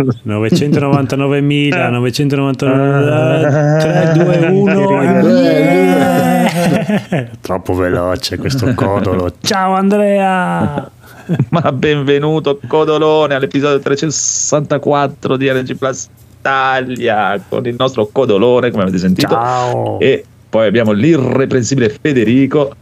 [0.00, 4.46] 999.000, 999, 3, 2,
[7.26, 7.36] 1.
[7.40, 9.32] Troppo veloce questo codolo.
[9.40, 10.88] Ciao Andrea!
[11.50, 16.08] Ma benvenuto Codolone all'episodio 364 di RG Plus
[16.38, 19.30] Italia con il nostro Codolone, come avete sentito.
[19.30, 19.98] Ciao!
[19.98, 22.72] E poi abbiamo l'irreprensibile Federico.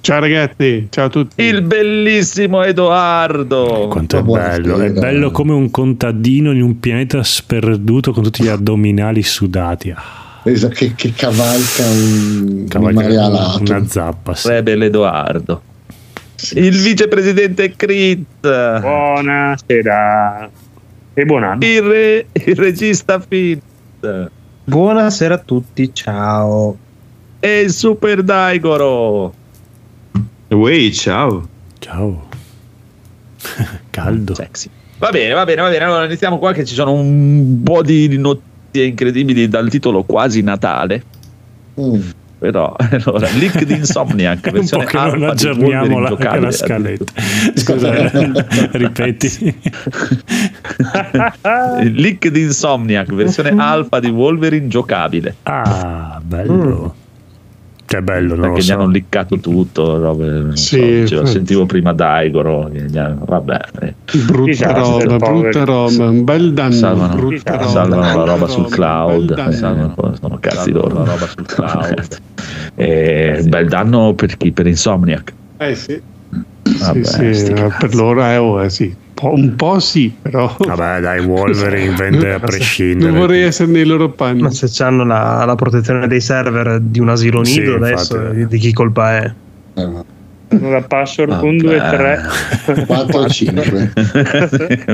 [0.00, 1.42] Ciao ragazzi, ciao a tutti.
[1.42, 3.88] Il bellissimo Edoardo.
[3.90, 8.48] Quanto è bello, è bello come un contadino in un pianeta sperduto con tutti gli
[8.48, 9.90] addominali sudati.
[9.90, 13.60] Ah, Esatto, che, che cavalca un, un cavalca mare alato.
[13.70, 14.34] una zappa.
[14.34, 14.48] sì.
[14.48, 15.62] Rebel Edoardo.
[16.54, 18.80] Il vicepresidente Crit.
[18.80, 20.48] Buonasera
[21.12, 21.64] e buon anno.
[21.66, 23.60] Il, re- il regista Fit.
[24.64, 26.76] Buonasera a tutti, ciao.
[27.40, 29.34] E il super Daigoro.
[30.48, 31.46] Uè, ciao.
[31.78, 32.26] Ciao.
[33.90, 34.34] Caldo.
[34.34, 34.70] Sexy.
[34.98, 35.84] Va bene, va bene, va bene.
[35.84, 41.02] Allora iniziamo qua che ci sono un po' di notizie incredibili dal titolo quasi Natale.
[41.80, 42.00] Mm.
[42.38, 46.40] Però, allora, leak di Insomniac, un po' versione che non alfa di aggiorniamo la, Wolverine
[46.40, 46.52] la giocabile.
[46.52, 47.12] scaletta.
[47.54, 49.54] Scusa, ripeti.
[51.92, 55.34] Leak di Insomniac, versione alfa di Wolverine giocabile.
[55.42, 56.94] Ah, bello.
[57.90, 58.74] Cioè, bello, non lo Perché gli so.
[58.74, 59.98] hanno liccato tutto.
[59.98, 62.70] robe, non Sì, so, sentivo prima Daigoro.
[62.70, 63.94] che hanno- Vabbè, eh,
[64.26, 66.72] Brutta roba, brutta roba, un bel danno.
[66.72, 69.50] salvano, brutta roba, salvano la roba sul cloud.
[69.52, 70.98] Salvano, sono cazzi loro.
[70.98, 72.18] La roba sul cloud.
[72.74, 74.52] Eh, bel danno per chi?
[74.52, 75.32] Per Insomniac.
[75.56, 75.98] Eh sì,
[76.78, 78.94] Vabbè, sì, sì, eh, per loro è oh, eh, sì.
[79.18, 83.10] Po- un po' sì, però Vabbè, dai, Wolverine vende a prescindere.
[83.10, 84.42] non vorrei essere nei loro panni.
[84.42, 88.46] Ma se hanno la, la protezione dei server di un asilo Sì, nido, adesso infatti.
[88.46, 89.32] di chi colpa è?
[89.74, 90.16] Eh.
[90.60, 92.84] La password 1, 2, 3.
[92.86, 93.92] 4 o 5.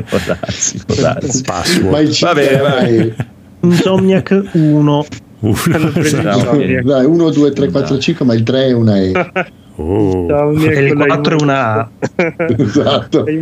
[0.09, 1.43] può darsi, può darsi.
[1.43, 1.91] Password.
[1.91, 3.15] Ma il Va bene,
[3.61, 5.07] Insomniac 1.
[5.41, 5.55] Uno,
[5.97, 6.57] Esatto.
[6.83, 9.13] dai, 1, 2, 3, 4, 5, ma il 3 è una E.
[9.77, 11.89] Oh, E il 4 è una A.
[12.59, 13.27] esatto.
[13.27, 13.33] è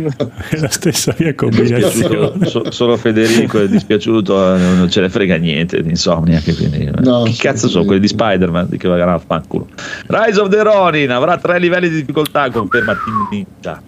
[0.57, 2.45] la stessa mia Dispiaciuto, combinazione.
[2.49, 6.55] so- solo Federico è dispiaciuto, eh, non ce ne frega niente di Insomniac.
[6.55, 8.67] Quindi, eh, No, cazzo sono quelli di Spider-Man?
[8.69, 9.67] Di che vagano a fanculo.
[10.07, 13.81] Rise of the Ronin avrà tre livelli di difficoltà, conferma Team Ninja.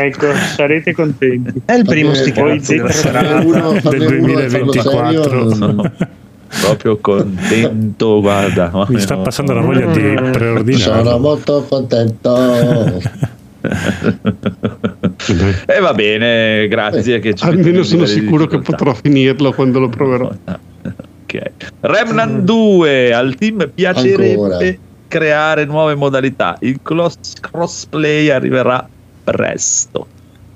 [0.00, 1.60] Ecco, sarete contenti.
[1.64, 3.40] È il primo Vabbè, sti poi cazzi della dentro- serata.
[3.44, 5.22] Uno, del farne uno e farlo 2024.
[5.22, 5.92] serio, Sono
[6.60, 8.70] proprio contento, guarda.
[8.88, 11.18] Mi sta passando la voglia di Sono preordinare.
[11.18, 12.34] molto contento.
[15.66, 17.18] E va bene, grazie.
[17.18, 20.30] Che ci Almeno sono sicuro che potrò finirlo quando lo proverò.
[21.28, 21.42] Ok.
[21.80, 24.58] Remnant 2 al team piacerebbe Ancora.
[25.08, 26.56] creare nuove modalità.
[26.60, 28.88] Il cross- crossplay arriverà
[29.24, 30.06] presto.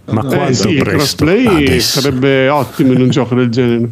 [0.04, 0.96] Ma Eh, Eh sì, il presto?
[1.24, 2.00] crossplay Adesso.
[2.00, 3.90] sarebbe ottimo in un gioco del genere.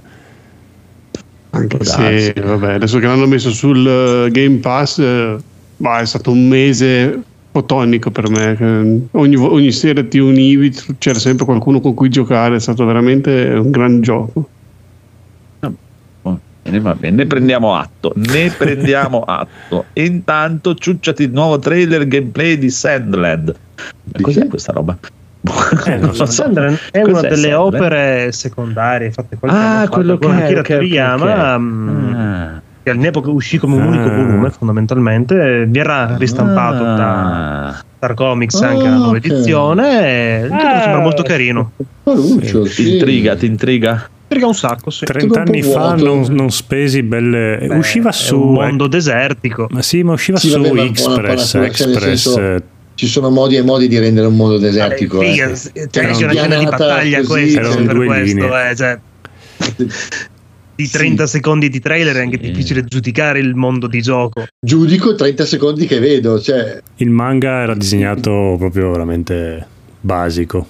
[1.51, 2.33] Anche darsi.
[2.35, 5.37] vabbè, adesso che l'hanno messo sul eh, Game Pass, eh,
[5.79, 9.09] ma è stato un mese fotonico per me.
[9.13, 13.71] Ogni, ogni sera ti univi, c'era sempre qualcuno con cui giocare, è stato veramente un
[13.71, 14.49] gran gioco.
[16.69, 18.13] Bene, va bene, ne prendiamo atto.
[18.15, 19.87] Ne prendiamo atto.
[19.95, 23.55] Intanto ciucciati il nuovo trailer gameplay di Sandland.
[24.05, 24.99] Di Cos'è questa roba?
[25.87, 26.25] Eh, non so.
[26.27, 27.75] Sandland è Cos'è una delle Sandland?
[27.75, 32.61] opere secondarie fatte Ah, quello da che Akira Toriyama, mm, Ah.
[32.83, 34.15] che all'epoca uscì come un unico Ah.
[34.17, 37.83] volume fondamentalmente, verrà ristampato da Ah.
[37.97, 39.25] Star Comics anche la Ah, nuova ok.
[39.25, 40.81] edizione e Ah.
[40.83, 41.73] sembra molto carino.
[42.03, 42.93] Paluccio, Ti sì.
[42.95, 44.09] intriga, ti intriga?
[44.29, 45.07] Perché un sacco, sì.
[45.07, 47.59] 30 anni fa non, non spesi belle.
[47.67, 48.39] Beh, usciva su.
[48.39, 49.69] un mondo desertico.
[49.71, 51.55] Ma sì, ma usciva Sì, su vabbè, Express.
[51.55, 52.37] Express.
[52.99, 55.19] Eh, Ci sono modi e modi di rendere un mondo desertico.
[55.19, 55.33] Vabbè, eh.
[55.33, 58.99] figa, c'è Cioè, anche una scena di battaglia così, questa erano per questo, eh, cioè,
[60.75, 62.51] di 30 secondi di trailer è anche Sì.
[62.51, 64.47] difficile giudicare il mondo di gioco.
[64.61, 66.41] Giudico 30 secondi che vedo.
[66.41, 69.67] Cioè, Il manga era disegnato proprio veramente
[70.01, 70.67] basico.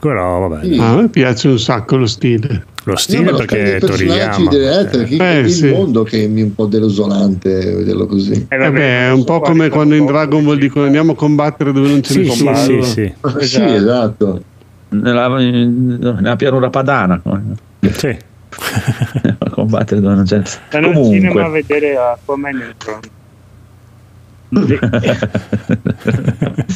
[0.00, 0.78] Però vabbè, Sì.
[0.80, 2.64] Ah, a me piace un sacco lo stile.
[2.84, 4.48] lo no, stile lo perché è Toriyama.
[4.48, 5.68] che- Eh, è il sì.
[5.70, 8.46] mondo che mi è un po' delusolante vederlo così.
[8.48, 11.72] Eh, Eh beh, è un po' come quando in Dragon Ball dicono andiamo a combattere
[11.72, 12.54] dove non c'è Sì, nessuno.
[12.56, 13.46] sì, sì, sì.
[13.46, 14.42] Sì, esatto.
[14.88, 17.20] Nella, nella pianura padana.
[17.92, 18.16] Sì.
[19.38, 20.40] a combattere dove non c'è.
[20.44, 22.98] Stanno al cinema a Comunque, vedere Aquaman e Neutron.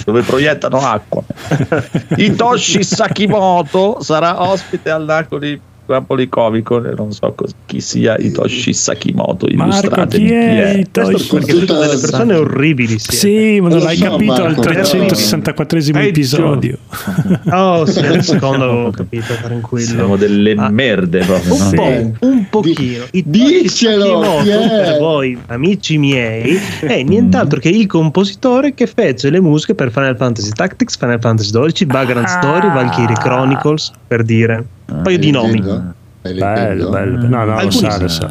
[0.05, 1.23] Dove proiettano acqua.
[2.17, 7.35] Hitoshi Sakimoto sarà ospite al Napoli Napoli Comico e non so
[7.67, 12.99] chi sia Hitoshi Sakimoto Marco, illustratemi chi è Questo perché sono tutte delle persone orribili.
[12.99, 13.17] Sì.
[13.17, 16.79] Sì, ma non l'hai so, capito al Marco, 364esimo Hai episodio.
[17.51, 19.87] Oh, sì, al secondo avevo capito, tranquillo.
[19.87, 20.69] siamo delle Ah.
[20.71, 21.69] merde proprio Un no?
[21.69, 21.75] Sì.
[21.77, 23.05] po', un pochino.
[23.13, 24.69] I Dicelo, Sakimoto chi è?
[24.69, 30.17] per voi, amici miei, è nient'altro che il compositore che fece le musiche per Final
[30.17, 34.65] Fantasy Tactics, Final Fantasy XII, Vagrant Story, Valkyrie Chronicles, per dire.
[34.87, 35.61] Un paio di nomi.
[35.63, 36.91] Stai Bello, leggendo?
[36.91, 37.29] bello.
[37.29, 38.31] No, no, lo sa, lo sa.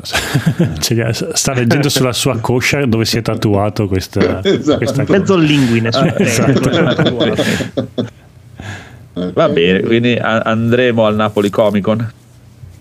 [1.33, 4.77] Sta leggendo sulla sua coscia dove si è tatuato questa, Esatto.
[4.77, 5.17] questa cosa.
[5.19, 6.69] Mezzo linguine sul Ah, esatto.
[9.33, 12.11] va bene quindi andremo al Napoli Comic Con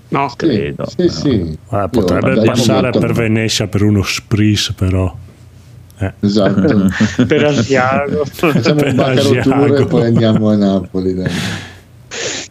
[0.08, 1.58] No, Sì, credo sì, sì.
[1.68, 5.14] Ah, Io potrebbe passare molto- per Venezia per uno spris, però.
[5.98, 6.12] Eh.
[6.20, 6.90] Esatto.
[7.26, 8.22] per Asiago.
[8.30, 9.74] Facciamo Per un Asiago.
[9.76, 11.14] e poi andiamo a Napoli.
[11.14, 11.30] Dai.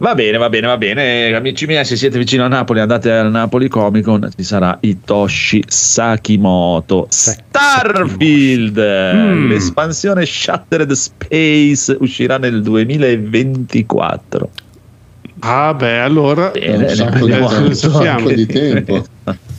[0.00, 1.32] Va bene, va bene, va bene.
[1.34, 4.28] Amici miei, se siete vicino a Napoli, andate al Napoli Comic Con.
[4.36, 7.06] Ci sarà Hitoshi Sakimoto.
[7.10, 9.48] Starfield, Mm.
[9.48, 14.50] l'espansione Shattered Space uscirà nel 2024.
[15.40, 18.02] Ah, beh, allora Bene, un sacco di, un siamo.
[18.02, 19.04] sacco di tempo.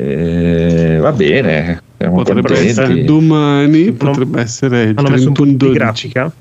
[0.00, 2.68] Eh, va bene, siamo potrebbe contenti.
[2.68, 5.76] essere domani, potrebbe essere il Hanno messo un po' 31 di 12.
[5.76, 6.32] grafica.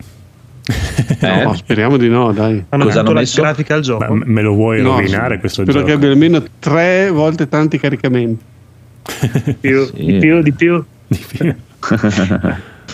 [1.19, 1.43] Eh?
[1.43, 2.63] No, speriamo di no, dai.
[2.69, 3.41] Hanno Cosa messo hanno la messo?
[3.41, 4.13] grafica al gioco.
[4.13, 5.39] Ma me lo vuoi No, rovinare sì.
[5.39, 5.89] questo Spero gioco?
[5.89, 8.43] che abbia almeno tre volte tanti caricamenti.
[9.45, 10.03] Di più, Sì.
[10.05, 11.55] di più, di più.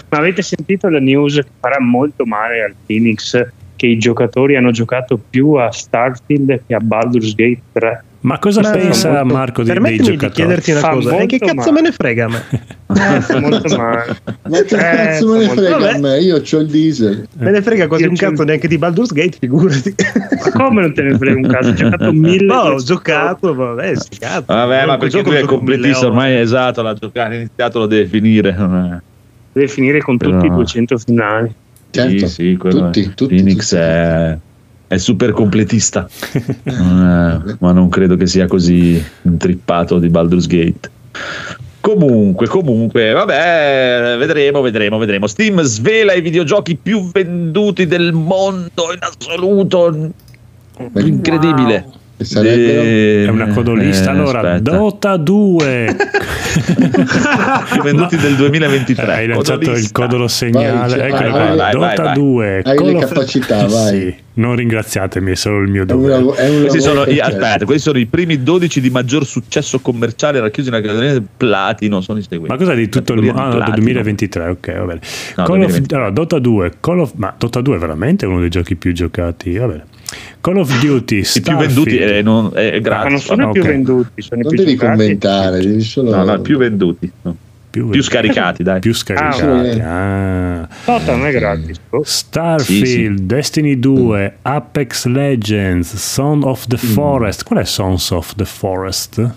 [0.09, 3.43] Ma avete sentito la news che farà molto male al Phoenix
[3.75, 8.03] che i giocatori hanno giocato più a Starfield che a Baldur's Gate 3?
[8.23, 10.33] Ma cosa Ma- pensa molto- Marco dei, dei Permettimi di giocatori?
[10.33, 11.71] chiederti una Fa cosa, e che cazzo male.
[11.73, 12.43] me ne frega a me?
[13.33, 14.15] Eh, molto male.
[14.49, 16.19] Ma che Eh, cazzo me ne frega molto- a me?
[16.19, 17.27] Io ho il diesel.
[17.37, 19.93] Me ne frega quasi Io un cazzo neanche di Baldur's Gate, figurati.
[20.45, 21.69] Ma come non te ne frega un caso?
[21.69, 22.45] Ho giocato mille.
[22.45, 24.43] No, ho giocato, vabbè, sti cazzo.
[24.47, 27.79] Vabbè, ma Quel perché gioco lui è completista, ormai è esatto, l'ha giocato, ha iniziato,
[27.79, 28.55] lo deve finire.
[28.57, 29.01] non è-
[29.51, 31.53] Deve finire con tutti Però- i 200 finali.
[31.91, 32.25] Certo.
[32.25, 33.13] Sì, sì, quello tutti, è.
[33.13, 33.81] tutti, Phoenix tutti.
[33.81, 34.37] È,
[34.93, 36.07] è super completista,
[36.65, 40.91] ma non credo che sia così intrippato di Baldur's Gate.
[41.81, 45.27] Comunque, comunque, vabbè, vedremo, vedremo, vedremo.
[45.27, 50.11] Steam svela i videogiochi più venduti del mondo in assoluto.
[50.95, 52.01] Incredibile.
[52.23, 52.81] Che sarebbero?
[52.81, 54.09] Eh, È una codolista.
[54.11, 54.71] eh, allora, aspetta.
[54.77, 55.95] Dota 2.
[57.71, 59.13] più venduti del 2023.
[59.13, 60.01] Hai lanciato il Codolista.
[60.01, 60.97] codolo segnale.
[60.97, 61.55] Vai, Eccolo vai, qua.
[61.55, 62.13] vai, Dota vai.
[62.13, 62.61] 2.
[62.63, 63.99] Hai Call le of- capacità, vai.
[63.99, 66.13] Sì, non ringraziatemi, è solo il mio dovere.
[66.23, 69.79] lav- è un Questi sono, i- aspetta, questi sono i primi 12 di maggior successo
[69.79, 72.01] commerciale racchiusi nella categoria del platino.
[72.01, 72.51] Sono i seguenti.
[72.51, 73.39] Ma cosa di tutto il mondo?
[73.41, 73.75] Ah, no, platino.
[73.77, 74.99] 2023, ok, va bene.
[75.35, 75.95] No, Call of- 2023.
[75.97, 79.57] allora, Dota 2, Call of, ma Dota 2 è veramente uno dei giochi più giocati.
[79.57, 79.83] Va bene.
[80.41, 83.09] Call of Duty, I più venduti eh, non, eh, Ma grazie.
[83.09, 84.97] non sono i più venduti, sono i Non più devi giocati.
[84.97, 86.15] commentare, devi solo.
[86.15, 87.11] No, no, più venduti.
[87.21, 87.35] no.
[87.69, 88.79] più, Più scaricati, dai.
[88.79, 89.71] più scaricati.
[89.73, 89.79] sì.
[89.79, 90.67] Ah.
[90.85, 91.79] Dota non è gratis.
[91.89, 92.01] oh.
[92.03, 93.25] Starfield, Sì, sì.
[93.25, 96.69] Destiny 2, Apex Legends, Son of Mm.
[96.69, 97.43] the Forest.
[97.43, 99.31] Qual è Sons of the Forest?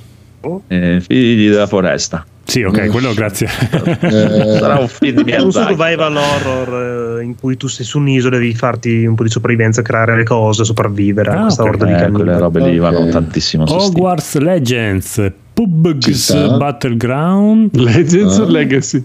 [0.69, 2.25] Eh, figli della foresta.
[2.49, 3.49] Sì, ok, quello grazie.
[3.49, 7.99] Eh, Sarà un film di È un survival horror eh, in cui tu sei su
[7.99, 11.63] un'isola e devi farti un po' di sopravvivenza, creare le cose, sopravvivere a Ah, questa
[11.63, 11.69] ok.
[11.71, 12.13] orda di Eh, canini.
[12.15, 12.91] quelle robe lì Ok.
[12.91, 13.91] vanno tantissimo su Steam.
[13.95, 16.57] Hogwarts Legends, PUBG.
[16.57, 17.75] Battleground.
[17.75, 18.43] Legends Ah.
[18.43, 19.05] o Legacy?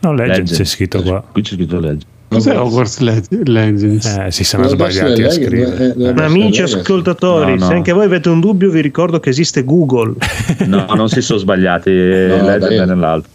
[0.00, 0.56] No, Legends Legends.
[0.56, 1.22] c'è scritto qua.
[1.30, 2.04] Qui c'è scritto Legend.
[2.28, 4.04] Cos'è Hogwarts Leg- Legends?
[4.04, 5.92] Eh, si sono sbagliati a scrivere.
[5.92, 7.66] eh, Ma essere amici ascoltatori, No, no.
[7.66, 10.14] se anche voi avete un dubbio, vi ricordo che esiste Google.
[10.66, 11.90] No, non si sono sbagliati.
[11.90, 12.76] Legend dai.
[12.76, 13.30] è nell'altro.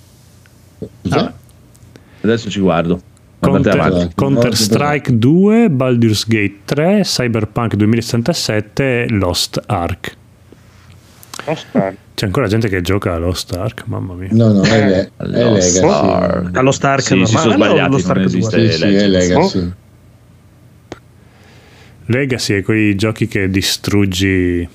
[1.01, 1.32] Cos'è?
[2.22, 3.01] Adesso ci guardo.
[3.39, 4.15] Andate Counter, avanti.
[4.15, 10.15] Counter Strike 2, Baldur's Gate 3, Cyberpunk 2077 e Lost Ark.
[12.15, 14.29] C'è ancora gente che gioca a Lost Ark, mamma mia.
[14.31, 15.69] No, no, è, le- è Lo Legacy.
[15.77, 16.57] Stark.
[16.57, 18.38] Allo Stark Sì, si sono sbagliati, lo Stark non 2?
[18.38, 18.71] esiste.
[18.71, 19.07] Sì, sì, è.
[19.07, 19.71] Legacy.
[22.05, 24.67] Legacy è quei giochi che distruggi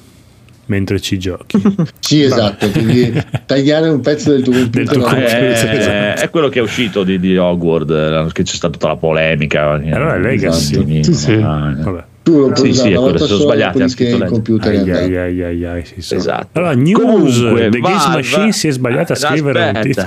[0.66, 1.60] mentre ci giochi.
[2.00, 4.86] Sì, esatto, devi tagliare un pezzo del tuo computer.
[4.94, 5.06] tuo no?
[5.06, 5.42] Ah, computer.
[5.42, 6.20] è, Esatto.
[6.22, 9.70] è quello che è uscito di, di Hogwarts, eh, che c'è stata tutta la polemica.
[9.72, 11.02] Allora è Legacy.
[11.04, 11.32] Sì, sì.
[11.32, 11.82] Ah, eh.
[11.82, 12.04] Vabbè.
[12.28, 14.90] Tu lo puoi Sì, usare sì, una volta sono sbagliati, ha scritto il computer Ai,
[14.90, 16.14] ai, ai, ai, ai, sì, sì.
[16.14, 16.58] Esatto.
[16.58, 20.06] Allora, news Comunque, The Games Machine si è sbagliata a scrivere un titolo.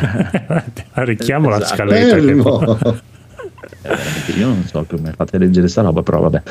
[0.93, 1.73] Richiamo la Esatto.
[1.75, 2.15] scaletta.
[2.17, 3.09] che-.
[3.83, 6.41] Eh, io non so come fate a leggere sta roba, però vabbè.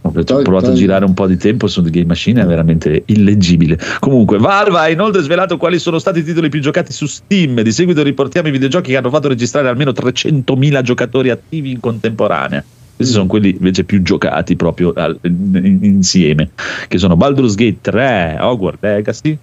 [0.00, 0.10] Ho
[0.42, 3.78] provato a girare un po' di tempo su The Game Machine, è veramente illeggibile.
[3.98, 7.60] Comunque, Valve ha inoltre svelato quali sono stati i titoli più giocati su Steam.
[7.60, 12.64] Di seguito riportiamo i videogiochi che hanno fatto registrare almeno 300.000 giocatori attivi in contemporanea.
[12.98, 16.50] Questi sono quelli invece più giocati proprio al- in- insieme,
[16.88, 19.38] che sono Baldur's Gate 3, Hogwarts Legacy,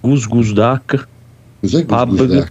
[0.00, 1.08] Goose Goose Duck,
[1.58, 2.48] Cos'è che Pub- scusa?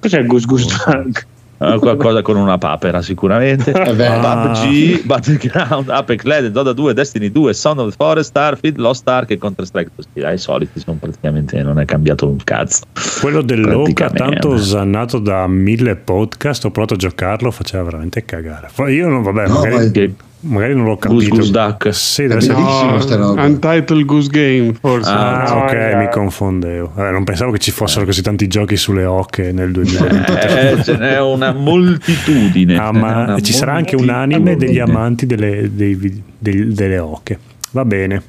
[0.00, 1.26] Cos'è il Gus Gus Duck?
[1.58, 3.72] Eh, qualcosa con una papera sicuramente.
[4.06, 4.52] Ah.
[4.52, 9.30] PUBG, Battleground, Apex Legends, Dota 2, Destiny 2, Son of the Forest, Starfield, Lost Ark
[9.30, 9.90] e Counter Strike.
[10.12, 12.84] Sì, ai soliti sono praticamente non è cambiato un cazzo.
[13.20, 18.68] Quello dell'Oca, tanto osannato da mille podcast, ho provato a giocarlo, faceva veramente cagare.
[18.90, 20.14] Io non, vabbè, No, magari, ma- Che
[20.46, 21.36] magari non l'ho Goose capito.
[21.36, 21.94] Goose Duck.
[21.94, 23.16] Sì, deve essere-.
[23.16, 23.32] No.
[23.32, 25.10] Untitled Goose Game, forse.
[25.10, 26.10] Ah, Ah, ok, no, mi no.
[26.10, 26.92] confondevo.
[26.94, 30.54] Vabbè, non pensavo che ci fossero così tanti giochi sulle oche nel 2023.
[30.78, 32.76] Eh, ce n'è una moltitudine.
[32.78, 37.38] Ah, ma una ci sarà anche un anime degli amanti delle, dei dei- delle oche.
[37.72, 38.22] Va bene.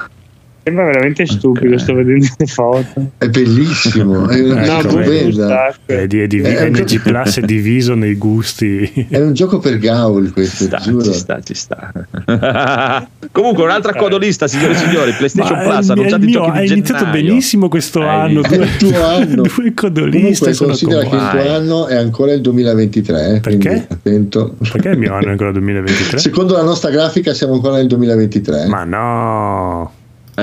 [0.67, 1.79] Sembra veramente stupido, Ok.
[1.79, 3.11] sto vedendo le foto.
[3.17, 5.75] È bellissimo, è una Ecco, cosa stupenda.
[5.85, 9.07] È, di, è di- Eh, NG Plus è diviso nei gusti.
[9.09, 11.05] È un gioco per gaul questo, sta, giuro.
[11.05, 11.93] ci sta, ci sta.
[13.31, 15.13] Comunque, un'altra codolista, signore e signori.
[15.13, 17.69] PlayStation Ma Plus è- ha è annunciato il i mio- giochi di hai iniziato benissimo
[17.69, 18.43] questo Hai anno.
[18.43, 19.41] È il tuo anno.
[19.55, 23.87] Due codoliste Comunque considera che il tuo anno è ancora il 2023, eh, quindi Perché?
[23.89, 24.55] attento.
[24.69, 26.17] Perché il mio anno è ancora 2023?
[26.19, 28.65] Secondo la nostra grafica siamo ancora nel 2023.
[28.67, 29.91] Ma no,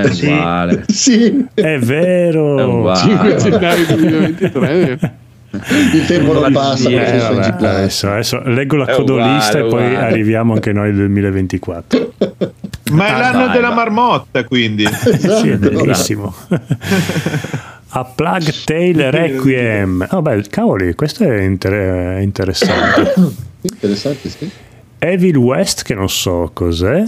[0.00, 0.84] È uguale.
[0.88, 2.78] Sì, è È vero.
[2.78, 2.98] uguale.
[2.98, 5.12] 5 gennaio 2023.
[5.92, 9.66] il tempo non passa Eh, per Eh, vabbè, adesso, adesso leggo la È codolista uguale,
[9.66, 10.06] e poi uguale.
[10.06, 12.12] arriviamo anche noi al 2024.
[12.90, 14.84] Ma è Ah, l'anno della marmotta, quindi.
[14.90, 15.12] Sì, è
[15.52, 15.70] Esatto.
[15.70, 16.34] bellissimo.
[17.96, 20.08] A Plug Tale Requiem.
[20.10, 23.14] Oh, beh, cavoli, questo è inter- interessante.
[23.60, 24.50] Interessante, sì.
[24.98, 27.04] Evil West, che non so cos'è.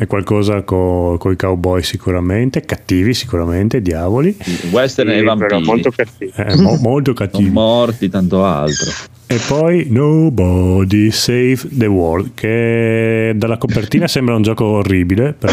[0.00, 4.34] È qualcosa con i cowboy sicuramente, cattivi sicuramente, diavoli.
[4.70, 5.62] Western e però vampiri.
[5.62, 6.32] molto cattivo.
[6.36, 7.50] Eh, mo- molto cattivi.
[7.50, 8.90] morti, tanto altro.
[9.26, 15.52] E poi Nobody Save the World, che dalla copertina sembra un gioco orribile, però,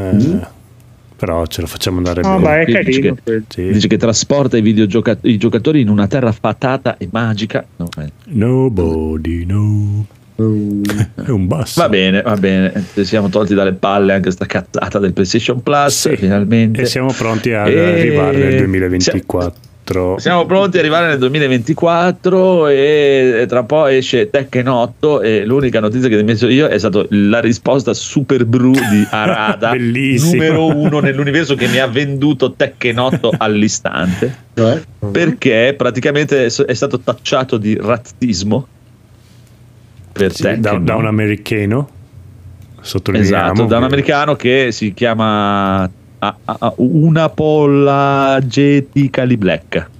[0.00, 0.40] eh,
[1.16, 2.42] però ce lo facciamo andare No, bene.
[2.42, 3.42] ma è Qui dice che-.
[3.46, 3.68] Sì.
[3.70, 7.64] Dice che trasporta i, videogioca- i giocatori in una terra fatata e magica.
[7.76, 8.10] No, eh.
[8.30, 10.06] Nobody, no.
[10.36, 10.40] È
[11.30, 11.80] un basso.
[11.80, 12.84] Va bene, va bene.
[12.94, 16.08] Ci siamo tolti dalle palle anche sta cazzata del PlayStation Plus.
[16.08, 16.16] Sì.
[16.16, 16.82] Finalmente.
[16.82, 19.72] E siamo pronti ad E- arrivare nel 2024.
[20.16, 25.78] Siamo pronti ad arrivare nel 2024 e tra un po' esce Tekken 8 e l'unica
[25.78, 30.74] notizia che ti ho messo io è stata la risposta super bru di Arada, numero
[30.74, 34.80] uno nell'universo che mi ha venduto Tekken 8 all'istante Cioè?
[35.12, 38.66] perché praticamente è stato tacciato di razzismo
[40.14, 41.88] per Sì, Tekken, da, da un americano.
[42.80, 43.52] Sottolineiamo.
[43.52, 49.90] Esatto, da un americano che si chiama a- a- a- Unapologeti Black.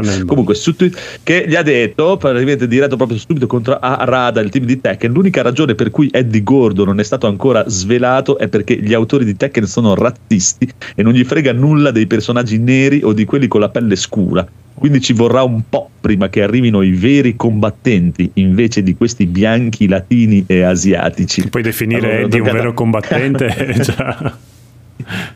[0.00, 4.50] Nel Comunque, su Twitter, che gli ha detto, praticamente diretto proprio subito contro Arada, il
[4.50, 8.48] team di Tekken, l'unica ragione per cui Eddie Gordo non è stato ancora svelato è
[8.48, 13.02] perché gli autori di Tekken sono razzisti e non gli frega nulla dei personaggi neri
[13.02, 14.46] o di quelli con la pelle scura.
[14.74, 19.86] Quindi ci vorrà un po' prima che arrivino i veri combattenti invece di questi bianchi
[19.86, 21.50] latini e asiatici.
[21.50, 23.74] Puoi definire Allora, Eddie un vero combattente?
[23.82, 24.38] già-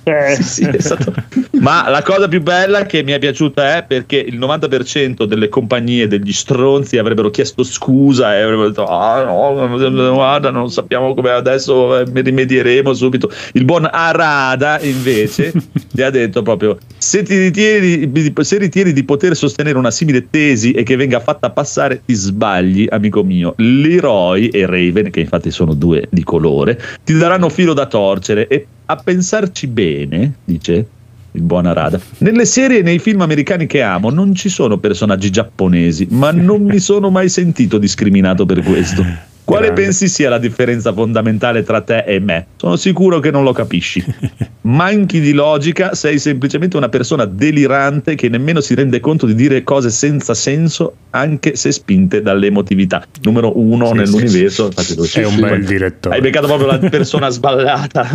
[0.04, 1.12] Eh, Sì, sì, è stato-
[1.60, 6.06] Ma la cosa più bella che mi è piaciuta è perché il 90% delle compagnie,
[6.08, 11.98] degli stronzi avrebbero chiesto scusa e avrebbero detto ah no, guarda non sappiamo come adesso
[12.00, 13.30] eh, rimedieremo subito.
[13.52, 15.52] Il buon Arada invece
[15.90, 20.28] gli ha detto proprio se, ti ritieni, di- se ritieni di poter sostenere una simile
[20.30, 23.54] tesi e che venga fatta passare ti sbagli amico mio.
[23.58, 28.66] Leroy e Raven, che infatti sono due di colore, ti daranno filo da torcere e
[28.86, 30.86] a pensarci bene, dice
[31.32, 35.30] il buon Arada, nelle serie e nei film americani che amo non ci sono personaggi
[35.30, 39.04] giapponesi, ma non mi sono mai sentito discriminato per questo.
[39.44, 39.82] Quale Grande.
[39.82, 42.46] pensi sia la differenza fondamentale tra te e me?
[42.56, 44.02] Sono sicuro che non lo capisci.
[44.62, 49.62] Manchi di logica, sei semplicemente una persona delirante che nemmeno si rende conto di dire
[49.62, 53.06] cose senza senso, anche se spinte dall'emotività.
[53.24, 54.64] Numero uno Sì, nell'universo.
[54.66, 55.28] infatti lo È so.
[55.28, 56.14] un bel direttore.
[56.14, 58.08] Hai beccato proprio la persona sballata.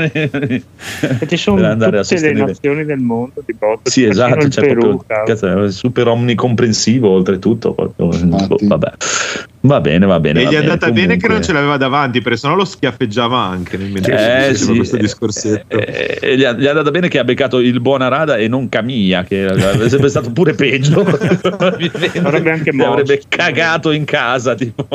[0.20, 2.46] E ci Per sono andare a tutte le sostenere.
[2.46, 3.90] nazioni del mondo di botto.
[3.90, 7.72] Sì, esatto, c'è Perù, proprio, cazzo, è super omnicomprensivo oltretutto.
[7.74, 8.66] proprio, Infatti.
[8.66, 8.92] vabbè.
[9.62, 10.29] Va bene, va bene.
[10.38, 11.28] E va gli è bene, andata bene che comunque.
[11.28, 14.96] non ce l'aveva davanti, perché sennò lo schiaffeggiava anche nel mentre Eh, faceva sì, questo
[14.96, 15.76] eh, discorsetto.
[15.78, 18.48] eh, eh, gli, è, gli è andata bene che ha beccato il buon Arada e
[18.48, 19.48] non Camilla, che
[19.88, 21.00] sempre stato pure peggio.
[22.22, 24.54] Avrebbe anche Mi avrebbe cagato in casa.
[24.54, 24.86] Tipo.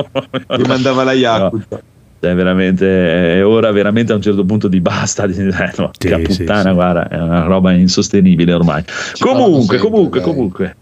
[0.58, 1.82] Gli mandava la Yakuza.
[2.18, 5.28] È veramente, è ora veramente a un certo punto di basta.
[5.28, 6.74] Di, eh, no, Sì, che puttana, sì, sì.
[6.74, 8.84] guarda, è una roba insostenibile ormai.
[9.20, 10.30] parlano Comunque, sempre, comunque, dai.
[10.30, 10.76] comunque.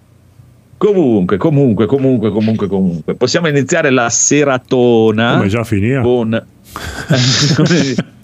[0.83, 3.15] Comunque, comunque, comunque, comunque, comunque.
[3.15, 6.01] Possiamo iniziare la seratona Come già finire?
[6.01, 6.33] con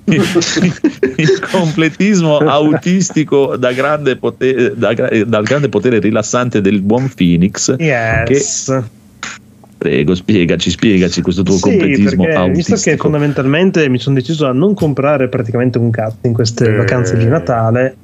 [0.09, 7.75] il completismo autistico da grande potere, da dal grande potere rilassante del buon Phoenix.
[7.77, 8.77] Yes.
[9.77, 12.75] Prego, spiegaci, spiegaci questo tuo Sì, completismo perché autistico.
[12.75, 16.75] visto che fondamentalmente mi sono deciso a non comprare praticamente un cazzo in queste Eh.
[16.75, 17.95] vacanze di Natale,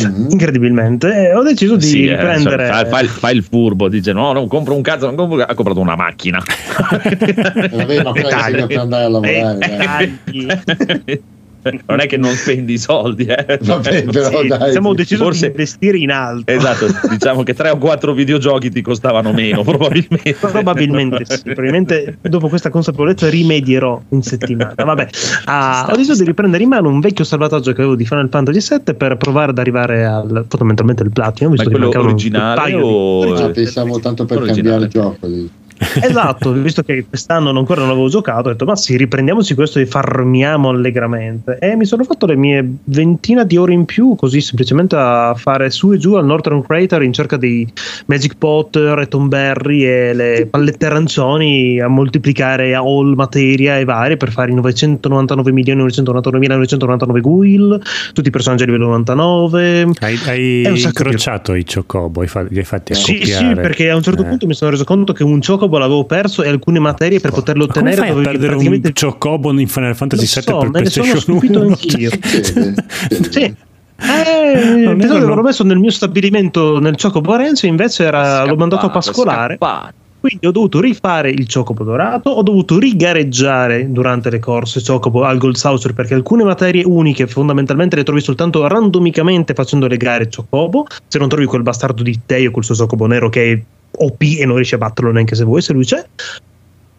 [0.00, 0.30] Mm.
[0.30, 2.66] incredibilmente, e ho deciso di Sì, eh, riprendere.
[2.66, 5.34] cioè, fa, fa il, fa il furbo, dice no, non compro un cazzo, non compro
[5.34, 6.42] un cazzo, ha comprato una macchina.
[7.70, 10.18] Vabbè, ma per andare a lavorare.
[10.32, 11.22] Eh.
[11.86, 13.58] non è che non spendi i soldi, eh.
[13.62, 14.68] Vabbè, però Sì, dai.
[14.68, 16.50] abbiamo deciso Forse- di investire in alto.
[16.50, 20.34] Esatto, diciamo che tre o quattro videogiochi ti costavano meno, probabilmente.
[20.40, 24.74] Probabilmente sì, probabilmente dopo questa consapevolezza rimedierò in settimana.
[24.76, 25.08] Vabbè,
[25.46, 28.76] ah, ho deciso di riprendere in mano un vecchio salvataggio che avevo di Final Fantasy
[28.84, 31.50] VII per provare ad arrivare al fondamentalmente il platino.
[31.50, 34.60] Ma visto è che quello originale paio di- o Ah, pensavo tanto per Originale.
[34.62, 35.61] cambiare il gioco.
[36.02, 39.86] Esatto, visto che quest'anno ancora non avevo giocato, ho detto ma sì, riprendiamoci questo e
[39.86, 41.58] farmiamo allegramente.
[41.60, 45.70] E mi sono fatto le mie ventina di ore in più, così semplicemente a fare
[45.70, 47.66] su e giù al Northern Crater in cerca di
[48.06, 54.16] Magic Potter e Tomberry e le pallette arancioni a moltiplicare a all materia e varie
[54.16, 57.80] per fare i 999.999.999 Guil,
[58.12, 59.90] tutti i personaggi a livello 99.
[60.00, 63.54] Hai, hai incrociato i Chocobo, li hai fatti Sì, accoppiare.
[63.54, 64.26] sì, perché a un certo Eh.
[64.26, 67.66] punto mi sono reso conto che un Chocobo l'avevo perso e alcune materie per poterlo
[67.66, 70.58] Ma come ottenere fai a dovevi perdere praticamente un Chocobo in Final Fantasy VII so,
[70.58, 71.68] per me ne sono PlayStation stupito 1?
[71.68, 72.10] anch'io.
[72.22, 72.74] Succede,
[73.10, 73.30] succede.
[73.30, 73.54] Sì.
[74.02, 78.56] Eh, Non pensavo che l'avrò messo nel mio stabilimento nel Chocobo Renzo, invece era, l'ho
[78.56, 79.56] mandato a pascolare.
[79.56, 80.00] Scappato.
[80.22, 85.36] Quindi ho dovuto rifare il Chocobo dorato, ho dovuto rigareggiare durante le corse Chocobo al
[85.36, 90.86] Gold Saucer perché alcune materie uniche fondamentalmente le trovi soltanto randomicamente facendo le gare Chocobo.
[91.08, 93.62] Se non trovi quel bastardo di Teio col suo Chocobo nero che è
[93.98, 96.04] OP e non riesci a batterlo neanche se vuoi, se lui c'è.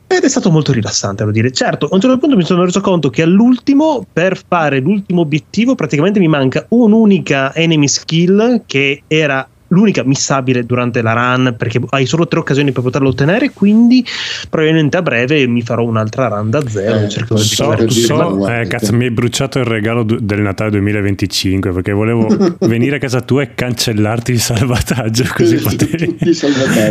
[0.08, 1.52] Ed è stato molto rilassante, devo dire.
[1.52, 5.74] Certo, a un certo punto mi sono reso conto che all'ultimo, per fare l'ultimo obiettivo,
[5.74, 12.06] praticamente mi manca un'unica enemy skill che era l'unica missabile durante la run perché hai
[12.06, 14.06] solo tre occasioni per poterlo ottenere quindi
[14.50, 18.68] probabilmente a breve mi farò un'altra run da zero Eh, cercherò di So, guarda, eh,
[18.68, 22.28] cazzo, mi hai bruciato il regalo du- del Natale 2025 perché volevo
[22.62, 26.18] venire a casa tua e cancellarti il salvataggio così potevi.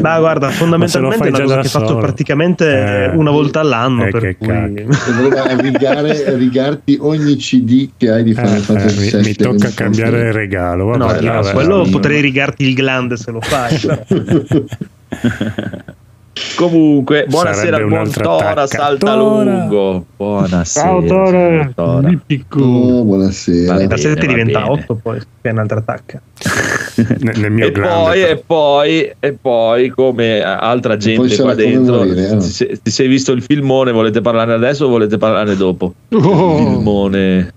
[0.03, 1.99] Ma guarda fondamentalmente fai è una già cosa che faccio solo.
[2.01, 3.07] praticamente Eh.
[3.17, 4.49] una volta all'anno Eh, per che cui...
[5.17, 9.71] voleva rigare, rigarti ogni CD che hai di Final Eh, Fantasy eh, mi, mi tocca
[9.75, 10.97] cambiare il regalo.
[10.97, 11.91] No, Vabbè, no, vabbè, quello vabbè.
[11.91, 13.79] potrei rigarti il glande se lo fai.
[16.57, 18.67] Comunque, buonasera buon Tora attacca.
[18.67, 20.05] Saltalungo.
[20.17, 20.87] Buonasera.
[20.87, 21.71] Ciao Tora.
[22.25, 22.63] picco.
[22.63, 23.75] Oh, buonasera.
[23.75, 23.87] Vabbè.
[23.87, 24.71] da 7 va diventa bene.
[24.71, 26.21] 8 poi è un'altra attacca
[27.19, 32.31] nel, nel mio E poi, e poi, e poi, come altra gente qua dentro, morire,
[32.31, 33.93] eh, ti, sei, ti sei visto il filmone?
[33.93, 35.95] Volete parlarne adesso o volete parlarne dopo?
[36.11, 37.53] Oh, Filmone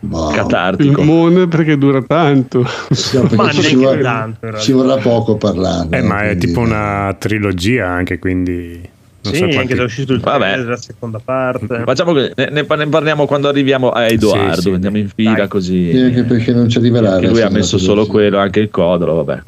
[0.00, 0.32] Wow.
[0.32, 0.94] catartico.
[0.94, 2.64] filmone perché dura tanto.
[2.90, 5.98] Sì, perché ma ci, vorrà, tanto ci vorrà poco parlarne.
[5.98, 8.96] Eh, ma è quindi- tipo una trilogia anche, quindi...
[9.30, 10.38] Non sì so anche se è uscito il Vabbè.
[10.38, 14.54] trailer della seconda parte Facciamo che ne, ne par- ne parliamo quando arriviamo a Edoardo.
[14.54, 14.70] Sì, sì.
[14.70, 15.48] Andiamo in fila Dai.
[15.48, 15.90] così.
[15.92, 17.18] Sì, anche perché non ci arriverà.
[17.18, 19.42] Lui ha messo nella solo quello, anche il codolo, vabbè.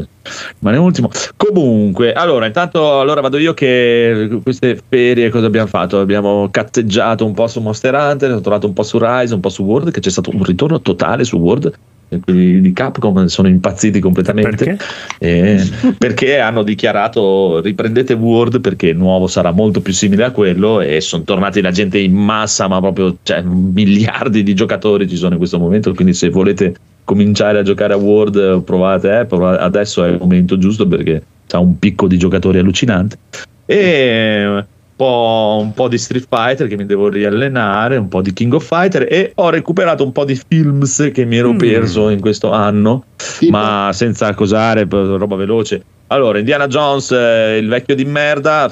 [0.60, 1.10] Ma ne ultimo.
[1.36, 5.98] Comunque, allora, intanto allora vado io che queste ferie cosa abbiamo fatto?
[6.00, 9.48] Abbiamo cazzeggiato un po' su Monster Hunter, ho trovato un po' su Rise, un po'
[9.48, 11.72] su World, che c'è stato un ritorno totale su World.
[12.18, 14.76] Quelli di Capcom sono impazziti completamente
[15.18, 15.94] Perché?
[15.98, 21.00] Perché hanno dichiarato riprendete World perché il nuovo sarà molto più simile a quello e
[21.00, 25.38] sono tornati la gente in massa ma proprio cioè, miliardi di giocatori ci sono in
[25.38, 30.08] questo momento quindi se volete cominciare a giocare a World provate, eh, provate- adesso è
[30.08, 33.18] il momento giusto perché c'ha un picco di giocatori allucinante
[33.66, 34.64] e
[35.00, 38.66] po', un po' di Street Fighter che mi devo riallenare un po' di King of
[38.66, 41.56] Fighter e ho recuperato un po' di films che mi ero Mm.
[41.58, 43.04] perso in questo anno
[43.38, 45.82] Tipo, ma senza cosare, p- roba veloce.
[46.08, 48.70] Allora, Indiana Jones, eh, il vecchio di merda,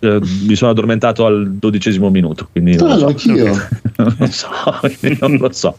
[0.00, 3.06] eh, mi sono addormentato al dodicesimo minuto, quindi non lo so.
[3.06, 3.44] anch'io.
[3.96, 4.48] non lo so,
[5.20, 5.76] non lo so.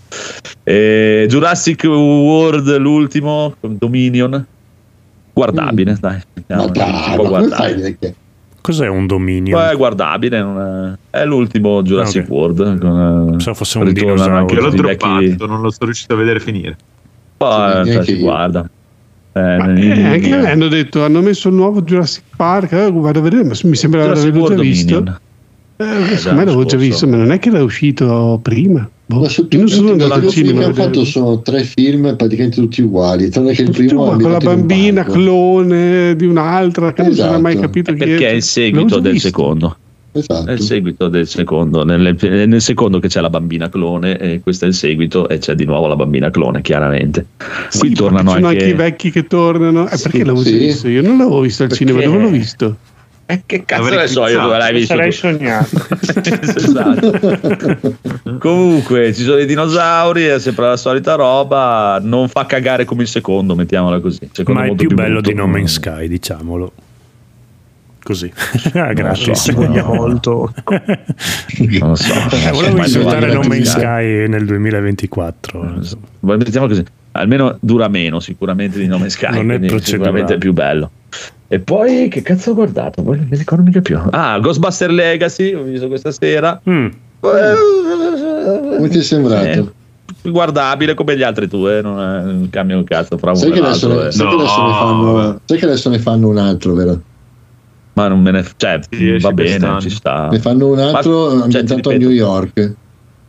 [0.64, 4.44] Eh, Jurassic World, l'ultimo, Dominion,
[5.34, 6.20] guardabile, dai.
[6.48, 7.30] Ma dai, ma può
[8.62, 9.58] Cos'è un dominio?
[9.58, 12.30] Poi è guardabile, non è, è l'ultimo Jurassic Ah, ok.
[12.32, 12.80] World.
[12.80, 14.34] Con, eh, Pensavo fosse un dinosauro.
[14.54, 16.78] Io l'ho questi vecchi- droppato, non lo sono riuscito a vedere finire.
[17.38, 18.70] Poi, Sì, cioè, si guarda.
[19.32, 22.72] Eh, eh, anche a me hanno detto hanno messo il nuovo Jurassic Park.
[22.74, 25.20] eh, vado a vedere, ma mi sembra di averlo già visto.
[25.82, 28.88] Eh, secondo me l'avevo già visto, ma non è che era uscito prima.
[29.06, 30.66] Boh, Ma su io non tutti sono andato al cinema.
[30.66, 34.32] hanno fatto sono tre film praticamente tutti uguali, tranne che il primo è uguali, con
[34.32, 37.66] la bambina clone di un'altra che non si era mai Esatto.
[37.68, 39.28] capito chi perché è il seguito L'avevo del visto.
[39.30, 39.78] secondo
[40.12, 40.50] Esatto.
[40.50, 44.66] è il seguito del secondo nel, nel secondo che c'è la bambina clone e questo
[44.66, 47.26] è il seguito e c'è di nuovo la bambina clone chiaramente
[47.70, 48.64] Sì, qui tornano ci sono anche...
[48.64, 49.86] anche i vecchi che tornano.
[49.86, 50.58] Eh, perché Sì, l'avevo già sì.
[50.58, 50.88] visto?
[50.90, 52.76] Io non l'avevo visto al Perché- cinema, dove l'ho visto?
[53.32, 55.18] Eh, che cazzo Avrei ne so io dove l'hai visto Sarei tu?
[55.18, 55.78] sognato.
[56.58, 57.98] esatto.
[58.40, 63.08] comunque ci sono i dinosauri è sempre la solita roba non fa cagare come il
[63.08, 65.30] secondo mettiamola così Secondo Ma è molto più bello brutto.
[65.30, 66.72] di No Man's Sky, diciamolo.
[68.02, 68.32] Così.
[68.74, 69.36] ah, grazie.
[69.36, 69.52] so.
[69.52, 69.84] No.
[69.94, 70.52] molto.
[71.80, 75.80] non lo so Eh, volevo insultare No Man's Sky nel 2024.
[76.22, 80.38] Ma mettiamo così almeno dura meno sicuramente di No Man's Sky Non è sicuramente è
[80.38, 80.92] più bello
[81.48, 85.54] e poi che cazzo ho guardato poi non mi ricordo mica più ah Ghostbuster Legacy
[85.54, 86.88] ho visto questa sera Mm.
[87.22, 89.74] Come ti è sembrato?
[90.24, 93.50] Eh, guardabile come gli altri due non, è, non cambia un cazzo fra uno Sai
[93.50, 94.12] e che, adesso l'altro ne, eh.
[94.12, 97.02] sai che No, adesso ne fanno, sai che adesso ne fanno un altro, vero?
[97.94, 99.82] ma non me ne cioè Sì, va bene quest'anno.
[99.82, 101.26] ci sta Ne fanno un altro.
[101.26, 102.74] Ma- cioè, ambientato a New York.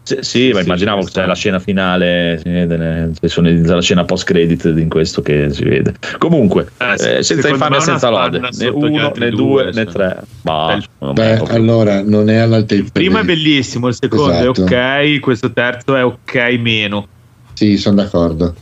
[0.02, 4.88] Sì, sì, ma Sì, immaginavo che c'è la scena finale, la scena post credit in
[4.88, 5.94] questo che si vede.
[6.18, 10.20] Comunque, Eh, eh, senza infamia, una senza lode, né uno, né due, due, né tre.
[10.42, 10.82] Ma,
[11.12, 12.82] Beh, non allora non è all'altezza.
[12.82, 14.66] Il primo è bellissimo, il secondo Esatto.
[14.66, 17.06] è ok, questo terzo è ok meno.
[17.54, 18.54] Sì, sono d'accordo.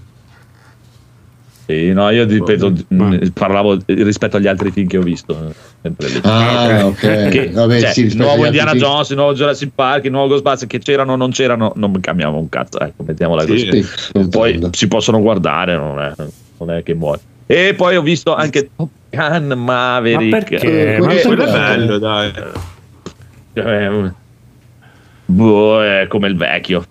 [1.70, 5.34] Sì, no, io ripeto, Ma- mh, parlavo rispetto agli altri film che ho visto.
[5.50, 5.52] eh,
[5.82, 6.20] sempre lì.
[6.22, 7.28] Ah, ok.
[7.28, 8.82] Che, Vabbè, cioè, sì, nuovo Indiana film.
[8.84, 12.38] Jones, il nuovo Jurassic Park, il nuovo Ghostbusters che c'erano o non c'erano, non cambiamo
[12.38, 13.48] un cazzo, ecco, mettiamola Sì.
[13.48, 13.82] così.
[13.82, 16.12] Sì, Poi si possono guardare, non è,
[16.58, 17.20] non è che muore.
[17.46, 20.30] E poi ho visto anche Top Gun Maverick.
[20.30, 20.94] Ma perché?
[20.96, 21.86] Eh, Ma quello è bello.
[21.86, 22.32] bello, dai.
[23.52, 24.12] Eh,
[25.30, 26.84] boh, è come il vecchio,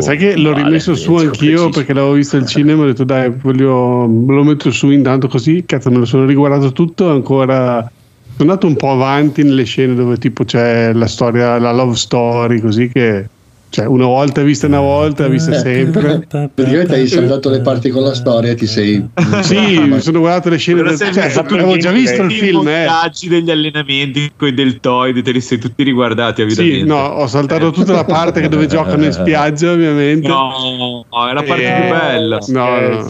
[0.00, 1.68] Sai che l'ho uguale, rimesso su anch'io preciso.
[1.68, 5.64] perché l'avevo visto al cinema e ho detto dai, voglio, lo metto su intanto così,
[5.66, 7.90] cazzo me lo sono riguardato tutto ancora.
[8.36, 12.60] Sono andato un po' avanti nelle scene dove tipo c'è la storia, la love story,
[12.60, 13.28] così che
[13.76, 16.26] cioè, una volta vista una volta, vista sempre.
[16.26, 19.06] Praticamente hai saltato le parti con la storia ti sei.
[19.42, 22.86] Sì, mi sono guardato le scene, del- cioè, avevo già visto il i film, eh.
[22.86, 26.78] montaggi degli allenamenti, quei deltoidi, te li sei tutti riguardati avidamente.
[26.78, 30.26] Sì, no, ho saltato tutta la parte che dove giocano in spiaggia, ovviamente.
[30.26, 32.38] No, è la parte Eh, più bella.
[32.46, 33.06] No, no.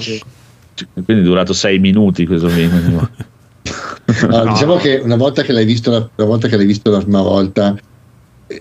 [1.05, 2.73] Quindi è durato sei minuti questo film.
[2.75, 3.09] Allora,
[4.45, 4.53] No.
[4.53, 7.23] Diciamo che una volta che l'hai visto la, una volta che l'hai visto la prima
[7.23, 7.83] volta, eh,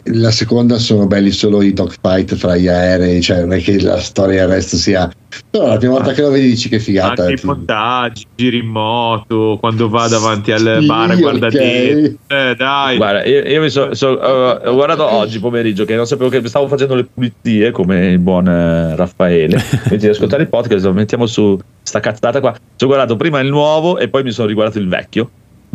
[0.05, 3.99] la seconda sono belli solo i dogfight fra gli aerei, cioè non è che la
[3.99, 5.09] storia del resto sia.
[5.49, 7.23] Però la prima volta che lo vedi dici che figata.
[7.25, 11.51] Anche i montaggi, giri in moto, quando va davanti al Sì, bar guarda ok.
[11.53, 12.17] dentro.
[12.35, 12.97] Eh, dai.
[12.97, 16.67] Guarda, io, io mi so- so- ho guardato oggi pomeriggio che non sapevo che stavo
[16.67, 19.61] facendo le pulizie come il buon eh, Raffaele.
[19.87, 22.53] Quindi di ascoltare il podcast, lo mettiamo su sta cazzata qua.
[22.75, 25.29] Ci ho guardato prima il nuovo e poi mi sono riguardato il vecchio.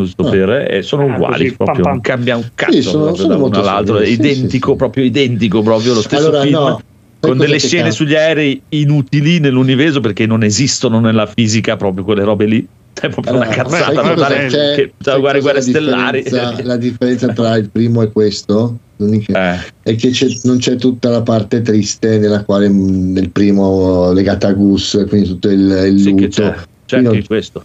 [0.04, 0.30] Giusto Ah.
[0.30, 1.92] per, e sono Ah, uguali, così, proprio pam, pam.
[1.92, 5.62] non cambia un cazzo Sì, sono- sono da uno all'altro, sì, identico, sì, proprio identico,
[5.62, 6.52] proprio lo stesso Allora, film.
[6.54, 6.80] no,
[7.20, 7.92] con delle scene cambia?
[7.92, 12.66] sugli aerei inutili nell'universo perché non esistono nella fisica proprio quelle robe lì.
[13.00, 14.74] È proprio Allora, una cazzata totale c'è?
[14.74, 16.22] che cosa guerre la stellari.
[16.22, 21.08] differenza- La differenza tra il primo e questo Eh, è che c'è- non c'è tutta
[21.08, 25.60] la parte triste nella quale nel primo legata a Gus, quindi tutto il,
[25.92, 26.28] il sì che lutto.
[26.42, 27.64] c'è, c'è Quindi anche questo.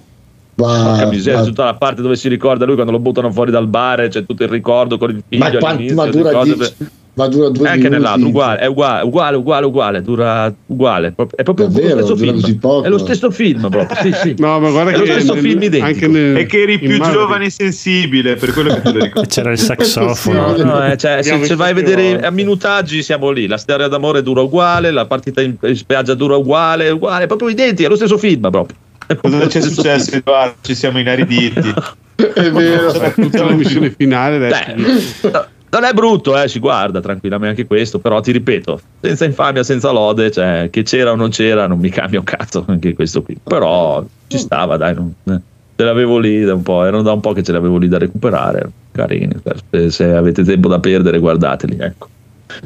[0.55, 3.51] Va- Porca miseria, va- tutta la parte dove si ricorda lui quando lo buttano fuori
[3.51, 6.73] dal bar, c'è tutto il ricordo con il figlio ma, ma dura dieci- per-
[7.17, 11.13] ma dura due E anche nell'altro, uguale, è uguale, uguale, uguale, uguale, dura uguale.
[11.33, 11.95] È proprio Davvero?
[11.95, 12.41] lo stesso Dura film.
[12.41, 12.83] così poco?
[12.85, 14.35] È lo stesso film proprio, sì, sì.
[14.39, 16.11] No, ma guarda È lo che stesso nel- film identico.
[16.11, 19.29] nel- È che eri più giovane e sensibile, per quello che te lo ricordo.
[19.29, 20.57] C'era il saxofono.
[20.61, 24.21] No, eh, cioè, se, se vai a vedere a minutaggi siamo lì, la storia d'amore
[24.21, 27.95] dura uguale, la partita in, in spiaggia dura uguale, uguale, è proprio identica, è lo
[27.95, 28.75] stesso film proprio.
[29.07, 30.55] È Cosa c'è successo, Edoardo?
[30.61, 31.73] Ci siamo inariditi.
[32.15, 32.91] È vero.
[33.13, 35.29] tutta la missione finale adesso.
[35.29, 39.61] Beh, non è brutto, eh, si guarda tranquillamente anche questo, però ti ripeto, senza infamia,
[39.63, 43.21] senza lode, cioè che c'era o non c'era, non mi cambia un cazzo anche questo
[43.21, 43.37] qui.
[43.43, 45.41] Però ci stava, dai, non- eh,
[45.75, 47.97] ce l'avevo lì da un po', erano da un po' che ce l'avevo lì da
[47.97, 49.35] recuperare, carini,
[49.69, 52.07] se, se avete tempo da perdere guardateli, ecco.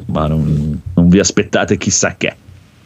[0.06, 2.36] Ma non, non vi aspettate chissà che,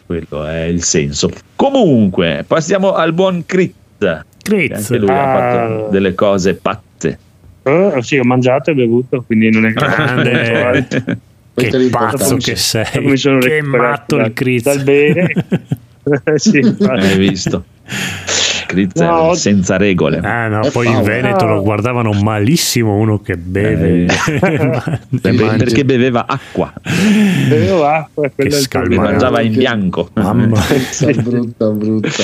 [0.07, 1.31] quello è il senso.
[1.57, 3.73] Comunque, passiamo al buon Crit.
[3.99, 4.77] che Critz.
[4.90, 5.38] Anche lui ha Ah.
[5.79, 7.19] fatto delle cose patte.
[7.62, 11.19] Eh, sì, ho mangiato e bevuto, quindi non è Grande.
[11.55, 12.85] Questo è Che pazzo che sei.
[13.01, 14.64] mi sono Che matto il Critz.
[14.64, 15.33] dal bene.
[16.25, 16.59] Eh, sì.
[16.87, 17.64] Hai visto?
[18.75, 19.35] Spritzer No.
[19.35, 20.19] senza regole.
[20.19, 21.03] Ah no, poi in.
[21.03, 24.07] Veneto lo guardavano malissimo uno che beve.
[24.07, 24.99] Eh.
[25.09, 25.57] Beh, mangia.
[25.57, 26.73] perché beveva acqua,
[27.49, 28.95] Bevevo acqua e quello è il scalmano.
[28.95, 29.11] problema.
[29.11, 30.11] mangiava in bianco.
[30.15, 30.61] Mamma.
[31.23, 32.23] brutta, brutta,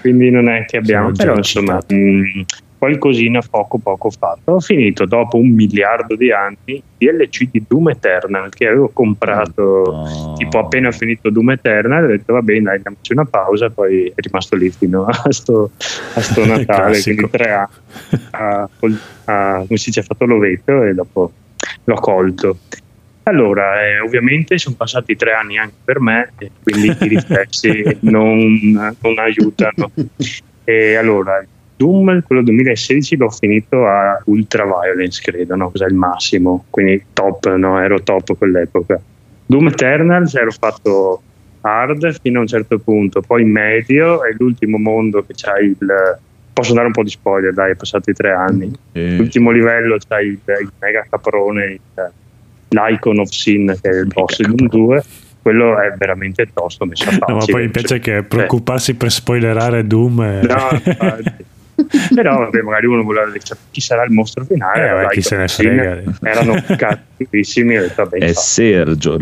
[0.00, 2.42] quindi non è che abbiamo, però insomma mh,
[2.82, 4.54] qualcosina poco poco fatto.
[4.54, 10.34] Ho finito dopo un miliardo di anni DLC di Doom Eternal che avevo comprato No.
[10.36, 14.20] tipo appena finito Doom Eternal ho detto va bene dai diamoci una pausa poi è
[14.20, 15.70] rimasto lì fino a sto,
[16.14, 18.68] a sto Natale quindi tre anni
[19.66, 21.32] come si dice fatto l'ovetto e dopo
[21.84, 22.58] l'ho colto
[23.24, 28.72] allora, eh, ovviamente sono passati tre anni anche per me, e quindi i riflessi non,
[28.72, 29.92] non aiutano.
[30.64, 31.44] E allora,
[31.82, 35.70] Doom, quello 2016, l'ho finito a Ultra Violence, credo, no?
[35.70, 36.64] Cos'è il massimo?
[36.70, 37.80] Quindi top, no?
[37.80, 39.00] Ero top quell'epoca.
[39.46, 41.22] Doom Eternal ero fatto
[41.62, 45.76] hard fino a un certo punto, poi medio è l'ultimo mondo che c'ha il...
[46.52, 48.70] Posso dare un po' di spoiler, dai, è passati tre anni.
[48.92, 51.80] Eh, L'ultimo livello c'hai il, il mega caprone, il-
[52.68, 55.02] l'Icon of Sin che è il boss di Doom 2.
[55.42, 60.22] Quello è veramente tosto, messo a No, ma poi invece che preoccuparsi per spoilerare Doom
[60.22, 60.40] è...
[60.46, 61.44] No, infatti.
[62.14, 64.86] però vabbè, magari uno voleva sapere chi sarà il mostro finale.
[64.88, 66.02] Eh, l'Icon chi se ne frega.
[66.22, 67.76] Erano cattivissimi.
[67.94, 68.32] vabbè, è.
[68.32, 69.18] Sergio.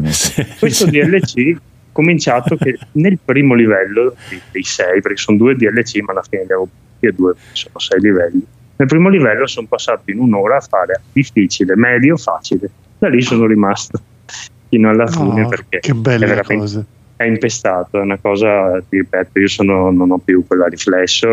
[0.59, 1.57] Questo DLC
[1.93, 4.15] cominciato che nel primo livello
[4.53, 7.79] dei sei, perché sono due DLC, ma alla fine li avevo tutti e due, sono
[7.79, 8.45] sei livelli.
[8.77, 12.71] Nel primo livello sono passato in un'ora a fare difficile, medio, facile.
[12.99, 14.01] Da lì sono rimasto
[14.69, 16.85] fino alla fine Oh, perché che è belle veramente- cose.
[17.17, 21.27] è impestato, è una cosa, ti ripeto, io sono- non ho più quella riflesso.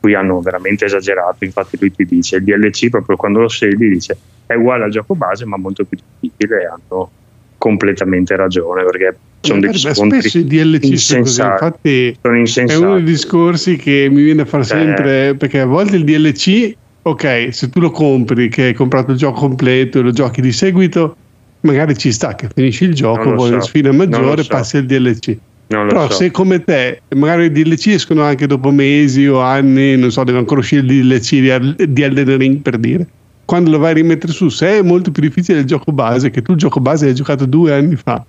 [0.00, 1.44] Qui hanno veramente esagerato.
[1.44, 5.14] Infatti, lui ti dice: il DLC, proprio quando lo scegli, dice è uguale al gioco
[5.14, 6.62] base, ma molto più difficile.
[6.62, 7.10] E hanno
[7.58, 11.50] completamente ragione perché sono degli Beh, scontri spesso i DLC insensati.
[11.64, 12.82] infatti Sono è insensati.
[12.82, 14.66] uno dei discorsi che mi viene a fare Eh.
[14.66, 19.16] sempre perché a volte il DLC ok se tu lo compri che hai comprato il
[19.16, 21.16] gioco completo e lo giochi di seguito
[21.62, 24.48] magari ci sta che finisci il gioco vuoi una so, sfida non lo maggiore so.
[24.50, 25.36] passi al DLC
[25.68, 26.16] però so.
[26.16, 30.38] se come te magari i DLC escono anche dopo mesi o anni non so deve
[30.38, 31.40] ancora uscire il DLC
[31.86, 33.06] di, Elden Ring per dire
[33.44, 36.40] quando lo vai a rimettere su se è molto più difficile del gioco base che
[36.42, 38.24] tu il gioco base hai giocato due anni fa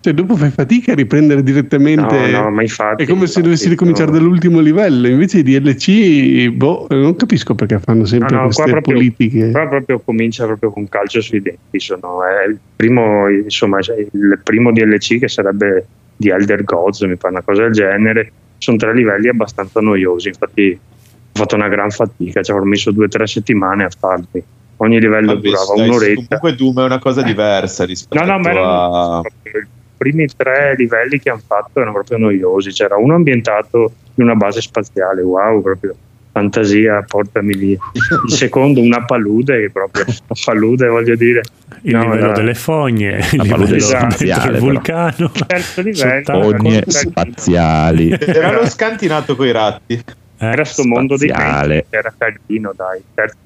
[0.00, 3.42] cioè dopo fai fatica a riprendere direttamente No, no, ma infatti, è come se infatti,
[3.42, 4.18] dovessi ricominciare no.
[4.18, 5.08] dall'ultimo livello.
[5.08, 9.50] Invece i DLC, boh, non capisco perché fanno sempre No, no, qua queste proprio- politiche.
[9.50, 11.80] Qua proprio comincia proprio con calcio sui denti.
[11.80, 15.84] Sono, è il primo, insomma, il primo DLC che sarebbe
[16.18, 18.32] di Elder Gods, mi pare una cosa del genere.
[18.58, 20.28] Sono tre livelli abbastanza noiosi.
[20.28, 22.42] Infatti, ho fatto una gran fatica.
[22.42, 24.42] Ci avrò messo due o tre settimane a farli.
[24.78, 26.38] Ogni livello Vabbè, durava dai, un'oretta.
[26.38, 29.22] Comunque Doom è una cosa diversa rispetto No, no, ma erano a...
[29.44, 32.70] i primi tre livelli che hanno fatto erano proprio noiosi.
[32.70, 35.94] C'era uno ambientato in una base spaziale, wow, proprio
[36.38, 37.70] fantasia, portami lì.
[37.72, 41.42] Il secondo, una palude, proprio una palude, voglio dire.
[41.82, 44.58] il No, livello era- delle fogne, il La livello spaziale, dentro il però.
[44.58, 45.30] vulcano.
[45.46, 46.46] Terzo livello, Sott'acqua.
[46.46, 48.16] Ogne era- spaziali.
[48.18, 49.94] Era lo scantinato coi ratti.
[50.40, 51.74] Eh, era sto mondo dei spaziale.
[51.74, 53.00] menti, era carino, dai.
[53.14, 53.36] Terzo-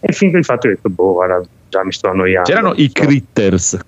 [0.00, 2.48] E finché il fatto ho detto, boh, guarda, già mi sto annoiando.
[2.48, 3.78] C'erano i critters.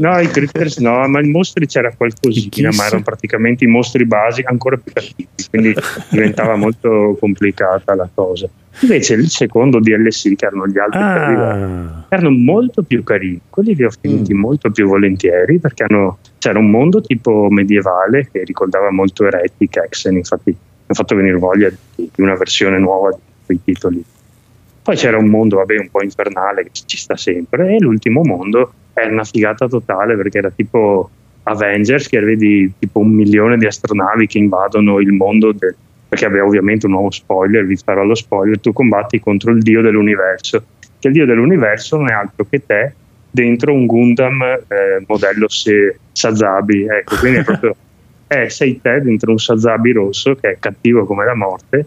[0.00, 4.46] No, i critters no, ma i mostri c'era qualcosina, ma erano praticamente i mostri basici
[4.48, 5.74] ancora più cattivi, quindi
[6.08, 8.48] diventava molto complicata la cosa.
[8.80, 13.84] Invece il secondo DLC, che erano gli altri Ah, erano molto più carini, quelli li
[13.84, 19.26] ho finiti molto più volentieri perché hanno- c'era un mondo tipo medievale che ricordava molto
[19.26, 24.02] Heretic, Hexen, infatti mi ha fatto venire voglia di una versione nuova di quei titoli.
[24.82, 28.72] Poi c'era un mondo, vabbè, un po' infernale che ci sta sempre, e l'ultimo mondo
[28.94, 31.10] era una figata totale perché era tipo
[31.44, 35.74] Avengers, che vedi tipo un milione di astronavi che invadono il mondo, del-
[36.08, 39.80] perché aveva ovviamente un nuovo spoiler, vi farò lo spoiler, tu combatti contro il dio
[39.80, 40.64] dell'universo,
[40.98, 42.94] che il dio dell'universo non è altro che te
[43.30, 47.76] dentro un Gundam eh, modello se- Sazabi, ecco, quindi è proprio
[48.26, 51.86] eh, sei te dentro un Sazabi rosso che è cattivo come la morte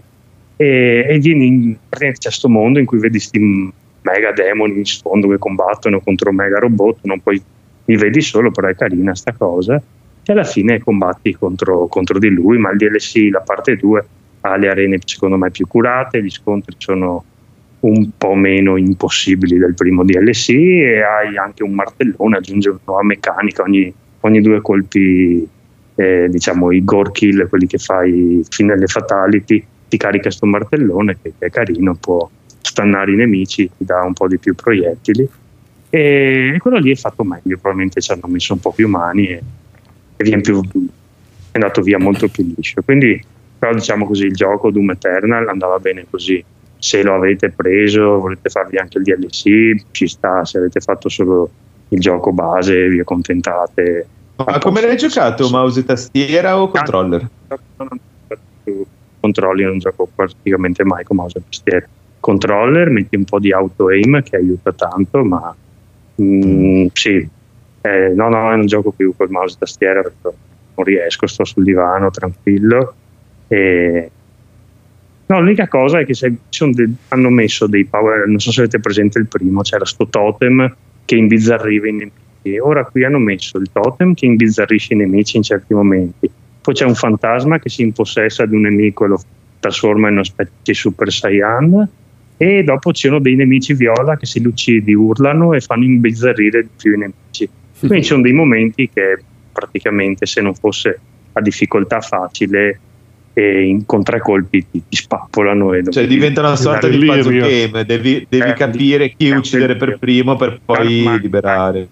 [0.55, 3.39] e, e vieni in praticamente questo mondo in cui vedi questi
[4.01, 7.41] mega demoni in sfondo che combattono contro mega robot, non puoi,
[7.85, 9.81] li vedi solo, però è carina sta cosa.
[10.25, 14.05] E alla fine combatti contro, contro di lui, ma il DLC, la parte 2,
[14.41, 17.23] ha le arene secondo me più curate, gli scontri sono
[17.81, 23.03] un po' meno impossibili del primo DLC e hai anche un martellone, aggiunge una nuova
[23.03, 25.45] meccanica ogni, ogni due colpi,
[25.95, 31.17] eh, diciamo i gore kill, quelli che fai fino alle fatality, ti carica sto martellone
[31.21, 32.27] che, è carino, può
[32.61, 35.29] stannare i nemici, ti dà un po' di più proiettili
[35.87, 39.27] e, e quello lì è fatto meglio, probabilmente ci hanno messo un po' più mani
[39.27, 39.43] e,
[40.15, 40.77] e viene più, è
[41.51, 42.81] andato via molto più liscio.
[42.81, 43.23] Quindi
[43.59, 46.43] però diciamo così il gioco Doom Eternal andava bene così
[46.77, 51.49] se lo avete preso volete farvi anche il DLC ci sta se avete fatto solo
[51.89, 55.47] il gioco base vi accontentate Ma come l'hai giocato?
[55.49, 57.29] Mouse e tastiera o controller?
[59.23, 61.87] Controlli non gioco praticamente mai con mouse e tastiera
[62.19, 65.55] controller metti un po' di auto aim che aiuta tanto ma
[66.21, 67.29] mm, sì
[67.81, 70.35] eh, no no non gioco più col mouse e tastiera perché
[70.75, 72.93] non riesco sto sul divano tranquillo
[73.47, 74.11] e
[75.25, 76.35] No, l'unica cosa è che se
[76.73, 80.75] de- hanno messo dei power, non so se avete presente il primo, c'era sto totem
[81.05, 82.59] che imbizzarriva i nemici.
[82.59, 86.29] Ora qui hanno messo il totem che imbizzarrisce i nemici in certi momenti.
[86.63, 89.21] Poi c'è un fantasma che si impossessa di un nemico e lo
[89.59, 91.89] trasforma in una specie di Super Saiyan.
[92.37, 96.61] E dopo ci sono dei nemici viola che se li uccidi urlano e fanno imbizzarrire
[96.63, 97.49] di più i nemici.
[97.77, 99.21] Quindi ci sono dei momenti che
[99.51, 100.99] praticamente se non fosse
[101.33, 102.79] a difficoltà facile
[103.33, 107.39] e in, con tre colpi ti, ti spappolano e Cioè diventa una sorta di puzzle
[107.39, 111.87] game, devi, devi Eh, capire chi uccidere per primo per poi liberare.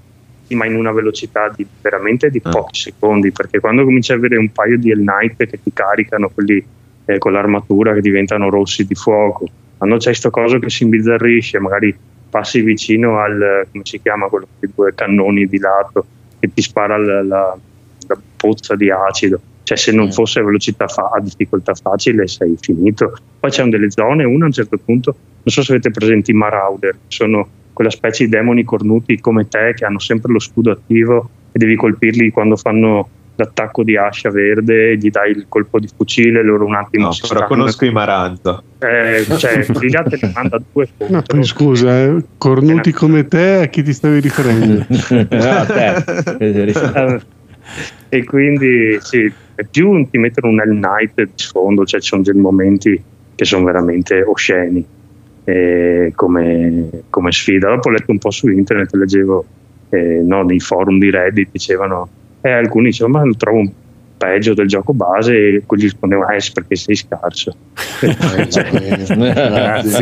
[0.51, 2.49] Sì, ma in una velocità di veramente di Ah.
[2.49, 6.27] pochi secondi perché quando cominci a avere un paio di Hell Knight che ti caricano
[6.29, 6.61] quelli
[7.05, 9.45] eh, con l'armatura che diventano rossi di fuoco
[9.77, 11.95] quando c'è sto coso che si imbizzarrisce magari
[12.29, 16.05] passi vicino al come si chiama quello con i due cannoni di lato
[16.37, 17.57] che ti spara la, la-
[18.07, 20.11] la pozza di acido cioè se non Mm.
[20.11, 24.47] fosse a velocità fa- a difficoltà facile sei finito poi c'è delle zone una a
[24.47, 25.11] un certo punto
[25.43, 29.73] non so se avete presenti i Marauder sono quella specie di demoni cornuti come te
[29.75, 34.97] che hanno sempre lo scudo attivo e devi colpirli quando fanno l'attacco di ascia verde,
[34.97, 37.91] gli dai il colpo di fucile, loro un attimo No, si però stanno- conosco i
[37.91, 38.63] Maranza.
[38.77, 43.81] Eh, cioè, là te ne manda due No, scusa, eh, cornuti come te, a chi
[43.83, 44.85] ti stavi riferendo?
[45.31, 47.21] Ah, te.
[48.09, 49.19] E quindi sì,
[49.55, 53.01] e più ti mettono un Hell Knight di sfondo, cioè ci sono dei momenti
[53.33, 54.85] che sono veramente osceni
[55.43, 57.69] eh, come, come sfida.
[57.69, 59.45] Dopo ho letto un po' su internet, leggevo
[59.89, 62.07] eh, no, nei forum di Reddit, dicevano,
[62.41, 63.71] eh, alcuni dicevano ma lo trovo un
[64.17, 67.55] peggio del gioco base e quelli rispondevano eh perché sei scarso.
[67.99, 68.63] Grazie.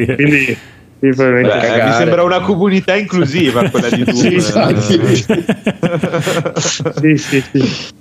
[0.15, 0.57] quindi
[0.99, 1.93] sì, Beh, mi cagare.
[1.93, 4.19] sembra una comunità inclusiva quella di Doom.
[6.59, 7.21] Sì,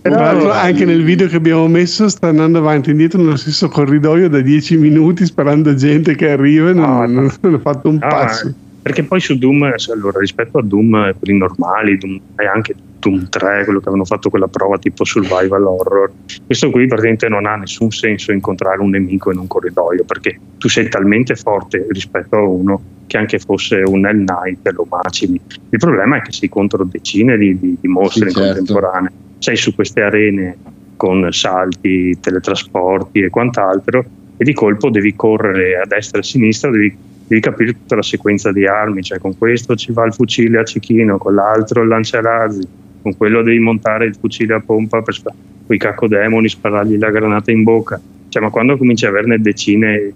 [0.01, 4.29] Però, anche nel video che abbiamo messo sta andando avanti e indietro nello stesso corridoio
[4.29, 7.95] da 10 minuti sperando gente che arriva e non, No, non- non ha fatto un
[8.01, 8.47] No, passo.
[8.47, 12.75] ma- perché poi su Doom, allora, rispetto a Doom, eh, quelli normali, Doom, e anche
[13.01, 16.11] Doom 3, quello che avevano fatto quella prova tipo survival horror,
[16.45, 20.69] questo qui praticamente non ha nessun senso incontrare un nemico in un corridoio, perché tu
[20.69, 25.41] sei talmente forte rispetto a uno che anche fosse un Hell Knight lo macini.
[25.71, 28.55] Il problema è che sei contro decine di, di- di mostri Sì, certo.
[28.57, 30.57] contemporanea, sei su queste arene
[30.97, 34.05] con salti, teletrasporti e quant'altro
[34.37, 38.03] e di colpo devi correre a destra e a sinistra, devi devi capire tutta la
[38.03, 41.89] sequenza di armi, cioè con questo ci va il fucile a cecchino, con l'altro il
[41.89, 42.67] lanciarazzi,
[43.03, 45.35] con quello devi montare il fucile a pompa per spa-
[45.67, 48.01] quei cacodemoni, sparargli la granata in bocca.
[48.29, 50.13] Cioè, ma quando cominci a averne decine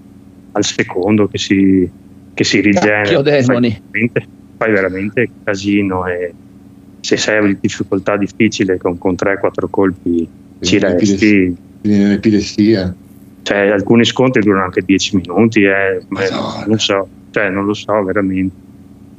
[0.53, 1.89] al secondo che si,
[2.35, 6.33] che si rigenera, fai veramente, fai veramente casino e
[7.01, 10.29] se sei in difficoltà difficile con, con 3-4 colpi
[10.61, 12.95] ci resti Viene l'epilessia.
[13.43, 16.01] cioè, alcuni scontri durano anche 10 minuti, eh,
[16.67, 18.55] non so, cioè, non lo so veramente.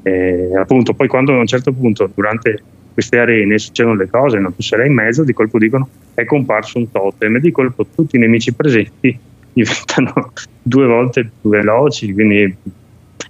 [0.03, 2.63] Eh, appunto, poi quando a un certo punto durante
[2.93, 4.53] queste arene succedono le cose, no?
[4.53, 8.15] tu sarai in mezzo, di colpo dicono è comparso un totem e di colpo tutti
[8.15, 9.17] i nemici presenti
[9.51, 12.55] diventano due volte più veloci, quindi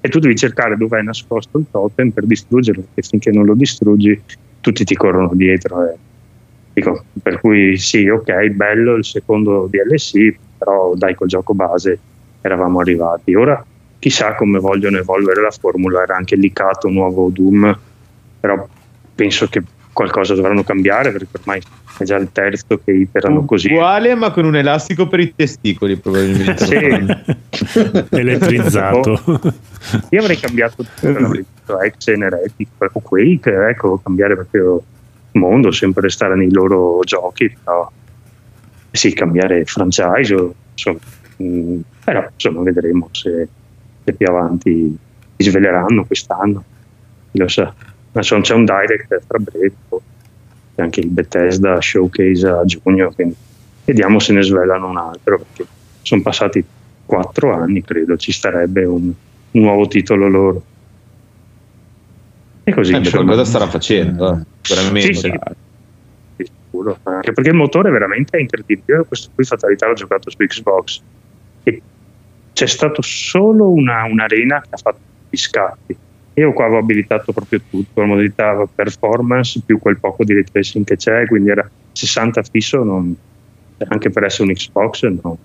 [0.06, 3.54] e tu devi cercare dove è nascosto il totem per distruggerlo, perché finché non lo
[3.54, 4.22] distruggi
[4.60, 5.90] tutti ti corrono dietro.
[5.90, 5.96] eh.
[6.74, 11.98] Dico, per cui sì, ok, bello il secondo DLC, però dai col gioco base
[12.42, 13.34] eravamo arrivati.
[13.34, 13.64] Ora
[13.98, 17.80] chissà come vogliono evolvere la formula, era anche licato un nuovo Doom,
[18.42, 18.68] però
[19.16, 19.62] penso che
[19.94, 21.62] qualcosa dovranno cambiare perché ormai
[22.00, 23.72] è già il terzo che iterano così.
[23.72, 26.66] Uguale, ma con un elastico per i testicoli, probabilmente.
[26.66, 28.06] Sì.
[28.10, 29.22] Elettrizzato.
[30.10, 34.82] Io avrei cambiato detto ex Eneretic o Quake, ecco, cambiare proprio
[35.34, 37.90] mondo, sempre stare nei loro giochi, però
[38.92, 41.00] sì, cambiare franchise, o, insomma,
[41.38, 43.48] mh, però insomma vedremo se,
[44.04, 44.98] se più avanti
[45.38, 46.64] si sveleranno quest'anno,
[47.32, 47.74] chi lo sa.
[48.14, 49.74] Insomma, c'è un direct tra breve,
[50.76, 53.36] c'è anche il Bethesda Showcase a giugno, quindi
[53.86, 55.66] vediamo se ne svelano un altro, perché
[56.02, 56.64] sono passati
[57.06, 59.12] quattro anni, credo, ci starebbe un,
[59.52, 60.64] un nuovo titolo loro.
[62.64, 65.14] E così Eh, qualcosa starà facendo, eh, veramente.
[65.14, 65.34] Sì, sì.
[66.74, 66.98] sicuro.
[67.04, 68.98] Anche perché il motore veramente è incredibile.
[68.98, 71.02] Io Questo qui fatalità l'ho giocato su Xbox.
[71.64, 71.82] E
[72.54, 75.00] c'è stato solo una, un'arena che ha fatto
[75.30, 75.98] gli scatti.
[76.36, 80.84] Io qua avevo abilitato proprio tutto, la modalità performance più quel poco di ray tracing
[80.84, 83.16] che c'è, quindi era 60 fisso, non-
[83.88, 85.38] anche per essere un Xbox no-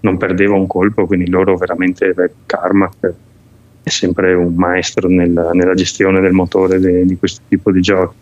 [0.00, 2.12] non perdeva un colpo, quindi loro veramente
[2.44, 7.80] Karma è sempre un maestro nel- nella gestione del motore de- di questo tipo di
[7.80, 8.14] giochi.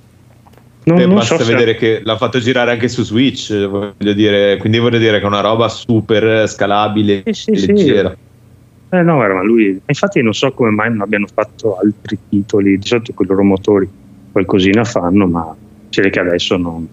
[0.82, 4.12] Non, Beh, non basta so se- vedere che l'ha fatto girare anche su Switch, voglio
[4.14, 7.66] dire, quindi voglio dire che è una roba super scalabile Sì, sì, e sì.
[7.66, 8.14] leggera.
[8.92, 12.76] Eh no, guarda, ma lui, infatti non so come mai non abbiano fatto altri titoli,
[12.76, 13.88] di solito con i loro motori
[14.32, 15.54] qualcosina fanno, ma
[15.88, 16.86] si vede che adesso non,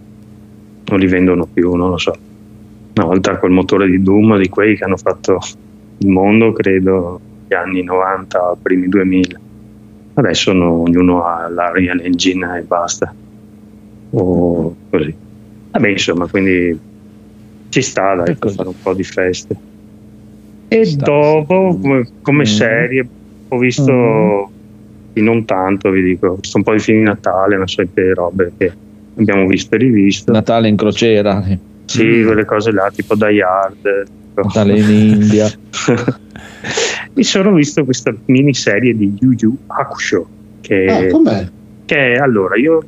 [0.86, 2.14] non li vendono più, non lo so.
[2.96, 5.40] Una volta col motore di Doom, di quei che hanno fatto
[5.98, 9.40] il mondo, credo, negli anni 90, primi 2000.
[10.16, 13.14] Adesso no, ognuno ha la Real Engine e basta.
[14.12, 15.16] O così.
[15.72, 16.80] Vabbè, insomma, quindi
[17.70, 19.67] ci sta, dai, per fare un po' di feste.
[20.70, 22.46] E Sta, dopo, come, come Mm.
[22.46, 23.08] serie,
[23.48, 25.24] ho visto, Mm.
[25.24, 28.74] non tanto, vi dico, visto un po' di film di Natale, una solite robe che
[29.18, 30.32] abbiamo visto e rivisto.
[30.32, 31.58] Natale in crociera, sì.
[31.86, 34.04] Sì, quelle cose là, tipo Die Hard.
[34.34, 35.48] Natale in India.
[37.14, 41.48] Mi sono visto questa miniserie di Yu Yu Hakusho, che, Ah, com'è?
[41.86, 42.80] che allora io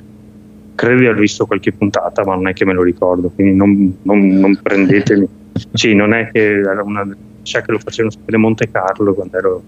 [0.75, 3.97] credo di aver visto qualche puntata, ma non è che me lo ricordo, quindi non,
[4.03, 5.25] non- non prendetemi.
[5.73, 7.07] sì, non è che era una.
[7.43, 9.63] Sa che lo facevano su Monte Carlo quando ero.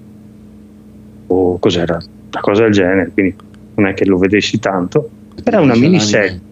[1.27, 1.95] o cos'era?
[2.31, 3.35] Una cosa del genere, quindi
[3.75, 5.09] non è che lo vedessi tanto.
[5.43, 6.25] Era una C'è miniserie.
[6.27, 6.49] l'anime.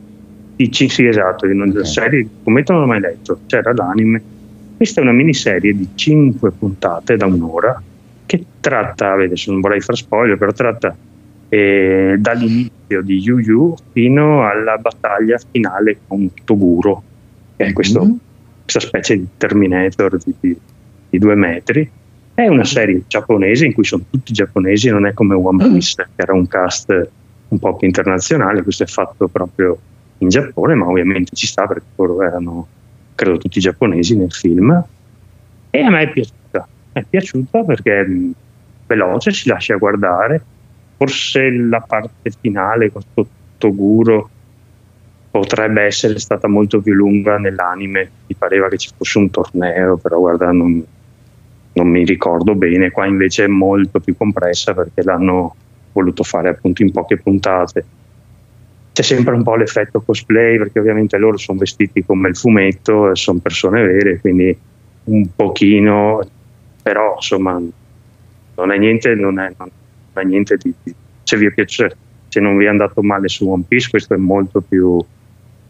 [0.56, 1.86] Di, sì, esatto, di una Ok.
[1.88, 4.22] serie, fumetto non l'ho mai letto, c'era l'anime.
[4.78, 7.82] Questa è una miniserie di 5 puntate da un'ora
[8.26, 10.96] che tratta, adesso non vorrei far spoiler, però tratta
[11.52, 17.02] eh, dall'inizio di Yu Yu fino alla battaglia finale con Toguro,
[17.56, 18.18] che è questo- Mhm.
[18.62, 20.58] questa specie di Terminator di, di-
[21.10, 21.90] di due metri.
[22.34, 26.22] È una serie giapponese in cui sono tutti giapponesi, non è come One Piece, che
[26.22, 27.10] era un cast
[27.50, 29.78] un po' più internazionale, questo è fatto proprio
[30.20, 32.68] in Giappone, ma ovviamente ci sta perché loro erano,
[33.16, 34.84] credo, tutti giapponesi nel film.
[35.72, 38.34] E a me è piaciuta, è piaciuta perché è mh,
[38.88, 40.44] veloce, si lascia guardare.
[40.98, 43.02] Forse la parte finale con
[43.58, 44.30] Toguro
[45.32, 48.10] potrebbe essere stata molto più lunga nell'anime.
[48.28, 50.84] Mi pareva che ci fosse un torneo, però guarda, non,
[51.80, 52.92] non mi ricordo bene.
[52.92, 55.56] Qua invece è molto più compressa perché l'hanno
[55.94, 57.86] voluto fare appunto in poche puntate.
[58.92, 63.40] C'è sempre un po' l'effetto cosplay perché ovviamente loro sono vestiti come il fumetto, sono
[63.40, 64.56] persone vere, quindi
[65.06, 66.20] un pochino,
[66.82, 67.62] però insomma
[68.56, 69.70] non è niente, non è, non
[70.14, 70.74] è niente di-
[71.24, 71.96] se vi è piaciuto,
[72.28, 75.00] se non vi è andato male su One Piece, questo è molto più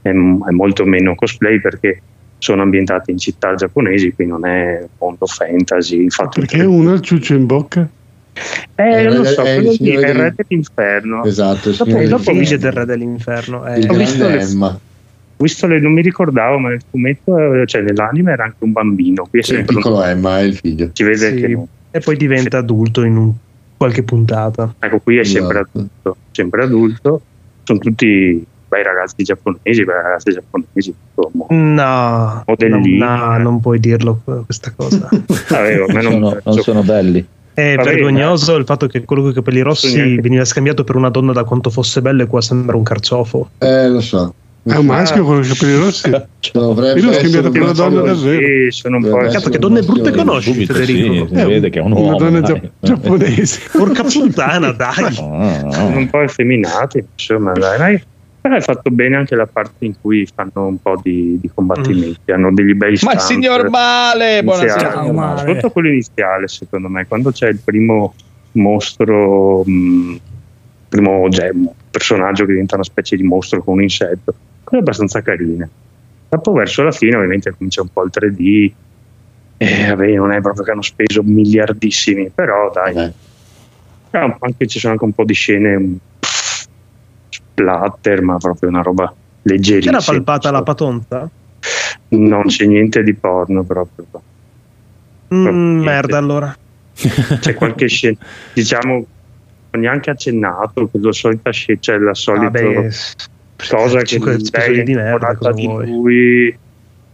[0.02, 2.02] è, è molto meno cosplay perché
[2.40, 7.02] sono ambientati in città giapponesi, qui non è mondo fantasy, fatto Perché uno ha il
[7.02, 7.88] ciuccio in bocca?
[8.76, 11.24] eh, non lo È- so, è il quello lì è il re dell'inferno.
[11.26, 13.68] Esatto, il Dopo, dopo del dice del re dell'inferno.
[13.68, 13.80] eh.
[13.80, 14.48] Il Ho visto le-
[15.38, 19.26] visto le- non mi ricordavo, ma nel fumetto, eh, cioè nell'anime era anche un bambino.
[19.30, 20.90] Qui è Il piccolo Emma è il figlio.
[20.94, 21.68] si vede Sì, che no.
[21.92, 23.34] E poi diventa adulto in un-
[23.76, 24.76] qualche puntata.
[24.80, 25.78] Ecco, qui è sempre Esatto.
[25.78, 27.22] adulto, sempre adulto.
[27.64, 30.94] Sono tutti bei ragazzi giapponesi, bei ragazzi giapponesi.
[31.16, 31.46] insomma.
[31.50, 32.98] No, Modellini.
[32.98, 35.10] no, non puoi dirlo questa cosa.
[35.50, 37.26] Vabbè, non- Sono, non sono belli.
[37.54, 41.10] È Vabbè, vergognoso il fatto che quello con i capelli rossi veniva scambiato per una
[41.10, 43.50] donna da quanto fosse bello e qua sembra un carciofo.
[43.58, 44.34] Eh, lo so.
[44.62, 46.10] È un maschio con i capelli rossi?
[46.54, 48.40] Dovrebbe Io l'ho scambiato per una donna davvero.
[48.72, 49.10] Sì, sono un po'.
[49.10, 51.28] Dovrebbe Cazzo, che donne brutte conosci, Subito Federico?
[51.28, 52.18] sì, si Eh, vede che è un Una uomo.
[52.18, 52.62] donna dai.
[52.62, 53.60] gia- giapponese.
[53.72, 55.16] Porca puttana, dai.
[55.20, 55.98] No, no, sono no.
[55.98, 58.04] un po' effeminati, insomma, dai, dai.
[58.50, 62.32] Però hai fatto bene anche la parte in cui fanno un po' di, di combattimenti,
[62.32, 65.12] hanno degli bei Ma il signor Male, buonasera.
[65.12, 65.38] Male.
[65.38, 68.16] Soprattutto quello iniziale, secondo me, quando c'è il primo
[68.54, 70.20] mostro, mh,
[70.90, 74.34] primo cioè, un personaggio che diventa una specie di mostro con un insetto,
[74.64, 75.70] quello è abbastanza carino.
[76.28, 78.72] Dopo verso la fine ovviamente comincia un po' il 3D,
[79.58, 83.14] e vabbè, non è proprio che hanno speso miliardissimi, però dai,
[84.10, 86.00] però anche, ci sono anche un po' di scene mh,
[87.60, 89.98] splatter, ma proprio una roba leggerissima.
[89.98, 91.30] Era palpata la patonta?
[92.10, 94.06] Non c'è niente di porno proprio.
[95.34, 95.86] Mm, Niente.
[95.86, 96.56] merda allora.
[97.40, 98.18] C'è qualche scena,
[98.54, 99.06] diciamo,
[99.72, 102.90] neanche accennato, quella solita scena, cioè la solita Vabbè,
[103.70, 104.20] cosa che
[104.52, 105.88] lei di merda, cosa di vuoi?
[105.88, 106.58] lui,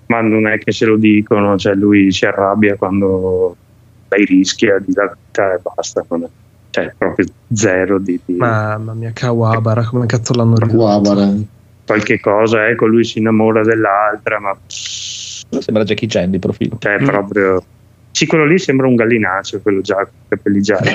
[0.08, 3.56] ma non è che se lo dicono, cioè lui si arrabbia quando
[4.10, 6.30] lei rischia di dare vita e basta, non è-
[6.76, 8.20] cioè proprio zero di...
[8.26, 10.56] di- Mamma mia, Kawabara, come cazzo l'hanno?
[10.68, 11.32] Guabara.
[11.86, 16.76] qualche cosa, ecco, lui si innamora dell'altra, ma Sembra Jackie Chan di profilo.
[16.80, 17.64] cioè, proprio...
[18.12, 20.92] Sì, quello lì sembra un gallinaccio, quello già con i capelli gialli.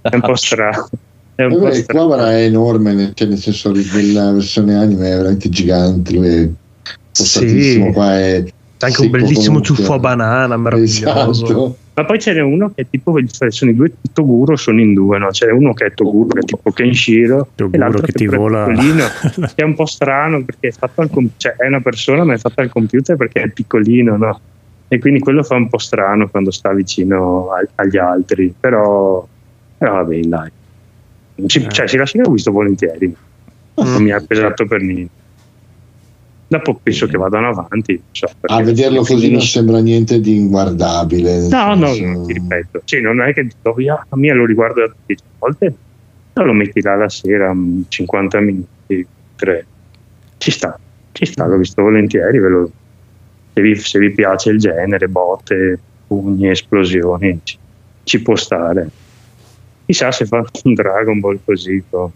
[0.00, 0.88] È un po' strano.
[1.34, 2.06] È un po' strano.
[2.06, 6.28] Quabara è enorme, nel- cioè nel senso che nella versione anime è veramente gigante, lui
[6.28, 6.48] è
[7.16, 7.92] postatissimo, Sì.
[7.92, 8.44] qua è
[8.84, 9.74] C'è anche un secco bellissimo comunque.
[9.76, 11.30] ciuffo a banana, meraviglioso.
[11.44, 11.76] Esatto.
[11.96, 13.16] Ma poi ce n'è uno che è tipo,
[13.48, 15.28] sono i due Toguro, sono in due, no?
[15.28, 18.28] C'è uno che è Toguro, che è tipo Kenshiro, Toguro e l'altro che ti è
[18.28, 18.64] vola.
[18.66, 19.04] piccolino,
[19.54, 22.34] che è un po' strano perché è fatto al com- cioè è una persona ma
[22.34, 24.40] è fatta al computer perché è piccolino, no?
[24.88, 29.24] E quindi quello fa un po' strano quando sta vicino a- agli altri, però,
[29.78, 30.50] però vabbè, dai.
[31.46, 31.68] Ci, Eh.
[31.70, 33.14] cioè, sì, la serie l'ho visto volentieri,
[33.74, 35.22] non mi ha pesato per niente.
[36.46, 38.00] Dopo penso che vadano avanti.
[38.10, 41.48] so, A vederlo così non sembra niente di inguardabile.
[41.48, 42.82] No, no, senso- no, ti ripeto.
[42.84, 45.74] Sì, non è che dico, "Ah, a me lo riguardo da 10 volte,
[46.34, 49.66] lo metti là la sera, mm, 50 minuti, 3.
[50.38, 50.78] Ci sta,
[51.12, 52.38] ci sta, l'ho visto volentieri.
[52.38, 52.70] ve lo-
[53.54, 57.56] se, vi, se vi piace il genere, botte, pugni, esplosioni, ci,
[58.02, 58.88] ci può stare.
[59.86, 62.10] Chissà se fa un Dragon Ball così con,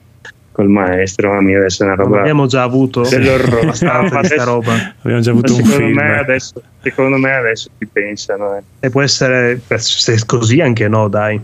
[0.59, 3.61] col maestro, ma mi deve essere una Non roba abbiamo già avuto dell'orrore.
[3.61, 4.95] abbastanza Ma di sta adesso- roba.
[5.03, 5.95] Abbiamo già avuto un secondo, film.
[5.97, 8.57] me adesso, secondo me adesso ci pensano.
[8.57, 8.63] eh.
[8.81, 11.41] E può essere se è così anche no, dai.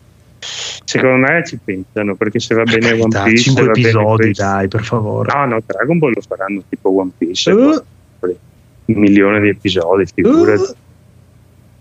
[0.84, 4.66] Secondo me ci pensano perché se va bene One Piece, 5 va bene episodi, dai,
[4.68, 5.32] per favore.
[5.32, 7.50] No, no, Dragon Ball lo faranno tipo One Piece.
[7.52, 7.84] Uh.
[8.86, 10.74] Un milione di episodi, figurati.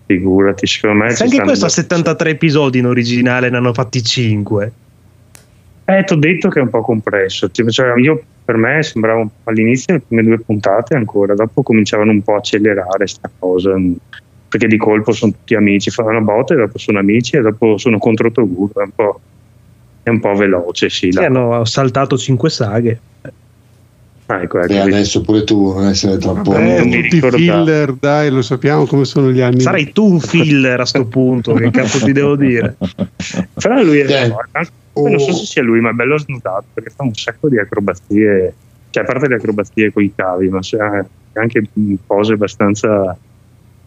[0.05, 1.09] Figurati, secondo me.
[1.11, 4.71] Se anche questo ha 73 episodi in originale, ne hanno fatti 5.
[5.86, 7.49] Eh, ti ho detto che è un po' compresso.
[7.51, 12.36] Cioè, io, per me sembrava all'inizio le prime due puntate ancora, dopo cominciavano un po'
[12.36, 13.71] a accelerare sta cosa.
[14.47, 17.77] Perché di colpo sono tutti amici, fanno una botta e dopo sono amici e dopo
[17.77, 18.81] sono contro Toguro.
[18.81, 19.19] È un po',
[20.03, 21.11] è un po' veloce, sì.
[21.11, 22.99] Sì, hanno saltato 5 saghe.
[24.27, 26.51] Ah, ecco, ecco, E adesso pure tu non essere troppo.
[26.51, 29.59] Vabbè, tutti filler, dai, lo sappiamo come sono gli anni.
[29.59, 32.77] Sarai tu un filler a sto punto, che cazzo ti devo dire?
[33.55, 34.67] Però lui è Eh.
[34.93, 37.57] Poi non so se sia lui, ma è bello snudato perché fa un sacco di
[37.57, 38.53] acrobazie,
[38.91, 40.77] cioè a parte le acrobazie con i cavi, ma c'è
[41.33, 41.63] anche
[42.05, 43.17] cose abbastanza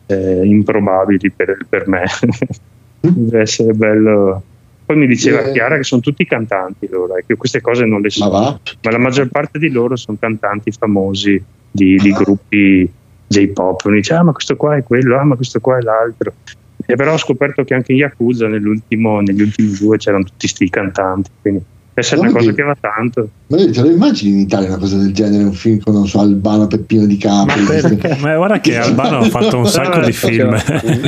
[0.06, 2.04] eh, improbabili per, per me.
[3.00, 4.42] Deve essere bello.
[4.84, 5.52] Poi mi diceva Eh.
[5.52, 8.60] Chiara che sono tutti cantanti loro, e che queste cose non le Ma so, va?
[8.82, 12.90] ma la maggior parte di loro sono cantanti famosi di, di gruppi
[13.28, 13.84] J-pop.
[13.84, 16.32] Uno dice, ah, ma questo qua è quello, ah, ma questo qua è l'altro.
[16.86, 20.70] E però ho scoperto che anche in Yakuza nell'ultimo, negli ultimi due c'erano tutti sti
[20.70, 23.28] cantanti, quindi deve essere una cosa che- va tanto.
[23.48, 25.44] Ma te lo immagini in Italia una cosa del genere?
[25.44, 27.60] Un film con, non so, Albano Peppino di Capri?
[28.20, 30.50] Ma guarda che Albano ha fatto un sacco di film.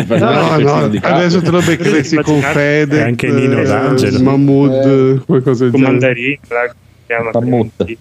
[0.09, 4.21] No, no, adesso te lo beccheresti con Fede, anche Nino D'Angelo.
[4.23, 4.73] Mahmood,
[5.21, 5.25] Eh.
[5.27, 6.39] qualcosa del genere.
[7.07, 7.97] Chiama Mammut.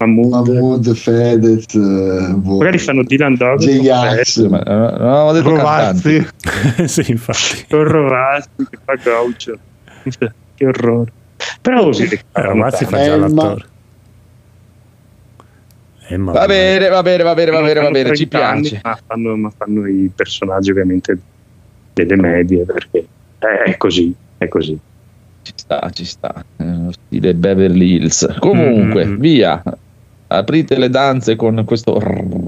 [0.00, 0.48] Mahmood.
[0.48, 2.56] Mahmood, Fedez, eh, boh.
[2.56, 3.60] Magari fanno Dylan Dog.
[4.48, 6.16] Ma, eh, non avevo detto cantanti.
[6.16, 6.88] Rovazzi.
[7.04, 7.66] sì, infatti.
[7.68, 9.58] con Rovazzi che fa gaucho.
[10.54, 11.12] che orrore.
[11.60, 13.64] Però così Eh, Rovazzi fa già l'attore.
[16.08, 18.80] Emma, Va bene, va bene, va bene, va bene, va bene, ci 30 anni, piace.
[18.82, 21.18] Ma fanno, ma fanno i personaggi ovviamente
[21.92, 23.06] delle medie perché
[23.38, 24.76] è così, è così.
[25.42, 26.44] Ci sta, ci sta.
[26.56, 28.34] Eh, lo stile Beverly Hills.
[28.40, 29.16] Comunque, Mm.
[29.18, 29.62] via.
[30.32, 32.00] Aprite le danze con questo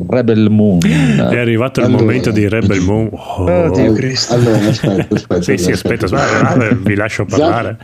[0.09, 0.78] Rebel Moon.
[0.87, 2.03] È arrivato il Allora.
[2.03, 3.09] momento di Rebel Moon.
[3.11, 3.45] Oh.
[3.64, 4.35] Oddio Cristo.
[4.35, 5.43] Allora, aspetta, aspetta.
[5.43, 7.78] Sì, sì, aspetta, aspetta, vi lascio parlare.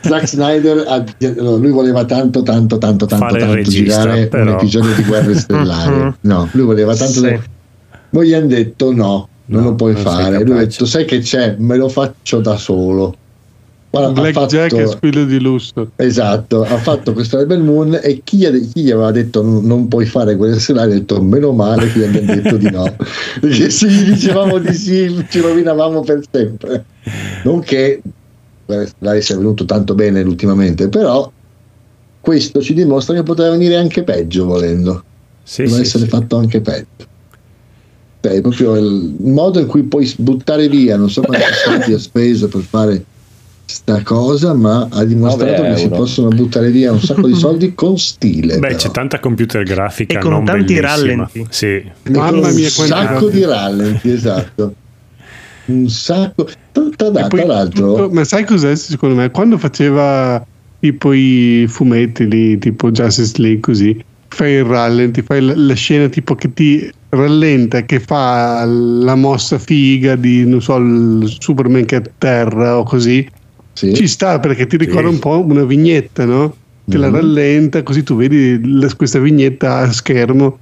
[0.00, 1.04] Zack Snyder
[1.36, 4.42] lui voleva tanto tanto tanto tanto Fare il tanto regista, girare però.
[4.42, 6.14] un episodio di Guerre Stellari Mhm.
[6.22, 7.38] no lui voleva tanto Sì.
[8.10, 11.04] poi gli hanno detto no non No, lo puoi non fare lui ha detto sai
[11.04, 13.14] che c'è me lo faccio da solo
[13.98, 15.90] Guarda, ha Black Jack e fatto, squillo di lusso.
[15.96, 20.06] esatto ha fatto questo Rebel Moon e chi, gli- chi gli aveva detto non, puoi
[20.06, 22.96] fare Guerre Stellari ha detto meno male che gli abbiamo detto di no
[23.40, 26.84] perché se gli dicevamo di sì ci rovinavamo per sempre
[27.44, 28.00] non che
[28.66, 31.30] Stellari sia venuto tanto bene ultimamente però
[32.20, 35.02] questo ci dimostra che poteva venire anche peggio volendo
[35.42, 36.10] Sì, poteva sì, essere sì.
[36.10, 37.06] fatto anche peggio
[38.22, 41.98] Cioè, è proprio il modo in cui puoi buttare via non so quanti soldi ha
[41.98, 43.04] speso per fare
[43.66, 47.74] sta cosa ma ha dimostrato 9 che si possono buttare via un sacco di soldi
[47.74, 48.76] con stile Beh, però.
[48.78, 50.88] c'è tanta computer grafica E con non tanti bellissima.
[50.94, 51.46] rallenti.
[51.50, 51.82] Sì.
[52.10, 54.74] Mamma mia, un quanti sacco di rallenti esatto
[55.66, 59.30] un sacco tra, tra- poi tra l'altro tutto- ma sai cos'è secondo me?
[59.30, 60.44] Quando faceva
[60.80, 63.98] tipo i fumetti lì, tipo Justice League così,
[64.28, 69.58] fai il rallenti, fai la, la scena tipo che ti rallenta, che fa la mossa
[69.58, 73.26] figa di, non so, il Superman che è a terra o così,
[73.74, 73.92] sì.
[73.94, 75.14] ci sta perché ti ricorda Sì.
[75.14, 76.56] un po' una vignetta, no?
[76.86, 77.14] te la Mhm.
[77.14, 80.58] rallenta, così tu vedi la- questa vignetta a schermo.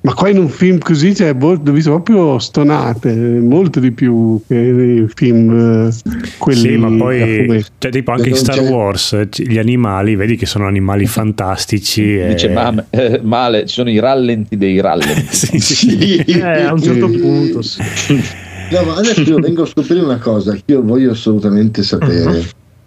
[0.00, 4.40] Ma qua in un film così, cioè, boh, l'ho visto proprio stonate, molto di più
[4.46, 5.92] che nei film eh,
[6.38, 10.36] quelli Sì, ma poi, cioè, tipo anche in Star c'è- Wars, eh, gli animali, vedi
[10.36, 12.16] che sono animali fantastici.
[12.18, 15.26] e- Dice ma, eh, male, ci sono i rallenti dei rallenti.
[15.34, 16.16] sì, sì, sì.
[16.26, 17.80] Eh, a un certo punto sì.
[18.70, 22.46] No, ma adesso io vengo a scoprire una cosa che io voglio assolutamente sapere.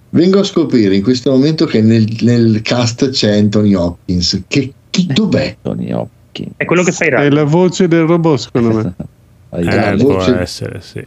[0.10, 4.44] Vengo a scoprire in questo momento che nel, nel cast c'è Anthony Hopkins.
[4.48, 5.56] Che chi, dov'è?
[5.62, 6.54] Tony Hopkins.
[6.58, 8.94] È quello che fai È la voce del robot, secondo me.
[9.54, 10.06] Eh, rallenti.
[10.06, 11.06] può voce- essere, sì.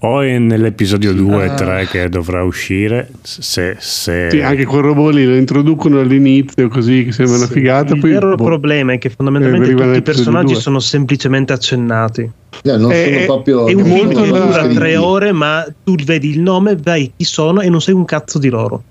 [0.00, 1.54] O è nell'episodio 2 e Ah.
[1.54, 3.76] 3 che dovrà uscire, se...
[3.78, 4.28] se...
[4.30, 7.94] Sì, anche quel robot lì lo introducono all'inizio così che sembra una Sì, figata.
[7.94, 8.44] Il poi vero boh.
[8.44, 10.60] problema è che fondamentalmente Eh, arriva tutti i personaggi due.
[10.62, 12.30] sono semplicemente accennati.
[12.64, 13.66] No, non È- sono è- proprio.
[13.66, 17.24] È un film molto che dura tre ore, ma tu vedi il nome, vai chi
[17.24, 18.82] sono e non sai un cazzo di loro.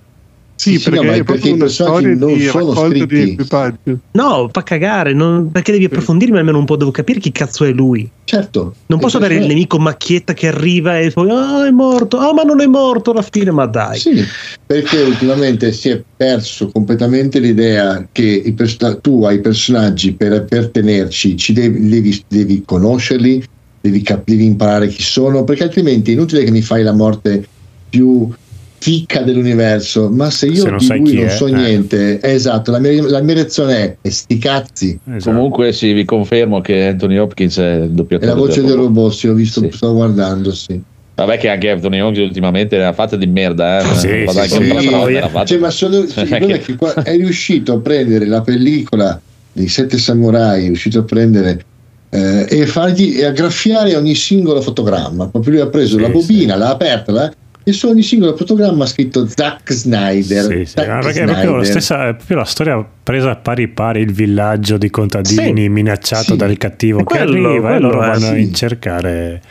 [0.57, 3.31] Sì, Sì, perché no, perché i personaggi non sono scritti.
[3.31, 3.99] equipaggio.
[4.13, 7.71] No, fa cagare, non- perché devi approfondirmi almeno un po', devo capire chi cazzo è
[7.71, 8.09] lui.
[8.23, 8.73] Certo.
[8.87, 12.43] Non posso avere il nemico macchietta che arriva e poi, ah, è morto, ah, ma
[12.43, 13.99] non è morto alla fine, ma dai.
[13.99, 14.23] Sì,
[14.65, 20.69] perché ultimamente si è perso completamente l'idea che i pers- tu hai personaggi per, per
[20.69, 23.43] tenerci, ci devi, devi, devi conoscerli,
[23.81, 27.45] devi, cap- devi imparare chi sono, perché altrimenti è inutile che mi fai la morte
[27.89, 28.29] più
[28.77, 31.51] ficca dell'universo, ma se io Se non di lui non è, so eh.
[31.51, 35.31] niente, è esatto, la mia, la mia reazione è "E sti cazzi, Esatto.
[35.35, 38.29] Comunque sì, vi confermo che Anthony Hopkins è il è doppiatore.
[38.31, 39.69] la voce del robot, sì, ho visto, Sì.
[39.71, 40.79] sto guardando, sì.
[41.15, 43.95] Vabbè che anche Anthony Hopkins ultimamente ne ha fatte di merda, eh.
[43.95, 45.15] Sì, sì, sì.
[45.15, 45.45] ha fatte.
[45.47, 49.19] Cioè, ma sono, il problema è che qua è riuscito a prendere la pellicola
[49.53, 51.63] dei sette samurai, è riuscito a prendere
[52.09, 55.27] eh, e, fargli, e a graffiare ogni singolo fotogramma.
[55.29, 57.33] Proprio lui ha preso Sì, la bobina, l'ha aperta la-
[57.67, 60.43] e su ogni singolo fotogramma ha scritto Zack Snyder.
[60.43, 61.65] Sì, sì, Zack perché è proprio, la Snyder.
[61.65, 65.69] stessa, è proprio la storia presa pari pari, il villaggio di contadini Sì.
[65.69, 66.35] minacciato Sì.
[66.35, 68.49] dal cattivo È che quello, arriva e quello loro è, vanno sì.
[68.51, 69.41] a cercare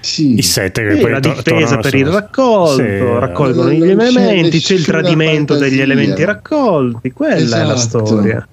[0.00, 0.36] Sì.
[0.38, 3.18] i sette che Sì, poi la to- difesa per il raccolto, Sì, eh.
[3.20, 7.74] raccolgono Non- gli non c'è elementi, c'è il tradimento degli elementi raccolti, quella è la
[7.74, 8.04] Esatto.
[8.04, 8.48] storia.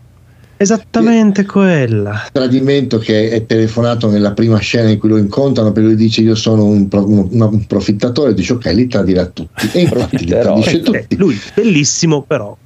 [0.59, 2.27] Esattamente quella.
[2.31, 6.33] tradimento che è telefonato nella prima scena in cui lo incontrano perché lui dice io
[6.35, 10.77] sono un, pro- un- un profittatore dice ok li tradirà tutti e infatti li tradisce
[10.77, 12.57] Eh, tutti lui bellissimo però.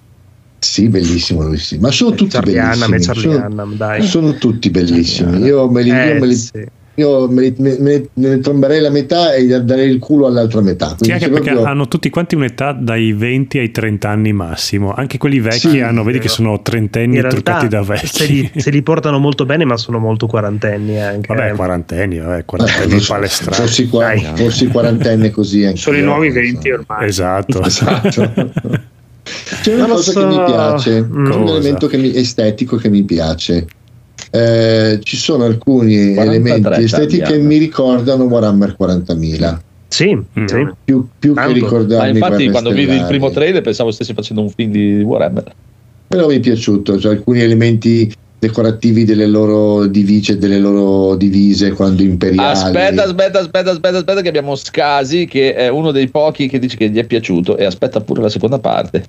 [0.57, 4.03] sì bellissimo lui sì ma sono tutti Charlie Hunnam e bellissimi Charlie sono, dai.
[4.03, 6.65] sono tutti bellissimi io me li, io Eh, me li- sì.
[7.01, 11.11] Io me me- me- ne tromberei la metà e darei il culo all'altra metà Sì,
[11.11, 14.93] anche perché proprio- hanno tutti quanti un'età dai 20 ai 30 anni massimo.
[14.93, 18.33] Anche quelli vecchi Sì, hanno, vedi che sono trentenni In truccati da realtà se vecchi.
[18.33, 21.33] li, se li portano molto bene, ma sono molto quarantenni anche.
[21.33, 21.55] Vabbè, eh.
[21.55, 23.61] quarantenni, vabbè, eh, quarantenni non so, palestrati.
[23.61, 24.31] fossi, qua- Dai.
[24.35, 26.41] fossi quarantenne così anche Sono i io, nuovi non so.
[26.41, 27.07] 20 ormai.
[27.07, 27.63] Esatto.
[27.63, 28.31] Esatto.
[29.61, 30.19] C'è una cosa so.
[30.19, 33.67] che mi piace, c'è un elemento che mi- estetico che mi piace.
[34.33, 39.59] Eh, ci sono alcuni 43 elementi estetici che mi ricordano Warhammer 40.000
[39.89, 40.45] Sì, Mm.
[40.45, 40.67] sì.
[40.85, 44.41] più, più che ricordarmi Ma infatti Guerre quando vidi il primo trailer pensavo stessi facendo
[44.41, 45.53] un film di Warhammer.
[46.07, 48.09] però mi è piaciuto cioè, alcuni elementi
[48.39, 54.29] decorativi delle loro divise delle loro divise quando imperiali Aspetta, aspetta, aspetta, aspetta, aspetta che
[54.29, 57.99] abbiamo Scasi che è uno dei pochi che dice che gli è piaciuto e aspetta
[57.99, 59.03] pure la seconda parte.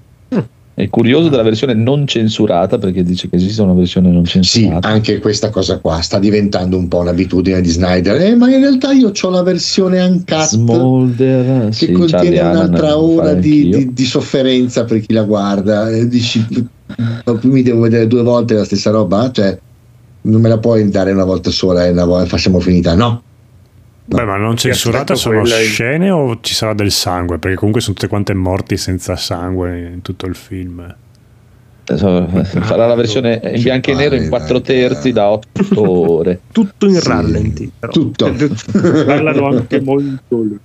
[0.75, 4.89] È curioso della versione non censurata perché dice che esiste una versione non Sì, censurata.
[4.89, 8.93] anche questa cosa qua sta diventando un po' un'abitudine di Snyder, eh, ma in realtà
[8.93, 14.85] io ho la versione uncut Smolder, che sì, contiene un'altra ora di, di- di sofferenza
[14.85, 15.91] per chi la guarda.
[15.91, 16.43] E dici,
[17.43, 19.31] mi devo vedere due volte la stessa roba?
[19.31, 19.59] Cioè,
[20.23, 22.95] non me la puoi dare una volta sola e una volta facciamo finita?
[22.95, 23.23] No.
[24.13, 27.39] Beh, ma non censurata sono in- scene o ci sarà del sangue?
[27.39, 30.95] Perché comunque sono tutte quante morti senza sangue in tutto il film.
[31.85, 32.29] Adesso,
[32.61, 35.81] farà la versione in bianco e nero in quattro terzi da otto
[36.13, 36.41] ore.
[36.53, 37.73] Tutto in Sì, rallenti.
[37.77, 37.93] Però.
[37.93, 38.33] Tutto.
[39.05, 40.21] Parlano anche molto.
[40.29, 40.59] Non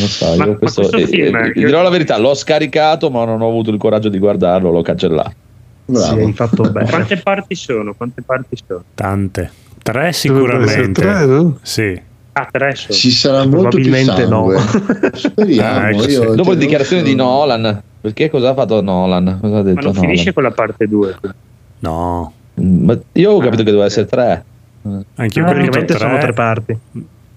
[0.00, 2.34] lo so, Ma- io ma questo, questo eh, film, eh, io- dirò la verità, l'ho
[2.34, 5.32] scaricato ma non ho avuto il coraggio di guardarlo, l'ho cancellato.
[5.86, 6.24] Sì, Bravo.
[6.26, 6.88] hai fatto bene.
[6.90, 7.94] Quante parti sono?
[7.94, 8.82] Quante parti sono?
[8.94, 9.50] Tante.
[9.82, 10.92] Tre sicuramente.
[10.92, 11.58] tre, no?
[11.62, 12.00] Sì.
[12.32, 12.94] Ah, tre sono.
[12.94, 14.50] Ci sarà molto più Probabilmente no.
[14.50, 15.10] sangue.
[15.14, 15.78] Speriamo.
[15.78, 16.36] Ah, ecco, io- sì.
[16.36, 17.16] Dopo le dichiarazioni non di.
[17.16, 19.38] Nolan, perché cosa ha fatto Nolan?
[19.40, 20.08] Cosa ha detto Ma non Nolan?
[20.08, 21.16] finisce con la parte 2.
[21.80, 22.32] No.
[22.60, 24.44] Mm, ma io ho capito che doveva essere tre.
[24.82, 25.02] Anche
[25.38, 25.98] io capito Praticamente tre.
[25.98, 26.78] sono tre parti.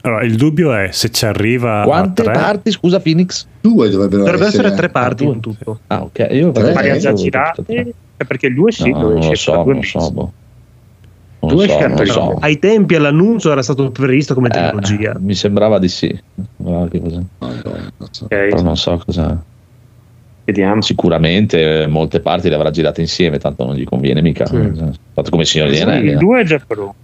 [0.02, 2.34] Allora, il dubbio è se ci arriva Quante a tre.
[2.34, 3.46] parti, scusa Phoenix?
[3.60, 5.34] Due dovrebbero Dovrebbero essere essere tre parti due.
[5.34, 5.80] in tutto.
[5.88, 6.28] Ah, ok.
[6.32, 6.98] Io ho Tre?
[7.00, 7.94] Già girate?
[8.26, 10.00] Perché il 2 sì, No, lo esce so, non so.
[10.00, 10.12] mesi.
[10.14, 10.32] boh.
[11.40, 12.06] Non Due lo so, non lo no.
[12.06, 12.38] so.
[12.40, 15.16] Ai tempi all'annuncio era stato previsto come Eh, trilogia.
[15.20, 16.18] mi sembrava di sì.
[16.56, 17.20] guarda che cos'è.
[17.40, 18.24] Madonna, non so.
[18.26, 19.44] Ok, Però non so cosa.
[20.44, 20.82] vediamo.
[20.82, 24.46] Sicuramente eh, molte parti le avrà girate insieme, tanto non gli conviene mica.
[24.48, 24.56] Sì.
[24.56, 26.08] Eh, Fatto come il Signore Sì, Anelli.
[26.08, 26.18] il eh.
[26.18, 26.96] 2 è già pronto.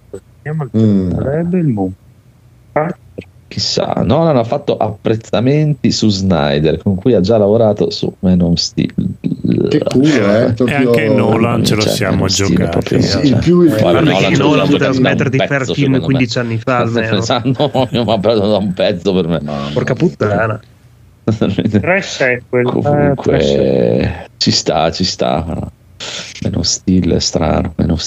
[0.42, 1.54] Vediamo il Mm.
[1.54, 1.94] il Moon.
[2.74, 2.92] Ah,
[3.54, 8.56] Chissà, Nolan ha fatto apprezzamenti su Snyder, con cui ha già lavorato su Man of
[8.58, 8.92] Steel.
[9.70, 10.46] Che culo, eh?
[10.46, 12.96] E Proprio- anche Nolan ce lo Cioè, siamo giocati.
[12.96, 13.02] eh.
[13.04, 15.76] Sì, cioè, il più il più- Nolan l'ha Nolan giocato poteva smettere di fare film
[15.76, 16.04] secondo me.
[16.04, 17.18] 15 anni fa almeno.
[17.18, 19.40] Esatto, no, ma proprio da un pezzo per me.
[19.72, 20.60] Porca puttana.
[21.26, 22.66] Tre sequel.
[22.66, 22.72] eh.
[22.72, 25.44] Comunque ci sta, ci sta.
[25.44, 25.62] però.
[26.42, 28.02] Man of Steel è strano, Man of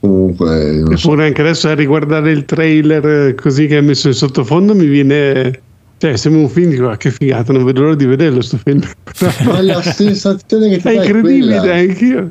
[0.00, 1.08] Comunque, non so.
[1.08, 4.86] Eppure anche adesso a riguardare il trailer eh, così che è messo in sottofondo mi
[4.86, 5.60] viene...
[5.98, 8.80] Cioè, sembra un film, dico, ah, che figata, non vedo l'ora di vederlo sto film.
[9.46, 11.74] Ma la sensazione che ti è dà è incredibile, quella.
[11.74, 12.30] anch'io.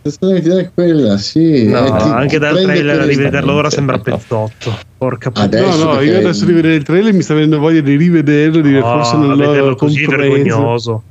[0.00, 1.66] La sensazione che ti dà è quella, sì.
[1.66, 4.78] No, Eh, anche dal trailer a rivederlo ora sembra pezzotto.
[4.96, 5.66] Porca puttana.
[5.66, 8.62] Adesso no, no, io adesso di vedere il trailer mi sta venendo voglia di rivederlo,
[8.62, 10.32] di No, forse non a vederlo l'ho così compreso.
[10.32, 11.02] vergognoso.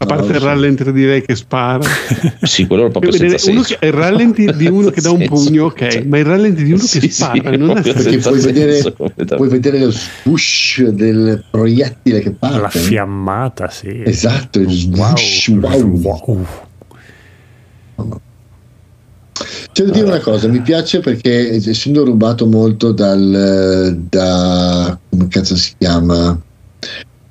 [0.00, 1.82] A parte il rallenti direi che spara.
[2.42, 3.76] Sì, quello è proprio senza senso.
[3.76, 6.82] che, il rallenti di uno che dà un pugno, ok, ma il rallenti di uno
[6.82, 8.02] Sì, che sì, spara non senso.
[8.02, 8.94] Perché puoi vedere,
[9.26, 12.60] puoi vedere lo swoosh del proiettile che parte.
[12.60, 14.02] La fiammata, sì.
[14.04, 16.46] Esatto, il swoosh, wow.
[17.96, 18.20] Wow.
[19.72, 25.56] C'è da dire una cosa, mi piace perché essendo rubato molto dal da come cazzo
[25.56, 26.40] si chiama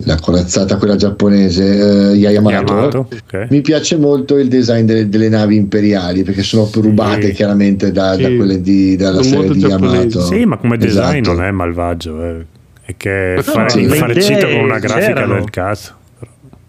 [0.01, 3.47] la corazzata quella giapponese eh, Yamato, Yamato, ok.
[3.49, 7.33] mi piace molto il design delle, delle navi imperiali perché sono rubate Sì.
[7.33, 8.35] chiaramente da, da Sì.
[8.35, 9.95] quelle di, dalla Sono serie di giapponesi.
[10.17, 11.33] Yamato Sì, ma come design Esatto.
[11.37, 12.23] non è malvagio.
[12.23, 12.45] eh.
[12.83, 15.33] È che No, fare, sì, fare cito con una grafica c'erano.
[15.33, 15.93] del cazzo.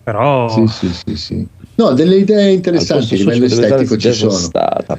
[0.04, 1.46] Però sì, sì, sì, sì.
[1.74, 4.98] no delle idee interessanti a livello estetico ci sono Stata.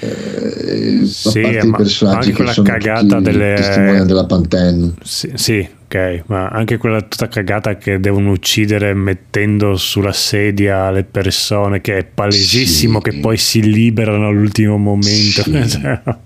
[0.00, 4.94] eh, Sì, a parte i ma personaggi anche che quella cagata tutti delle- della Pantene
[5.04, 11.02] Sì, sì, ok, ma anche quella tutta cagata che devono uccidere mettendo sulla sedia le
[11.04, 13.10] persone, che è palesissimo Sì.
[13.10, 15.42] che poi si liberano all'ultimo momento.
[15.42, 15.50] Sì.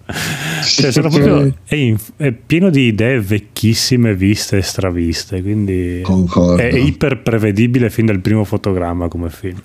[0.62, 6.00] Cioè, cioè, sono proprio, è, in- è pieno di idee vecchissime viste e straviste, quindi
[6.02, 9.60] concordo è iper prevedibile fin dal primo fotogramma come film.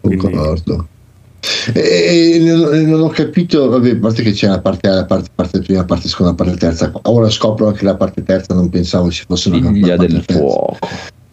[0.00, 0.88] Quindi- Concordo.
[1.74, 5.04] E, e non, non ho capito, vabbè, a parte che c'è la parte A, la
[5.04, 6.92] parte, parte prima, parte seconda, parte terza.
[7.02, 10.38] Ora scopro anche la parte terza, non pensavo ci fosse una Figlia del terza.
[10.38, 10.78] fuoco.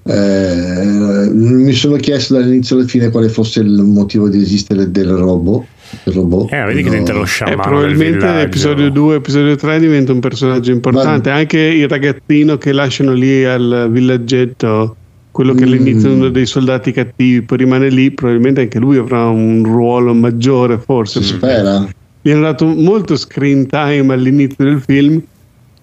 [0.03, 5.65] Eh, mi sono chiesto dall'inizio alla fine quale fosse il motivo di esistere del robot.
[6.03, 6.51] Del robot.
[6.53, 6.89] Eh, vedi che No.
[6.89, 11.29] diventa lo Eh, sciamano del probabilmente episodio 2 episodio 3 diventa un personaggio importante.
[11.29, 14.95] Anche il ragazzino che lasciano lì al villaggetto,
[15.39, 15.67] quello che Mm.
[15.71, 20.13] all'inizio è uno dei soldati cattivi, poi rimane lì, probabilmente anche lui avrà un ruolo
[20.13, 21.21] maggiore, forse.
[21.21, 21.87] Si spera.
[22.21, 25.21] Gli hanno dato molto screen time all'inizio del film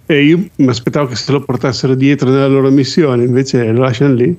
[0.04, 4.12] e io mi aspettavo che se lo portassero dietro nella loro missione, invece lo lasciano
[4.12, 4.36] lì.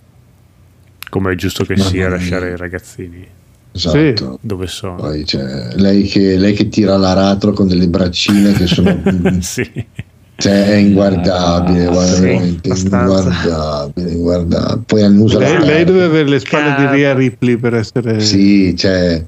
[1.10, 2.10] Come è giusto che Mamma sia mia.
[2.10, 3.26] lasciare i ragazzini
[3.72, 4.38] Esatto.
[4.40, 4.98] dove sono.
[4.98, 9.02] Poi c'è lei che, lei che tira l'aratro con delle braccine che sono
[9.42, 9.68] sì.
[10.40, 12.98] Cioè, è inguardabile, Ah, guarda, sì, veramente abbastanza.
[13.00, 14.82] inguardabile, inguardabile.
[14.86, 16.82] Poi annusa Lei, lei deve avere le spalle Cazzo.
[16.90, 18.20] di Ria Ripley per essere...
[18.20, 19.24] Sì, cioè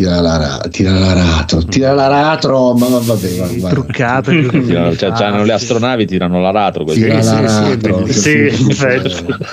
[0.00, 4.96] tira, l'ara, tira l'aratro, tira l'aratro, ma va- vabbè, va- va- truccate.
[4.96, 6.84] Cioè, c'hanno le astronavi, tirano l'aratro.
[6.84, 7.02] così.
[7.02, 8.06] Tira Sì, sì, l'aratro.
[8.06, 8.74] sì, sì.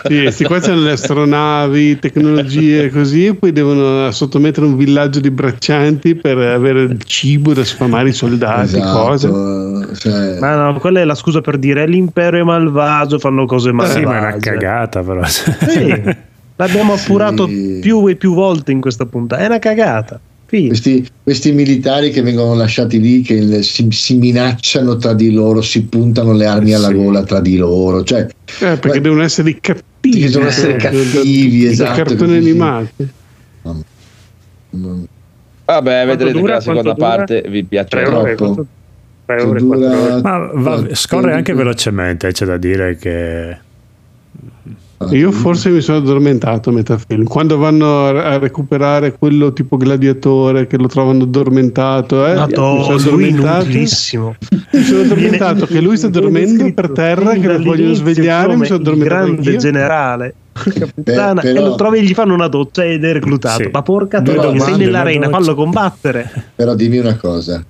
[0.08, 5.32] Sì, questi qua c'hanno le astronavi, tecnologie così, e poi devono sottomettere un villaggio di
[5.32, 9.28] braccianti per avere il cibo da sfamare i soldati, cose.
[9.28, 13.72] Esatto, cioè, Ma no, quella è la scusa per dire l'impero è malvagio, fanno cose
[13.74, 14.00] malvagie.
[14.00, 15.24] Sì, ma è una cagata però.
[15.26, 16.04] Sì,
[16.56, 17.04] l'abbiamo Sì.
[17.04, 17.50] appurato
[17.82, 19.42] più e più volte in questa puntata.
[19.42, 20.20] È una cagata.
[20.50, 20.68] Fine.
[20.68, 25.84] questi, questi militari che vengono lasciati lì, che si, si minacciano tra di loro, si
[25.84, 26.94] puntano le armi alla Sì.
[26.94, 30.26] gola tra di loro, cioè Eh, perché Beh, devono essere cattivi.
[30.30, 33.10] devono essere eh, cattivi, i esatto, cartoni animati.
[34.70, 35.06] non-
[35.66, 36.48] Vabbè, Quanto vedrete dura?
[36.48, 36.96] che la seconda dura?
[37.08, 38.18] parte vi piacerà.
[38.20, 38.54] ore, troppo.
[38.54, 38.68] quanto-
[39.26, 40.22] tre ore, dura- ore.
[40.22, 43.58] Ma va- quattro- scorre anche velocemente, c'è da dire che
[45.12, 47.26] Io forse mi sono addormentato a metà film.
[47.26, 53.68] Quando vanno a recuperare quello tipo gladiatore che lo trovano addormentato, eh, mi sono addormentato.
[53.68, 58.56] Mi sono addormentato che lui sta dormendo per terra, che lo vogliono svegliare.
[58.56, 59.58] Mi sono il addormentato grande anch'io.
[59.58, 60.34] generale.
[60.96, 63.64] Puttana, però- e lo trovi e gli fanno una doccia ed è reclutato.
[63.64, 63.70] Sì.
[63.72, 66.30] Ma porca troia, sei nell'arena, fallo combattere.
[66.56, 67.64] Però dimmi una cosa,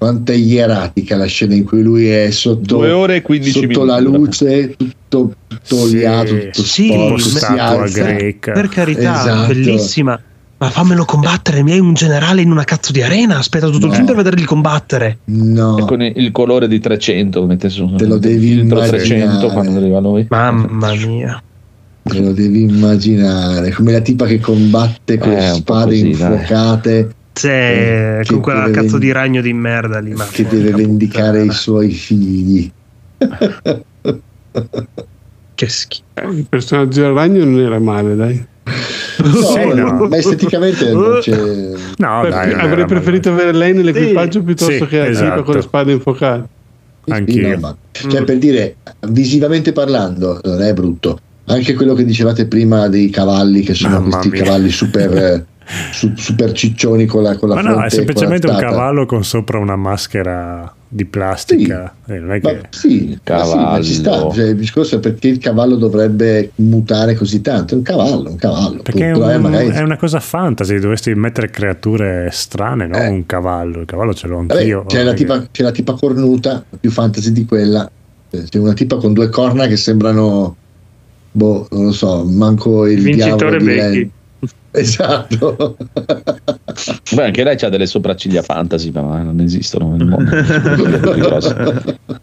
[0.00, 3.84] quanto è ieratica la scena in cui lui è sotto, Due ore e 15 sotto
[3.84, 8.02] la luce, tutto, tutto Sì, oliato, tutto sì, sporco, alza.
[8.02, 8.52] greca.
[8.52, 9.52] Per carità, Esatto.
[9.52, 10.18] bellissima.
[10.56, 13.36] Ma fammelo combattere, mi hai un generale in una cazzo di arena.
[13.36, 13.92] Aspetta tutto il No.
[13.94, 15.18] film per vederli combattere.
[15.24, 18.88] No, E con il, il colore di 300 mette su Te lo devi immaginare.
[18.88, 21.42] 300 quando arriva lui Mamma mia.
[22.02, 23.70] te lo devi immaginare.
[23.72, 27.10] Come la tipa che combatte con Eh, spade infuocate.
[27.32, 30.12] C'è Che con quella cazzo vendi- di ragno di merda lì.
[30.12, 31.52] Ma che deve vendicare puttana.
[31.52, 32.70] i suoi figli.
[35.54, 36.02] Che schifo.
[36.30, 38.46] Il personaggio del ragno non era male, dai.
[39.22, 40.06] No, Sì, no.
[40.08, 41.36] ma esteticamente non c'è.
[41.98, 45.42] No, dai, non avrei preferito avere lei nell'equipaggio piuttosto Sì, che esatto.
[45.42, 46.48] con le spade infuocate.
[47.04, 47.48] Sì, Anch'io.
[47.50, 48.76] no, ma- cioè, per dire,
[49.08, 51.18] visivamente parlando, non è brutto.
[51.46, 54.42] Anche quello che dicevate prima dei cavalli, che sono Mamma questi mia.
[54.42, 55.44] cavalli super, su-
[55.92, 59.58] super ciccioni con la, con la Ma fronte no, è semplicemente un cavallo con sopra
[59.58, 61.94] una maschera di plastica.
[62.06, 62.60] Eh, non è Ma che...
[62.70, 64.10] sì, ma sì, ma ci sta.
[64.10, 64.32] Cavallo.
[64.32, 67.74] Cioè, il discorso è perché il cavallo dovrebbe mutare così tanto.
[67.74, 68.82] È un cavallo, un cavallo.
[68.82, 69.14] Perché è.
[69.16, 72.96] Eh, un- magari- è una cosa fantasy, dovresti mettere creature strane, no?
[72.96, 73.06] Eh.
[73.08, 73.80] Un cavallo.
[73.80, 74.84] Il cavallo ce l'ho Vabbè, anch'io.
[74.86, 77.88] c'è, la tipa, c'è la tipa cornuta, più fantasy di quella.
[78.32, 80.56] Eh, C'è una tipa con due corna che sembrano,
[81.32, 83.98] boh, non lo so, manco il Vincitore diavolo di Becky.
[83.98, 84.10] Len.
[84.72, 85.76] Esatto.
[87.14, 90.30] Beh, anche lei ha delle sopracciglia fantasy ma non esistono nel mondo.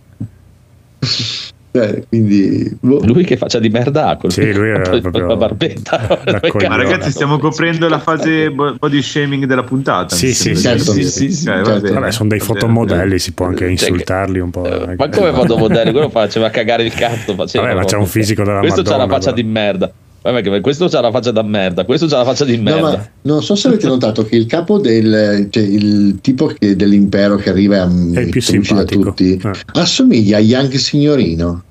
[1.78, 3.02] Eh, quindi, boh.
[3.06, 6.20] lui che faccia di merda ha quel Sì, lui era proprio la barbetta.
[6.68, 10.16] Ma ragazzi, stiamo coprendo la fase bo- body shaming della puntata.
[10.16, 11.94] Sì, sì, sembra sì, sì, sì, va certo.
[11.94, 14.66] Vabbè, sono dei fotomodelli, si può anche Cioè, insultarli un po'.
[14.66, 18.08] Eh, è ma come fotomodello quello faceva cagare il cazzo faceva Vabbè, ma c'ha un
[18.08, 19.44] fisico della questo c'ha la Madonna, faccia però.
[19.44, 19.92] di merda
[20.28, 22.82] Vabbè, che questo c'ha la faccia da merda questo c'ha la faccia di No, merda
[22.98, 27.38] ma non so se avete notato che il capo del cioè il tipo che- dell'impero
[27.38, 29.02] che arriva a È il più conosci da simpatico.
[29.04, 29.52] tutti Eh.
[29.80, 31.64] assomiglia a Young Signorino.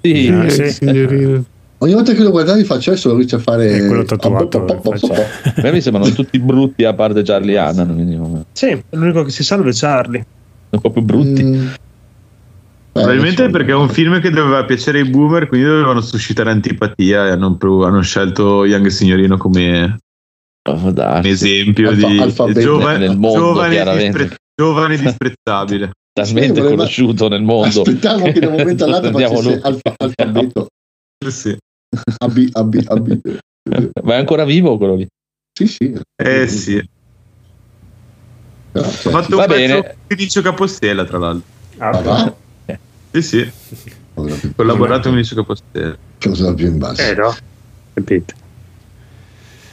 [0.00, 0.70] sì, Ah, Eh, sì.
[0.70, 1.44] signorino.
[1.78, 4.76] Ogni volta che lo guardavi faccio adesso lo riesce a fare È quello tatuato, po-
[4.80, 9.30] po- po- a me mi sembrano tutti brutti a parte Charlie sono Sì, l'unico che
[9.32, 10.24] si salva è Charlie.
[10.70, 11.66] un po' più brutti Mm.
[12.94, 13.56] Eh, Probabilmente insomma.
[13.58, 17.56] perché è un film che doveva piacere ai boomer, quindi dovevano suscitare antipatia e hanno,
[17.86, 19.96] hanno scelto Young Signorino come
[20.68, 25.90] Oh, un esempio Alfa- di alfabeto giovane, nel mondo, giovane, dispre- giovane disprezzabile.
[26.12, 29.58] talmente Sì, voleva- conosciuto nel mondo Aspettavo che da un momento all'altro facesse lui.
[29.62, 30.66] alfa- alfabeto
[31.26, 31.56] Sì.
[32.18, 33.38] AB, AB, AB.
[34.04, 35.06] ma è ancora vivo quello lì
[35.58, 35.94] Sì, sì.
[36.22, 36.80] Eh sì,
[38.70, 39.96] Però, ha cioè, fatto Va un pezzo bene.
[40.06, 41.48] di Licio Capostela tra l'altro.
[41.78, 42.36] Ah, va,
[43.12, 43.50] Sì, sì,
[44.14, 45.96] più- collaborato con Licio Capostela.
[46.18, 47.02] cosa più in basso.
[47.02, 47.34] Eh no,
[47.94, 48.34] capito.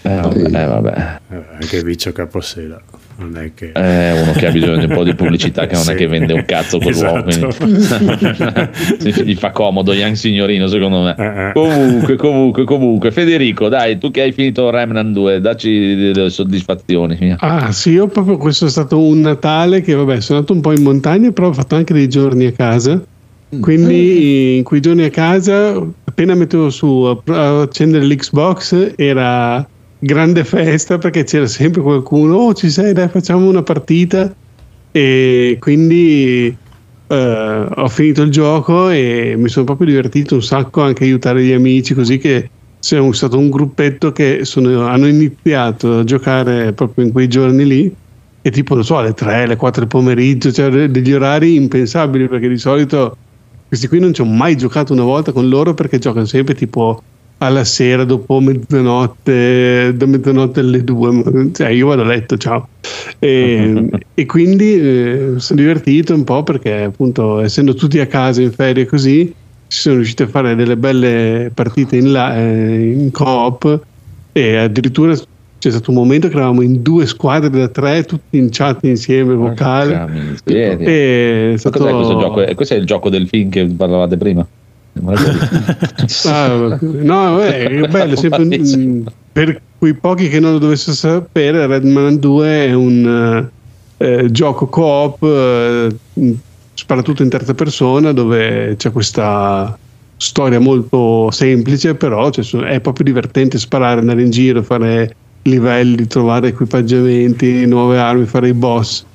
[0.02, 1.20] eh vabbè, eh, vabbè.
[1.32, 2.82] eh, anche Vicio Caposela.
[3.18, 3.74] Non è che...
[3.74, 5.96] È uno che ha bisogno di un po' di pubblicità che non è Sì.
[5.96, 7.66] che vende un cazzo quell'uomo Esatto.
[9.26, 11.52] gli fa comodo Young Signorino secondo me Eh, eh.
[11.54, 17.36] comunque comunque comunque Federico dai tu che hai finito Remnant 2 dacci delle soddisfazioni.
[17.40, 20.72] Ah sì, io proprio questo è stato un Natale che vabbè sono andato un po'
[20.72, 23.02] in montagna però ho fatto anche dei giorni a casa
[23.60, 30.98] quindi in quei giorni a casa appena mettevo su a accendere l'Xbox era grande festa
[30.98, 34.34] perché c'era sempre qualcuno oh ci sei dai facciamo una partita.
[34.92, 36.56] E quindi
[37.08, 41.52] eh, ho finito il gioco e mi sono proprio divertito un sacco anche aiutare gli
[41.52, 47.12] amici così che siamo stato un gruppetto che sono- hanno iniziato a giocare proprio in
[47.12, 47.94] quei giorni lì
[48.42, 52.28] e tipo non so alle 3, alle 4 del pomeriggio cioè de- degli orari impensabili
[52.28, 53.16] perché di solito
[53.70, 57.02] questi qui non ci ho mai giocato una volta con loro perché giocano sempre tipo
[57.42, 62.68] alla sera dopo mezzanotte da mezzanotte alle 2 ma- cioè io vado a letto ciao.
[63.20, 68.52] E, e quindi eh, sono divertito un po' perché appunto essendo tutti a casa in
[68.52, 69.32] ferie così
[69.68, 73.82] si sono riusciti a fare delle belle partite in, la- eh, in coop
[74.34, 75.14] e addirittura
[75.60, 79.34] c'è stato un momento che eravamo in due squadre da tre tutti in chat insieme
[79.34, 80.08] vocale Porca
[80.46, 80.88] miseria.
[80.88, 82.42] e stato Cos'è questo gioco?
[82.42, 84.46] Eh, Questo è il gioco del film che parlavate prima.
[86.26, 88.60] Ah, no, è bello, sempre,
[89.32, 93.48] per quei pochi che non lo dovessero sapere, Redman 2 è un
[93.98, 95.96] eh, gioco co-op eh,
[96.74, 99.78] soprattutto in terza persona dove c'è questa
[100.18, 106.50] storia molto semplice, però cioè, è proprio divertente sparare, andare in giro, fare livelli, trovare
[106.50, 109.06] equipaggiamenti, nuove armi, fare i boss.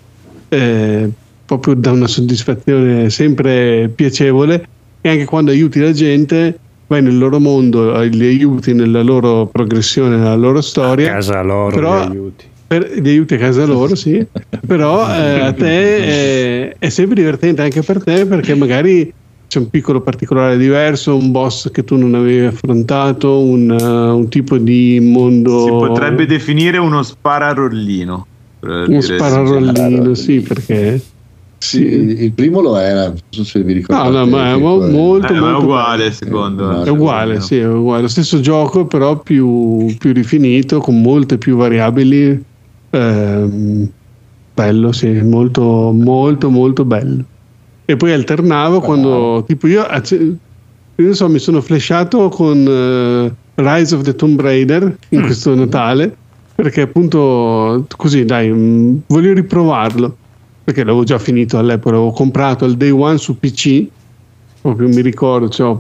[0.49, 1.09] Eh,
[1.45, 4.66] proprio dà una soddisfazione sempre piacevole
[5.01, 9.47] e anche quando aiuti la gente vai nel loro mondo, eh, li aiuti nella loro
[9.47, 11.12] progressione, nella loro storia.
[11.12, 12.45] casa loro Però- li aiuti.
[12.66, 14.27] Per, li aiuti a casa loro, sì,
[14.66, 15.97] però eh, a te
[16.62, 19.12] eh, è sempre divertente anche per te perché magari
[19.55, 24.29] c'è un piccolo particolare diverso, un boss che tu non avevi affrontato, un, uh, un
[24.29, 25.65] tipo di mondo...
[25.65, 28.27] Si potrebbe definire uno spararollino.
[28.63, 31.01] Un spararollino, sì, perché...
[31.59, 34.11] Sì, il primo lo era, non so se vi ricordate.
[34.11, 36.15] No, no, ma è mo- molto, Eh, molto ma è uguale, bello.
[36.15, 38.03] secondo È uguale, sì, è uguale.
[38.03, 42.43] Lo stesso gioco, però più, più rifinito, con molte più variabili.
[42.91, 43.89] Ehm,
[44.53, 47.25] bello, sì, molto, molto, molto bello.
[47.87, 49.87] E poi alternavo quando, tipo, io,
[50.97, 56.16] io so, mi sono flashato con eh, Rise of the Tomb Raider in questo Natale,
[56.55, 60.16] perché appunto, così, dai, mh, voglio riprovarlo.
[60.64, 63.87] Perché l'avevo già finito all'epoca, l'avevo comprato al day one su PC
[64.64, 65.76] proprio mi ricordo, cioè,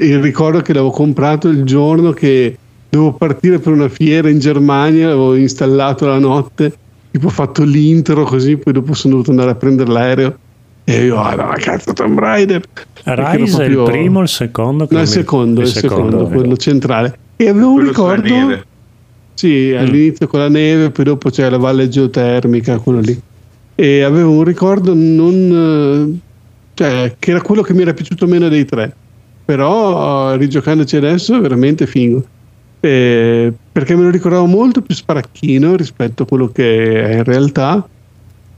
[0.00, 2.58] il ricordo che l'avevo comprato il giorno che
[2.90, 6.76] dovevo partire per una fiera in Germania, l'avevo installato la notte,
[7.12, 10.38] tipo fatto l'intro così, poi dopo sono dovuto andare a prendere l'aereo
[10.88, 12.62] e io, ah no, cazzo Tomb Raider.
[13.02, 14.86] Rise è il proprio- primo o il secondo?
[14.88, 16.28] No, il secondo, il secondo, vero.
[16.28, 17.18] quello centrale.
[17.34, 18.64] E avevo un Quello ricordo...
[19.34, 23.20] Sì, all'inizio con la neve, poi dopo c'è la valle geotermica, quello lì.
[23.74, 26.20] E avevo un ricordo non...
[26.74, 28.94] cioè, che era quello che mi era piaciuto meno dei tre.
[29.44, 32.24] Però rigiocandoci adesso è veramente figo.
[32.78, 37.86] Eh, perché me lo ricordavo molto più sparacchino rispetto a quello che è in realtà.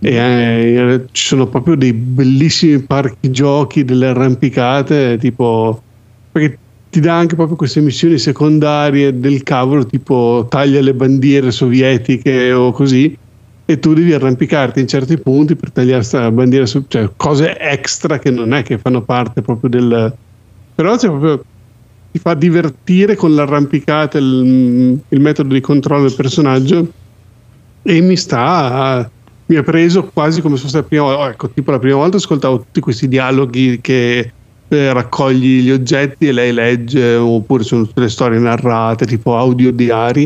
[0.00, 5.82] E eh, ci sono proprio dei bellissimi parchi giochi, delle arrampicate, tipo
[6.30, 6.58] perché
[6.90, 12.72] ti dà anche proprio queste missioni secondarie del cavolo, tipo taglia le bandiere sovietiche o
[12.72, 13.16] così,
[13.64, 18.30] e tu devi arrampicarti in certi punti per tagliare sta bandiera, cioè cose extra che
[18.30, 20.14] non è che fanno parte proprio del...
[20.74, 21.44] però c'è proprio
[22.10, 26.90] ti fa divertire con l'arrampicata, il, il metodo di controllo del personaggio
[27.82, 29.10] e mi sta
[29.48, 32.18] mi ha preso quasi come se fosse la prima volta ecco tipo la prima volta
[32.18, 34.32] ascoltavo tutti questi dialoghi che
[34.68, 39.72] eh, raccogli gli oggetti e lei legge oppure sono tutte le storie narrate tipo audio
[39.72, 40.24] diari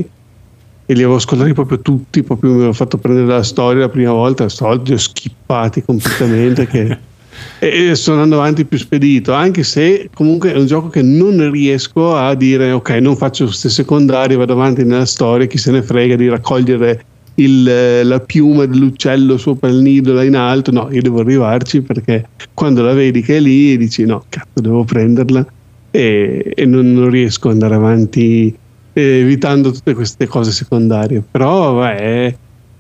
[0.84, 4.10] e li avevo ascoltati proprio tutti proprio mi avevo fatto prendere la storia la prima
[4.10, 6.98] volta stavolta li ho schippati completamente che
[7.60, 12.16] e sto andando avanti più spedito anche se comunque è un gioco che non riesco
[12.16, 16.16] a dire ok non faccio queste secondarie vado avanti nella storia chi se ne frega
[16.16, 17.04] di raccogliere
[17.36, 20.70] il, eh, la piuma dell'uccello sopra il nido là in alto.
[20.70, 24.84] No io devo arrivarci perché quando la vedi che è lì dici no cazzo devo
[24.84, 25.46] prenderla.
[25.90, 28.54] E, e non, non riesco ad andare avanti
[28.94, 31.22] eh, evitando tutte queste cose secondarie.
[31.30, 32.36] Però vabbè, è,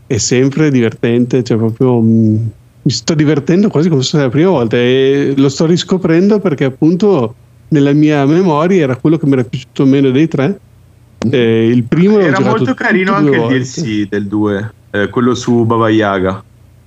[0.06, 2.50] è sempre divertente cioè proprio mh,
[2.82, 4.76] mi sto divertendo quasi come se fosse la prima volta.
[4.76, 7.34] E lo sto riscoprendo perché appunto
[7.68, 10.58] nella mia memoria era quello che mi era piaciuto meno dei tre
[11.30, 13.46] Eh, il primo Era molto carino anche il.
[13.46, 16.42] DLC del 2, eh, quello su Baba Yaga.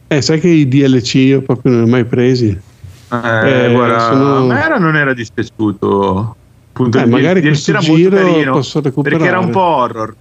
[0.08, 2.48] Eh, sai che i DLC io proprio non li ho mai presi.
[2.48, 6.36] Eh, Eh, guarda, sono- a me era- non era dispiaciuto.
[6.72, 9.18] Appunto, Eh, il magari DLC questo era molto giro carino, posso recuperare.
[9.22, 10.16] perché era un po' horror.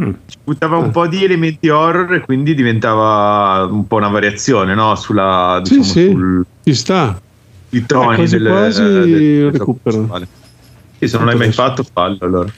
[0.00, 0.10] Mm.
[0.26, 0.78] Ci buttava Ah.
[0.80, 4.94] un po' di elementi horror e quindi diventava un po' una variazione no?
[4.96, 6.10] sulla Sì, diciamo, sì.
[6.10, 7.20] sul- Ci sta.
[7.68, 9.96] sui toni Eh, quasi del, quasi del- del recupero.
[9.96, 10.26] principale.
[10.98, 12.52] Sì, se non l'hai mai fatto, fallo allora.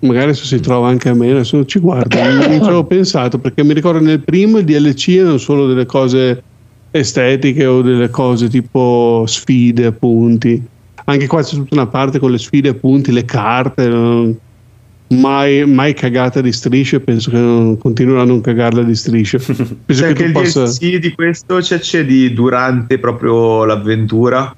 [0.00, 2.16] Magari adesso si trova anche a me, adesso ci guardo.
[2.22, 6.42] Non ci avevo pensato perché mi ricordo nel primo il DLC erano solo delle cose
[6.90, 10.62] estetiche o delle cose tipo sfide, appunti.
[11.04, 14.36] Anche qua c'è tutta una parte con le sfide, appunti, le carte.
[15.10, 19.38] Mai, mai cagata di strisce, penso che non, continuerò a non cagarla di strisce.
[19.40, 20.64] Penso Cioè che che tu il possa.
[20.64, 24.54] DLC di questo ci accedi durante proprio l'avventura.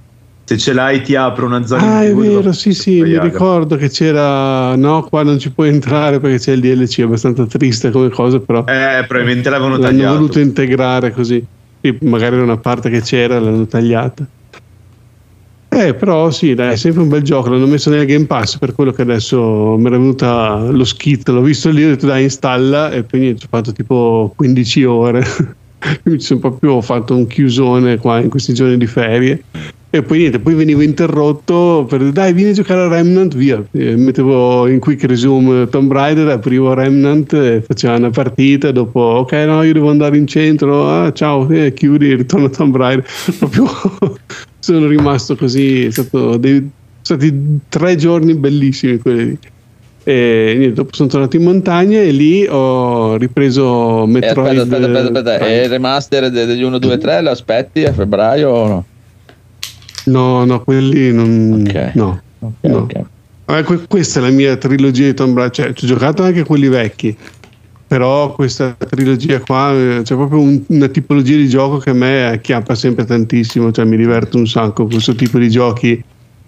[0.51, 3.77] Se ce l'hai ti apre una zona Ah, in è vero, sì, sì, mi ricordo
[3.77, 4.75] che c'era.
[4.75, 8.41] No, qua non ci puoi entrare perché c'è il DLC, è abbastanza triste come cosa,
[8.41, 10.15] però Eh, probabilmente l'avevano l'hanno tagliato.
[10.17, 11.41] voluto integrare così.
[11.81, 14.27] Sì, magari era una parte che c'era, l'hanno tagliata.
[15.69, 17.49] Eh, però sì, dai, è sempre un bel gioco.
[17.51, 21.29] L'hanno messo nel Game Pass per quello che adesso mi era venuta lo skit.
[21.29, 25.23] L'ho visto lì, ho detto dai, installa e poi niente, ho fatto tipo 15 ore.
[26.03, 29.45] Ci sono proprio ho fatto un chiusone qua in questi giorni di ferie.
[29.93, 33.61] E poi niente, poi venivo interrotto per dai, vieni a giocare a Remnant, via.
[33.73, 39.33] E mettevo in quick resume Tomb Raider, aprivo Remnant, e faceva una partita, dopo ok,
[39.33, 43.05] no, io devo andare in centro, ah, ciao, eh, chiudi, ritorno a Tomb Raider.
[43.39, 43.67] Proprio
[44.61, 46.71] sono rimasto così, è stato dei,
[47.03, 49.39] sono stati tre giorni bellissimi quelli lì.
[50.05, 54.59] E niente, dopo sono tornato in montagna e lì ho ripreso Eh, Metroid.
[54.59, 55.47] aspetta, aspetta, aspetta, aspetta.
[55.49, 58.85] E il remaster de- degli 1, 2, 3 lo aspetti a febbraio o no?
[60.07, 61.65] No, no, quelli non.
[61.67, 61.91] Ok.
[61.95, 62.21] No.
[62.41, 62.77] Ok, No.
[62.79, 63.01] ok.
[63.47, 65.53] Vabbè, que- questa è la mia trilogia di Tomb Raider.
[65.55, 67.17] Cioè, ci ho giocato anche quelli vecchi.
[67.91, 72.25] però questa trilogia qua eh, c'è proprio un- una tipologia di gioco che a me
[72.25, 76.01] acchiappa sempre tantissimo, cioè mi diverto un sacco questo tipo di giochi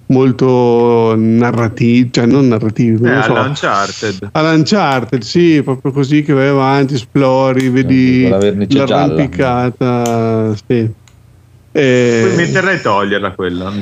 [0.07, 3.35] molto narrativi, cioè non narrativi, Eh, non so.
[3.35, 4.29] all'Uncharted.
[4.31, 8.29] All'Uncharted, sì, proprio così che vai avanti, esplori, vedi
[8.69, 10.89] l'arrampicata, sì.
[11.73, 13.73] Puoi Eh, metterla e toglierla quella.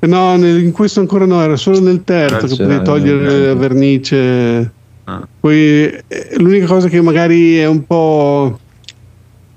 [0.00, 3.34] no, nel- in questo ancora no, era solo nel terzo che Terzo, potevi eh, togliere
[3.34, 3.46] eh.
[3.46, 4.72] la vernice.
[5.04, 5.26] Ah.
[5.40, 6.02] Poi eh,
[6.38, 8.58] l'unica cosa che magari è un po'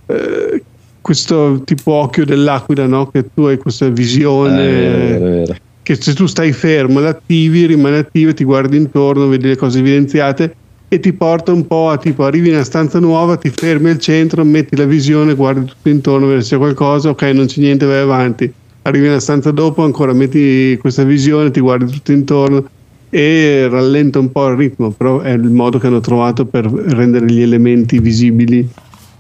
[0.07, 0.63] eh,
[1.01, 3.07] questo tipo occhio dell'aquila, no?
[3.11, 5.55] Che tu hai questa Eh, visione è vero, è vero, è vero.
[5.83, 10.55] che se tu stai fermo, l'attivi, rimane attivo, ti guardi intorno, vedi le cose evidenziate
[10.89, 13.99] e ti porta un po' a tipo arrivi in una stanza nuova, ti fermi al
[13.99, 17.85] centro, metti la visione, guardi tutto intorno, vedi se c'è qualcosa, ok, non c'è niente,
[17.85, 18.51] vai avanti.
[18.83, 22.69] Arrivi una stanza dopo, ancora metti questa visione, ti guardi tutto intorno
[23.09, 27.25] e rallenta un po' il ritmo, però è il modo che hanno trovato per rendere
[27.25, 28.67] gli elementi visibili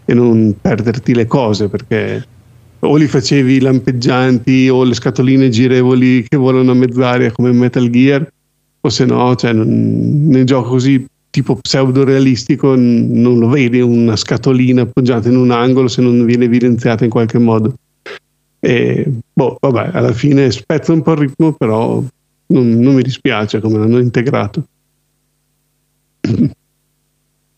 [0.05, 2.25] e non perderti le cose perché
[2.79, 8.25] o li facevi lampeggianti o le scatoline girevoli che volano a mezz'aria come Metal Gear
[8.79, 11.05] o se no cioè, non- nel gioco così
[11.37, 16.25] tipo pseudo realistico n- non lo vedi una scatolina appoggiata in un angolo se non
[16.25, 17.75] viene evidenziata in qualche modo
[18.59, 22.03] e boh vabbè alla fine spezza un po' il ritmo però
[22.47, 24.65] non, non mi dispiace come l'hanno integrato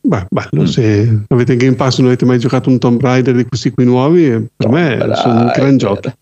[0.01, 3.69] Beh, bello, se avete Game Pass non avete mai giocato un Tomb Raider di questi
[3.69, 6.13] qui nuovi, eh, per me Tomb sono un gran gioco.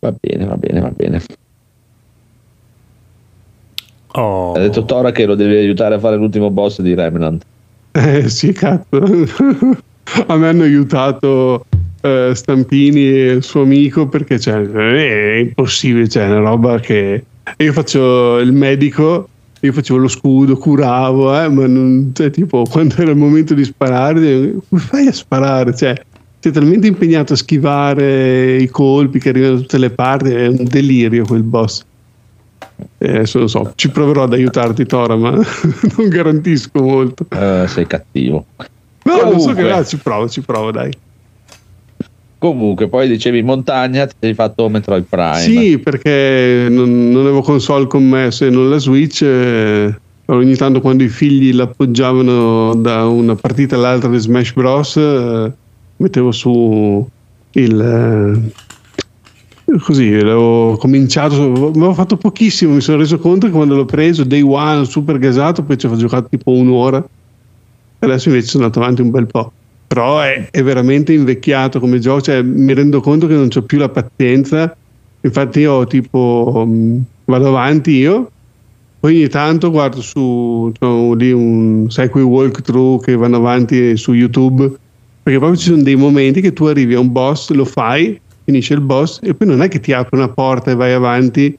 [0.00, 1.22] Va bene, va bene, va bene.
[4.12, 4.52] Oh.
[4.52, 7.44] Ha detto Tora che lo deve aiutare a fare l'ultimo boss di Remnant.
[7.98, 8.86] Eh sì, cazzo.
[10.26, 11.66] A me hanno aiutato
[12.00, 17.24] eh, Stampini e il suo amico perché cioè, è impossibile, cioè, è una roba che
[17.56, 19.28] io faccio il medico,
[19.60, 23.64] io facevo lo scudo, curavo, eh, ma non, cioè, tipo quando era il momento di
[23.64, 25.74] sparare, come fai a sparare?
[25.74, 26.00] Cioè,
[26.40, 30.64] sei talmente impegnato a schivare i colpi che arrivano da tutte le parti, è un
[30.64, 31.84] delirio quel boss.
[32.98, 35.30] Eh, adesso lo so, ci proverò ad aiutarti Tora, ma
[35.96, 37.26] non garantisco molto.
[37.30, 38.46] Eh, sei cattivo.
[39.04, 39.72] No, non so che Comunque.
[39.72, 40.92] ah, ci provo, ci provo, dai.
[42.38, 45.38] Comunque, poi dicevi montagna, ti sei fatto Metroid Prime.
[45.40, 49.22] Sì, perché non, non avevo console con me se non la Switch.
[49.22, 49.92] eh,
[50.26, 54.96] ogni tanto quando i figli l'appoggiavano da una partita all'altra di Smash Bros.
[54.98, 55.52] eh,
[55.96, 57.04] mettevo su
[57.52, 58.52] il.
[59.76, 64.40] Così, l'avevo cominciato, avevo fatto pochissimo, mi sono reso conto che quando l'ho preso, day
[64.40, 67.06] one, super gasato, poi ci ho giocato tipo un'ora.
[67.98, 69.52] Adesso invece sono andato avanti un bel po'.
[69.88, 73.78] Però è, è veramente invecchiato come gioco, cioè mi rendo conto che non ho più
[73.78, 74.74] la pazienza.
[75.20, 78.30] Infatti io tipo mh, vado avanti io,
[79.00, 80.72] ogni tanto guardo su
[81.16, 84.66] lì un sai quei walkthrough che vanno avanti su YouTube,
[85.22, 88.18] perché proprio ci sono dei momenti che tu arrivi a un boss, lo fai,
[88.48, 91.54] finisce il boss e poi non è che ti apre una porta e vai avanti,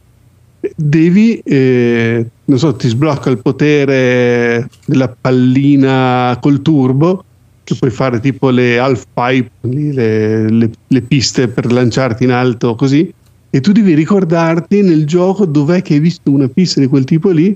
[0.76, 7.24] devi, eh, non so, ti sblocca il potere della pallina col turbo,
[7.64, 12.74] che puoi fare tipo le half pipe, le, le- le piste per lanciarti in alto
[12.74, 13.14] così,
[13.52, 17.30] e tu devi ricordarti nel gioco dov'è che hai visto una pista di quel tipo
[17.30, 17.56] lì.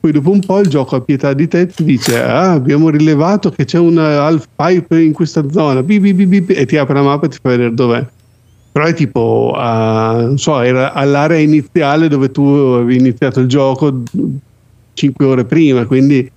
[0.00, 3.50] Poi dopo un po' il gioco a pietà di te ti dice ah, abbiamo rilevato
[3.50, 5.84] che c'è una half pipe in questa zona.
[5.84, 8.04] Bi, bi, bi", e ti apre la mappa e ti fa vedere dov'è
[8.72, 14.02] però è tipo non so era all'area iniziale dove tu avevi iniziato il gioco
[14.94, 16.30] 5 ore prima quindi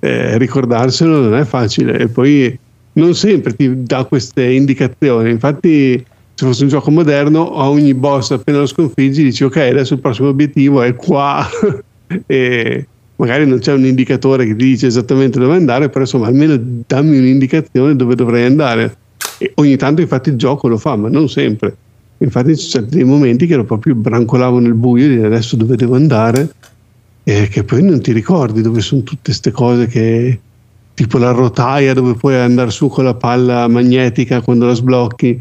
[0.00, 1.98] eh, ricordarselo non è facile.
[1.98, 2.56] E poi
[2.94, 5.30] non sempre ti dà queste indicazioni.
[5.30, 9.94] Infatti se fosse un gioco moderno a ogni boss appena lo sconfiggi dici ok adesso
[9.94, 11.46] il prossimo obiettivo è qua.
[12.26, 16.56] E magari non c'è un indicatore che ti dice esattamente dove andare però insomma almeno
[16.86, 18.96] dammi un'indicazione dove dovrei andare
[19.38, 21.76] e ogni tanto infatti il gioco lo fa ma non sempre.
[22.18, 25.96] Infatti ci sono dei momenti che ero proprio brancolavo nel buio di adesso dove devo
[25.96, 26.50] andare?
[27.22, 30.40] E che poi non ti ricordi dove sono tutte queste cose che
[30.94, 35.38] tipo la rotaia dove puoi andare su con la palla magnetica quando la sblocchi.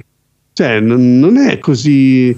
[0.51, 2.35] Cioè non, non è così.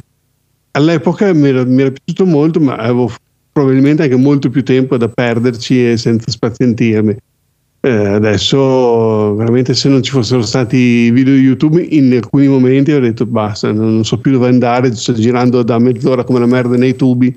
[0.72, 3.12] All'epoca mi era, mi era piaciuto molto ma avevo
[3.52, 7.18] probabilmente anche molto più tempo da perderci e senza spazientirmi
[7.88, 13.00] eh, adesso veramente se non ci fossero stati video di YouTube in alcuni momenti ho
[13.00, 16.76] detto basta non, non so più dove andare sto girando da mezz'ora come la merda
[16.78, 17.36] nei tubi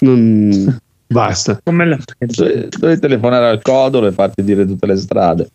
[0.00, 5.48] non basta Come la Dovevi telefonare al codolo e farti dire tutte le strade.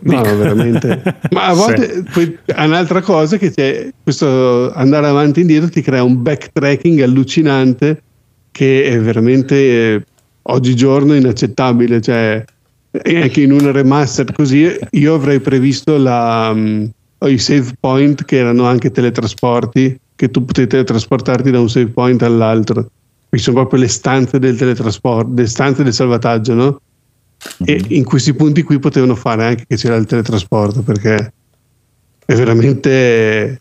[0.00, 1.00] No, no, veramente.
[1.30, 6.02] Ma a volte poi, un'altra cosa che c'è questo andare avanti e indietro ti crea
[6.02, 8.02] un backtracking allucinante
[8.50, 10.04] che è veramente eh,
[10.42, 12.00] oggigiorno inaccettabile.
[12.00, 12.44] Cioè,
[12.92, 16.84] e anche in una remaster così io avrei previsto la, mm,
[17.26, 22.22] i save point che erano anche teletrasporti che tu potevi teletrasportarti da un save point
[22.22, 22.86] all'altro
[23.30, 26.80] qui sono proprio le stanze del teletrasporto le stanze del salvataggio no?
[27.64, 27.86] e Mhm.
[27.88, 31.32] in questi punti qui potevano fare anche che c'era il teletrasporto perché
[32.26, 33.58] è veramente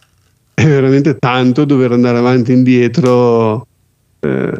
[0.53, 3.65] è veramente tanto dover andare avanti e indietro
[4.19, 4.51] eh,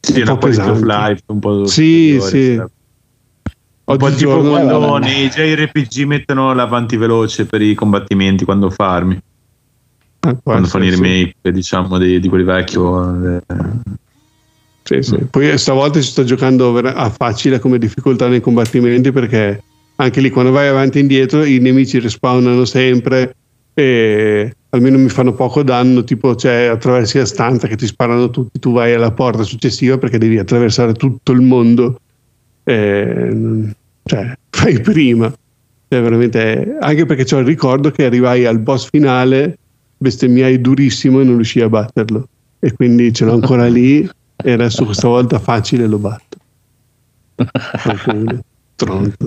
[0.00, 2.62] Sì, un po' quality of life un po' Sì, sì.
[3.84, 9.18] Un po' tipo quando nei JRPG mettono l'avanti veloce per i combattimenti quando farmi,
[10.20, 11.12] Ah, quando fanno i essere, sì.
[11.12, 13.36] remake, diciamo, di, di quelli vecchio.
[13.36, 13.42] eh,
[14.84, 15.16] Sì, sì.
[15.28, 19.62] Poi stavolta ci sto giocando a facile come difficoltà nei combattimenti perché
[19.96, 23.34] anche lì quando vai avanti e indietro i nemici respawnano sempre
[23.74, 28.58] e almeno mi fanno poco danno, tipo cioè, attraversi la stanza che ti sparano tutti,
[28.58, 31.98] tu vai alla porta successiva perché devi attraversare tutto il mondo.
[32.64, 33.64] E,
[34.04, 35.32] cioè, fai prima.
[35.88, 39.58] Cioè, veramente, anche perché c'ho il ricordo che arrivai al boss finale,
[39.98, 42.28] bestemmiai durissimo e non riuscii a batterlo.
[42.58, 44.08] E quindi ce l'ho ancora lì
[44.44, 46.36] e adesso questa volta facile lo batto.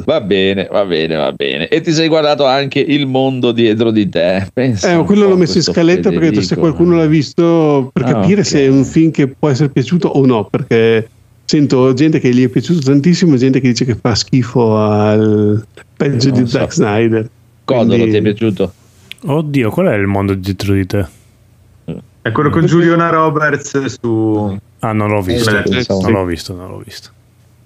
[0.05, 1.69] Va bene, va bene, va bene.
[1.69, 4.45] E ti sei guardato anche il mondo dietro di te.
[4.53, 6.73] Pensa Eh, quello l'ho messo in scaletta perché ho detto, se Federico.
[6.75, 8.45] qualcuno l'ha visto per Ah, capire ok.
[8.47, 11.07] se è un film che può essere piaciuto o no, perché
[11.45, 15.65] sento gente che gli è piaciuto tantissimo e gente che dice che fa schifo al
[15.95, 16.57] peggio Non di so.
[16.57, 17.30] Zack Snyder.
[17.63, 18.73] Cosa non Quindi- ti è piaciuto?
[19.27, 21.05] Oddio, qual è il mondo dietro di te?
[22.22, 24.57] È quello con Giuliana Roberts su...
[24.80, 25.49] Ah, non l'ho visto.
[25.49, 27.09] Eh, non l'ho visto, non l'ho visto.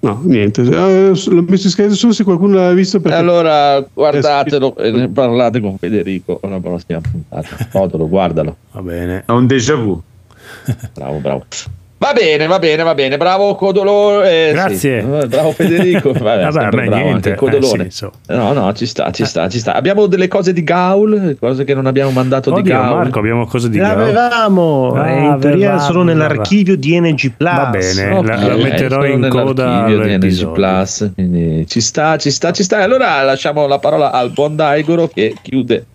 [0.01, 0.61] No, niente.
[0.61, 5.09] Eh, l'ho messo in scaletta solo se qualcuno l'ha visto perché allora guardatelo e ne
[5.09, 7.47] parlate con Federico alla prossima puntata.
[7.69, 8.55] Fotolo, guardalo.
[8.71, 9.23] Va bene.
[9.25, 10.01] Ha un déjà vu.
[10.93, 11.45] Bravo, bravo.
[12.01, 13.17] Va bene, va bene, va bene.
[13.17, 14.47] Bravo Codolone.
[14.49, 14.77] eh, Grazie.
[14.77, 14.87] sì.
[14.87, 16.13] Eh, Bravo Federico.
[16.13, 17.35] Vabbè, Vabbè, me bravo niente.
[17.35, 17.87] Codolone.
[17.87, 18.07] Eh, sì.
[18.27, 19.73] No, no, ci sta, ci sta, ci sta.
[19.73, 22.95] Abbiamo delle cose di Gaul, cose che non abbiamo mandato di Oddio, Gaul.
[22.99, 24.01] Marco, abbiamo cose di Le Gao.
[24.01, 27.51] avevamo, Ah, eh, in teoria sono nell'archivio di NG Plus.
[27.53, 30.51] Va bene, Ok, la, la metterò in coda nell'archivio di NG.
[30.53, 32.79] Plus, quindi ci sta, ci sta, ci sta.
[32.79, 35.85] E allora lasciamo la parola al buon Daigoro che chiude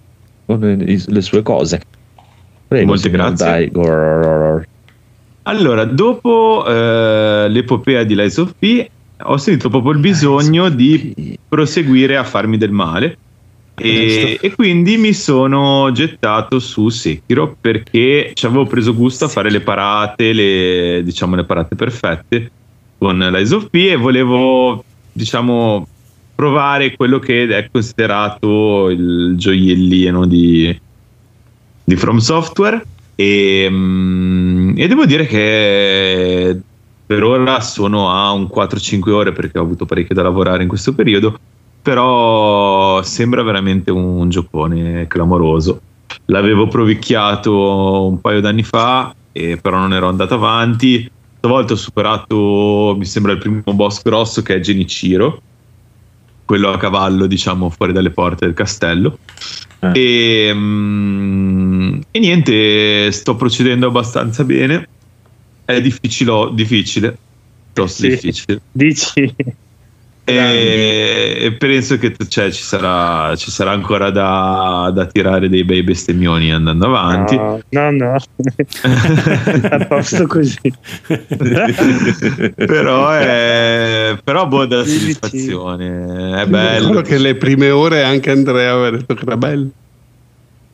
[0.45, 0.77] con le,
[1.07, 1.81] le sue cose.
[2.69, 3.47] Prego, Molte grazie.
[3.47, 4.65] Daigoro.
[5.47, 8.87] Allora, dopo eh, l'epopea di Lies of P,
[9.25, 13.19] ho sentito proprio il bisogno di proseguire a farmi del male.
[13.77, 19.51] E, e quindi mi sono gettato su Sekiro perché ci avevo preso gusto a fare
[19.51, 22.51] le parate, le, diciamo le parate perfette
[22.97, 25.87] con Lies of P e volevo, diciamo,
[26.35, 30.81] provare quello che è considerato il gioiellino di,
[31.85, 32.83] di From Software
[33.15, 36.61] e, mm, e devo dire che
[37.07, 40.95] per ora sono a un 4-5 ore perché ho avuto parecchio da lavorare in questo
[40.95, 41.39] periodo
[41.85, 45.83] però sembra veramente un giocone clamoroso.
[46.27, 51.11] L'avevo provicchiato un paio d'anni fa e però non ero andato avanti.
[51.37, 55.43] Stavolta ho superato mi sembra il primo boss grosso che è Genichiro
[56.45, 59.19] quello a cavallo diciamo fuori dalle porte del castello
[59.93, 64.89] e, mm, e niente, sto procedendo abbastanza bene.
[65.65, 67.17] È difficile, difficile,
[67.73, 68.09] piuttosto Sì.
[68.09, 68.61] difficile.
[68.71, 69.35] Dici?
[70.27, 75.83] E, e penso che cioè, ci, sarà, ci sarà ancora da, da tirare dei bei
[75.83, 77.37] bestemmioni andando avanti.
[77.37, 78.17] No, no, no.
[79.71, 80.73] a posto così.
[82.57, 86.41] però è però boh, soddisfazione.
[86.41, 86.89] È bello.
[86.89, 89.69] ricordo che le prime ore anche Andrea aveva detto che era bello.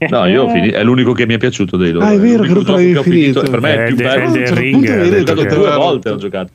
[0.09, 2.06] No, io ho finito, è l'unico che mi è piaciuto dei loro.
[2.06, 3.51] Ah, è vero L'unico che lo avevi finito, finito.
[3.51, 4.35] per me è il più Eh, bello.
[4.35, 6.52] Certo Ring, che due volte ho giocato.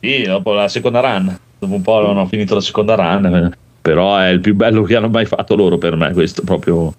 [0.00, 1.38] Sì, dopo la seconda run.
[1.58, 3.54] Dopo un po' non ho finito la seconda run.
[3.82, 6.12] Però è il più bello che hanno mai fatto loro per me.
[6.12, 6.92] Questo proprio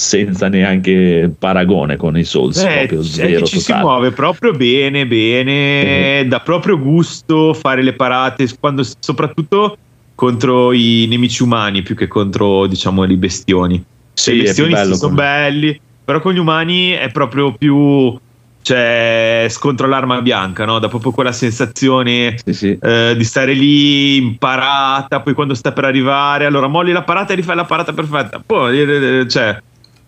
[0.00, 2.58] senza neanche paragone con i Souls.
[2.58, 3.84] Eh, proprio zero ci si totale.
[3.84, 9.76] muove proprio bene, bene, dà proprio gusto fare le parate, quando, soprattutto
[10.14, 13.82] contro i nemici umani più che contro, diciamo, i bestioni.
[14.14, 18.18] Sì, I bestioni sono belli, però con gli umani è proprio più
[18.62, 20.78] cioè, scontro all'arma bianca, no?
[20.78, 22.78] Da proprio quella sensazione Sì, sì.
[22.80, 27.36] eh, di stare lì imparata, poi quando sta per arrivare, allora molli la parata e
[27.36, 28.42] rifai la parata perfetta.
[28.44, 29.58] Poi, eh, cioè,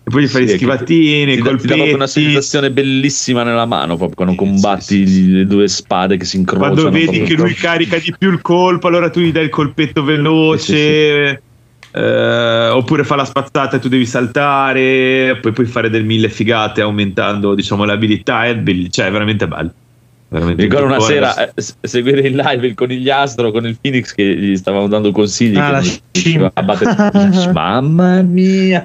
[0.05, 4.15] e poi gli fai Sì, che schivattine, ti, dà, una sensazione bellissima nella mano proprio
[4.15, 7.97] quando combatti sì, sì, le due spade che si incrociano quando vedi che lui carica
[7.97, 11.41] di più il colpo, allora tu gli dai il colpetto veloce.
[11.95, 16.81] Eh, oppure fa la spazzata e tu devi saltare, poi puoi fare del mille figate
[16.81, 18.45] aumentando diciamo l'abilità.
[18.45, 19.71] È, belli- cioè, è veramente bello.
[20.29, 24.13] Veramente Mi ricordo una sera era- eh, seguire in live il conigliastro con il Phoenix
[24.15, 25.55] che gli stavamo dando consigli.
[25.57, 26.01] Ah, la scimmia.
[26.11, 28.83] riusciva a battere- Mamma mia!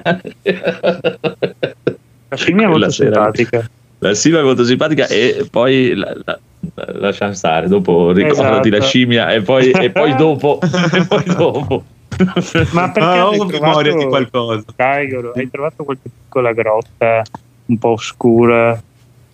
[2.29, 3.69] La scimmia è molto simpatica.
[4.01, 6.39] La Silva è molto simpatica e poi la, la-
[6.75, 8.77] la- lasciamo stare, dopo ricordati Esatto.
[8.77, 10.59] la scimmia e poi, e poi dopo.
[10.93, 11.83] e poi dopo.
[12.73, 14.63] Ma perché Ah, hai ho memoria di trovato, qualcosa.
[14.75, 17.23] dai, hai trovato qualche piccola grotta
[17.65, 18.81] un po' oscura,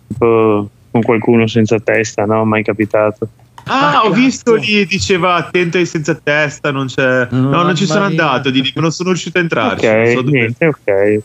[0.06, 2.44] tipo con qualcuno senza testa, no?
[2.44, 3.28] Mai capitato.
[3.68, 7.26] Ah, ho visto lì, diceva attento ai senza testa, non c'è...
[7.30, 8.08] No, non ci sono mia.
[8.08, 9.86] andato, di lì, non sono riuscito a entrarci.
[9.86, 11.22] non ok, so niente, ok.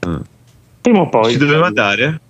[0.00, 0.20] Ah.
[0.80, 1.30] Prima o poi.
[1.30, 2.20] Ci doveva andare?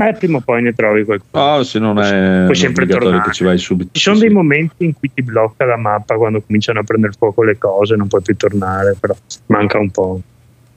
[0.00, 1.42] Eh, prima o poi ne trovi qualcuno.
[1.44, 3.20] Oh, se non è Puoi sempre tornare.
[3.22, 3.90] che ci vai subito.
[3.92, 4.36] Ci sono Sì, dei sì.
[4.36, 8.06] momenti in cui ti blocca la mappa quando cominciano a prendere fuoco le cose, non
[8.06, 9.14] puoi più tornare, però
[9.46, 10.20] manca un po'.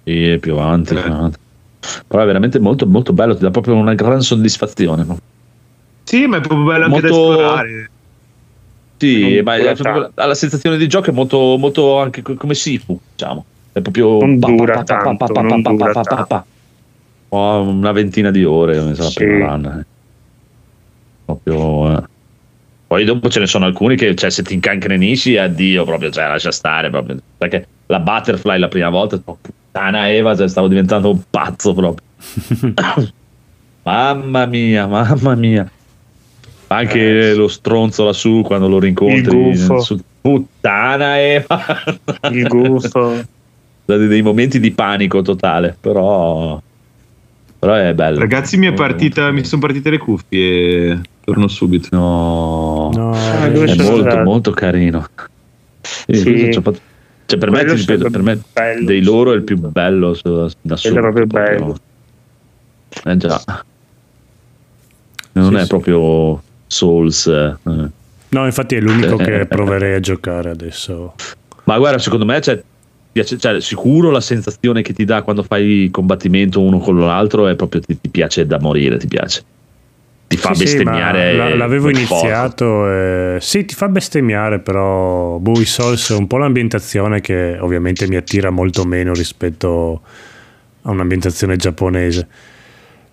[0.04, 0.96] Sì, è più avanti.
[0.96, 1.02] Eh.
[1.02, 1.38] più avanti.
[2.08, 5.06] Però è veramente molto, molto bello, ti dà proprio una gran soddisfazione.
[6.04, 7.90] Sì, ma è proprio bello anche da Molto- esplorare.
[8.98, 12.54] Sì, Non ma è proprio- la sensazione di gioco è molto, molto anche co- come
[12.56, 13.46] Sifu, diciamo.
[13.72, 16.46] È proprio Non dura tanto, non dura tanto.
[17.34, 19.16] Ho una ventina di ore mi sa la Sì.
[19.24, 19.66] prima run.
[19.66, 19.86] eh.
[21.26, 22.04] Proprio, eh.
[22.88, 26.52] Poi dopo ce ne sono alcuni che cioè, se ti incancrenisci, addio, proprio, cioè, lascia
[26.52, 26.90] stare.
[26.90, 27.18] Proprio.
[27.38, 32.06] Perché la butterfly la prima volta, oh, puttana Eva, cioè, stavo diventando un pazzo proprio.
[33.84, 35.72] mamma mia, mamma mia.
[36.68, 39.50] Anche Eh, lo stronzo lassù quando lo rincontri.
[39.50, 41.64] Il su- puttana Eva.
[42.30, 43.24] Il gufo.
[43.92, 46.62] Dei momenti di panico totale, però,
[47.62, 48.18] però è bello.
[48.20, 51.88] Ragazzi, mi, è partita, mi sono partite le cuffie e torno subito.
[51.92, 54.24] No, No, Ah, eh, è sono molto andati?
[54.24, 55.06] molto carino.
[56.08, 56.62] Sì, cioè,
[57.38, 58.86] per, me, ripeto, per me bello.
[58.86, 61.00] dei loro è il più bello su- da solo.
[61.02, 61.78] proprio bello.
[63.06, 63.42] Eh già.
[65.34, 65.68] Non Sì, è sì.
[65.68, 67.28] proprio Souls.
[67.28, 67.56] eh.
[68.30, 71.14] No, infatti è l'unico Eh, che eh, proverei a giocare adesso.
[71.66, 72.62] Ma guarda, secondo me cioè,
[73.12, 77.56] piace, cioè, sicuro la sensazione che ti dà quando fai combattimento uno con l'altro è
[77.56, 79.44] proprio ti, ti piace da morire, ti piace.
[80.28, 81.36] Ti fa Sì, sì, bestemmiare.
[81.36, 82.90] la- l'avevo iniziato.
[82.90, 88.08] e- Sì, ti fa bestemmiare, però boh, i Souls è un po' l'ambientazione che ovviamente
[88.08, 90.02] mi attira molto meno rispetto
[90.84, 92.28] a un'ambientazione giapponese.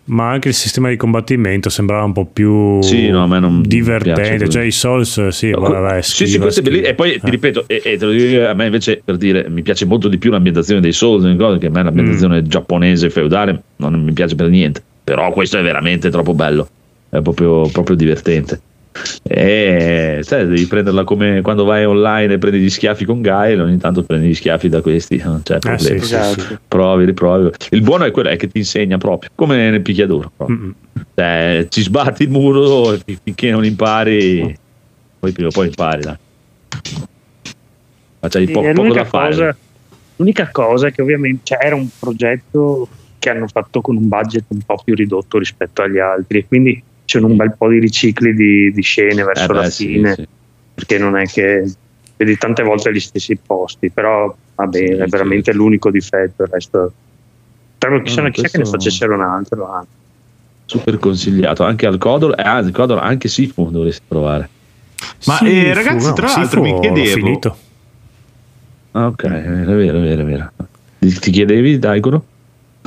[0.08, 3.26] Ma anche il sistema di combattimento sembrava un po' più Sì, no,
[3.62, 4.48] divertente.
[4.48, 6.88] Cioè, i Souls, sì, No, vai, sì, sì, questo è bellissimo.
[6.88, 7.30] E poi ti Eh.
[7.30, 10.16] ripeto, e, e te lo dico, a me invece per dire mi piace molto di
[10.18, 11.24] più l'ambientazione dei Souls,
[11.58, 12.46] che a me l'ambientazione Mm.
[12.46, 14.82] giapponese feudale non mi piace per niente.
[15.04, 16.68] Però questo è veramente troppo bello,
[17.10, 18.60] è proprio, proprio divertente.
[19.22, 23.76] E sai, devi prenderla come quando vai online e prendi gli schiaffi con Gael, ogni
[23.78, 25.78] tanto prendi gli schiaffi da questi, non c'è Eh, problema.
[25.78, 26.40] sì, sì, Esatto.
[26.40, 26.56] sì.
[26.66, 27.50] Provi, riprovi.
[27.70, 30.32] Il buono è quello è che ti insegna proprio, come nel picchiaduro.
[31.14, 34.56] Cioè, ci sbatti il muro e fin- finché non impari,
[35.18, 36.02] poi prima o poi impari.
[36.02, 36.16] Dai.
[38.20, 39.28] Ma c'hai Sì, po- poco l'unica, da fare.
[39.30, 39.56] cosa,
[40.16, 42.88] l'unica cosa è che ovviamente cioè, era un progetto
[43.18, 46.82] che hanno fatto con un budget un po' più ridotto rispetto agli altri e quindi
[47.08, 50.14] c'è un bel po' di ricicli di, di scene verso Eh beh, la sì, fine
[50.14, 50.28] sì.
[50.74, 51.64] perché non è che
[52.18, 55.08] vedi tante volte gli stessi posti però vabbè Sì, è sì.
[55.10, 56.92] veramente l'unico difetto il resto
[57.78, 59.86] però chissà, No, chissà che ne facessero un altro ah.
[60.66, 64.50] Super consigliato anche al Codor, eh, anzi, Codor anche Sifu dovresti provare.
[65.24, 67.56] Ma, eh, ragazzi, tra l'altro, mi chiedevo- finito.
[68.90, 69.28] Ah, ok, è
[69.64, 70.52] vero, è vero, è vero.
[70.98, 72.22] Ti ti chiedevi, Daigoro?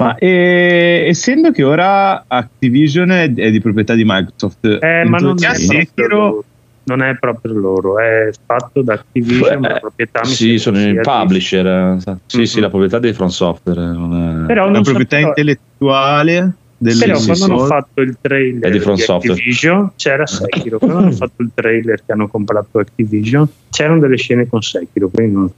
[0.04, 5.36] Ma eh, essendo che ora Activision è, è di proprietà di Microsoft, Eh, ma non
[5.38, 6.44] è, proprio Sekiro- loro,
[6.84, 10.94] non è proprio loro è fatto da Activision ma la proprietà sì, sono sia i
[10.94, 11.66] di- publisher.
[12.06, 12.64] eh, Sì, sì, Mhm.
[12.64, 13.80] la proprietà dei From Software.
[13.82, 14.46] eh, Non è...
[14.48, 17.52] però non so- proprietà però- intellettuale del Però sì, quando sì.
[17.52, 19.34] hanno fatto il trailer È di di Software.
[19.34, 20.80] Activision c'era Sekiro.
[20.80, 25.10] quando hanno fatto il trailer che hanno comprato Activision c'erano delle scene con Sekiro.
[25.10, 25.52] Quindi non-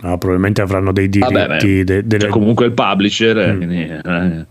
[0.00, 1.32] No, probabilmente avranno dei diritti.
[1.32, 3.56] Vabbè, beh, de- delle- Cioè, comunque il publisher, eh, Mm.
[3.56, 4.46] quindi, eh,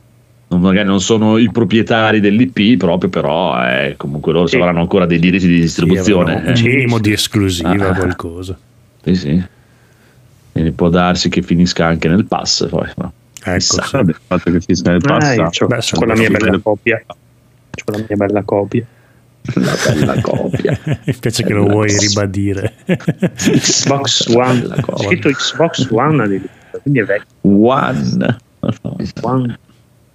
[0.49, 4.57] non- magari non sono i proprietari dell'IP proprio, però eh, comunque loro Sì.
[4.57, 6.31] avranno ancora dei diritti di sì, distribuzione.
[6.35, 6.61] avranno un eh.
[6.69, 7.95] minimo di esclusiva, Ah.
[7.95, 8.57] qualcosa.
[9.03, 9.43] Sì, sì.
[10.51, 12.87] Quindi può darsi che finisca anche nel pass poi.
[12.97, 13.13] no?
[13.43, 13.79] Ecco, sì.
[13.99, 17.01] Il fatto che finisca nel Ah, io c'ho, Beh, c'ho sono la mia bella copia.
[17.05, 18.85] C'ho la mia bella copia.
[19.55, 20.77] La bella coppia.
[21.05, 22.73] Mi piace che lo vuoi ribadire.
[22.85, 24.67] Xbox One.
[24.81, 25.05] Copia.
[25.07, 27.25] scritto Xbox One addirittura, quindi è vecchio.
[27.41, 28.37] One.
[29.21, 29.59] One.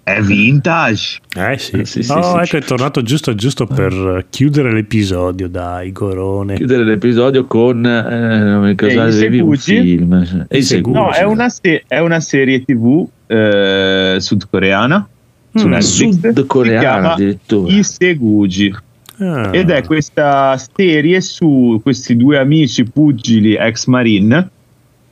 [0.05, 1.19] È vintage.
[1.37, 2.43] Eh sì, Sì, sì, oh, sì.
[2.43, 6.57] ecco, è tornato giusto giusto per chiudere l'episodio, dai, Gorone.
[6.57, 9.81] Chiudere l'episodio con eh, cosa E i avevi un Segugi?
[9.81, 10.99] film e i Segugi.
[10.99, 15.07] No, è una, se- è una serie tv eh, sudcoreana
[15.55, 15.71] su Mm.
[15.71, 16.15] Netflix.
[16.21, 17.73] Si sudcoreana addirittura.
[17.73, 18.75] I Segugi.
[19.23, 19.51] Ah.
[19.53, 24.51] Ed è questa serie su questi due amici pugili ex marine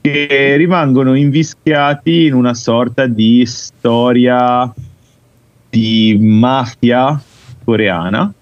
[0.00, 4.72] che rimangono invischiati in una sorta di storia
[5.68, 7.22] di mafia
[7.62, 8.32] coreana,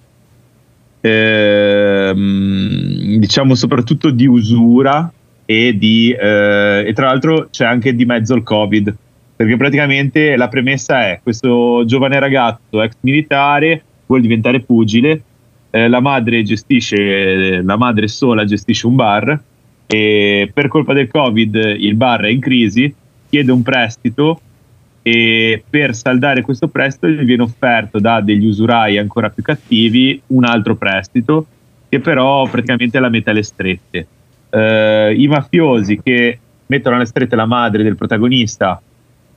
[1.02, 5.12] ehm, diciamo soprattutto di usura
[5.44, 8.94] e di eh, e tra l'altro c'è anche di mezzo il covid
[9.36, 15.22] perché praticamente la premessa è questo giovane ragazzo ex militare vuole diventare pugile
[15.70, 19.40] eh, la madre gestisce la madre sola gestisce un bar
[19.86, 22.94] e per colpa del covid il bar è in crisi
[23.28, 24.40] chiede un prestito
[25.02, 30.44] e per saldare questo prestito gli viene offerto da degli usurai ancora più cattivi un
[30.44, 31.46] altro prestito
[31.88, 34.06] che però praticamente la mette alle strette.
[34.50, 38.80] Eh, i mafiosi che mettono alle strette la madre del protagonista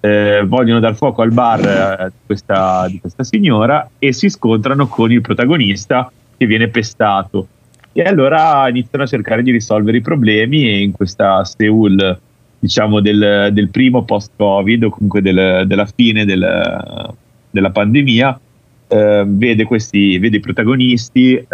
[0.02, 5.12] eh, vogliono dar fuoco al bar eh, questa, di questa signora e si scontrano con
[5.12, 7.48] il protagonista che viene pestato.
[7.94, 12.20] E allora iniziano a cercare di risolvere i problemi e in questa Seoul
[12.58, 17.14] diciamo del, del primo post-covid o comunque del, della fine del,
[17.50, 18.40] della pandemia
[18.88, 21.48] eh, vede, questi, vede i protagonisti eh,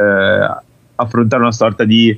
[0.95, 2.17] affrontare una sorta di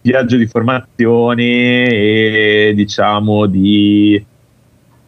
[0.00, 4.24] viaggio di formazione e diciamo di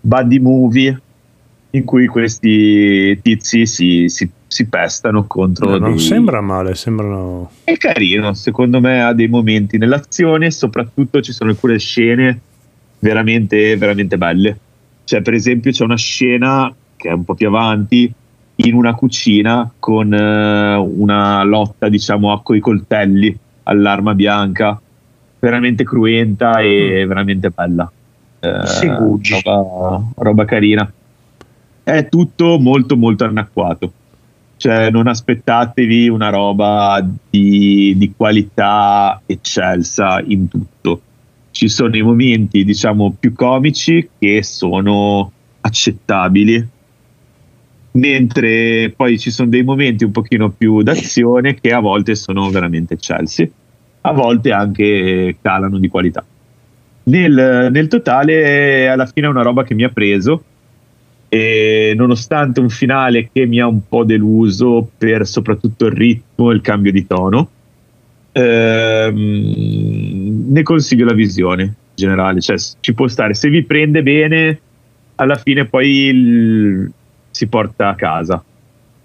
[0.01, 1.01] buddy movie
[1.71, 7.51] in cui questi tizi si, si, si pestano contro No, non dei- sembra male, sembrano...
[7.65, 12.41] è carino, secondo me ha dei momenti nell'azione, soprattutto ci sono alcune scene
[12.99, 14.59] veramente, veramente belle.
[15.05, 18.13] Cioè, per esempio, c'è una scena che è un po' più avanti
[18.57, 24.81] in una cucina con eh, una lotta, diciamo, a coi coltelli all'arma bianca,
[25.39, 27.91] veramente cruenta e veramente bella.
[28.41, 28.87] Eh,
[29.43, 30.93] roba, roba carina.
[31.83, 33.93] È tutto molto, molto anacquato
[34.61, 41.01] cioè non aspettatevi una roba di, di qualità eccelsa in tutto.
[41.51, 45.33] Ci sono i momenti, diciamo, più comici che sono
[45.63, 46.69] accettabili,
[47.93, 52.95] mentre poi ci sono dei momenti un pochino più d'azione che a volte sono veramente
[52.95, 53.51] eccelsi,
[54.03, 56.23] a volte anche calano di qualità.
[57.05, 60.45] Nel, nel totale, alla fine è una roba che mi ha preso
[61.33, 66.55] e nonostante un finale che mi ha un po' deluso per soprattutto il ritmo e
[66.55, 67.49] il cambio di tono,
[68.33, 74.59] ehm, ne consiglio la visione in generale, cioè ci può stare, se vi prende bene,
[75.17, 76.91] alla fine poi il-
[77.31, 78.43] si porta a casa.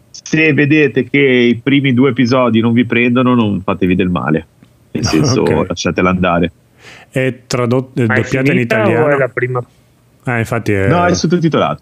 [0.09, 4.47] Se vedete che i primi due episodi non vi prendono, non fatevi del male,
[4.91, 5.67] nel senso Ok.
[5.67, 6.51] lasciatela andare.
[7.09, 9.17] È tradotto, doppiata in italiano.
[9.17, 9.63] la prima?
[10.23, 10.87] Ah, infatti è...
[10.87, 11.81] No, è sottotitolato,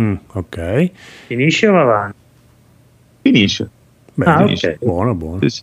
[0.00, 0.90] Mm, ok.
[1.26, 2.16] Finisce o va avanti?
[3.22, 3.68] finisce.
[4.14, 4.70] Beh, Ah, finisce.
[4.80, 4.84] ok.
[4.84, 5.40] Buono, buono.
[5.40, 5.62] Sì, sì.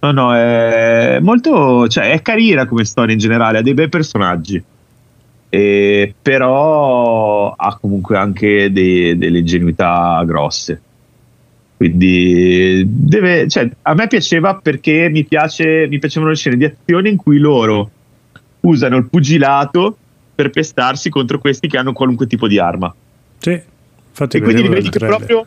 [0.00, 4.62] No, no, è molto, cioè è carina come storia in generale, ha dei bei personaggi,
[5.54, 10.80] E però ha comunque anche dei- delle ingenuità grosse.
[11.76, 17.08] Quindi deve, cioè, a me piaceva perché mi, piace, mi piacevano le scene di azione
[17.10, 17.90] in cui loro
[18.60, 19.96] usano il pugilato
[20.34, 22.92] per pestarsi contro questi che hanno qualunque tipo di arma.
[23.42, 23.60] Sì,
[24.08, 25.44] infatti E quindi vedi che proprio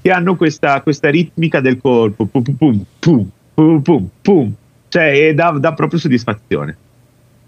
[0.00, 4.54] che hanno questa, questa ritmica del colpo, pum pum pum pum pum pum, pum.
[4.88, 6.76] cioè e dà, dà proprio soddisfazione.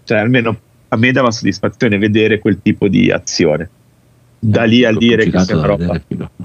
[0.03, 0.57] Cioè, almeno
[0.89, 3.69] a me dava soddisfazione vedere quel tipo di azione.
[4.37, 5.99] Da lì al dire che sia roba.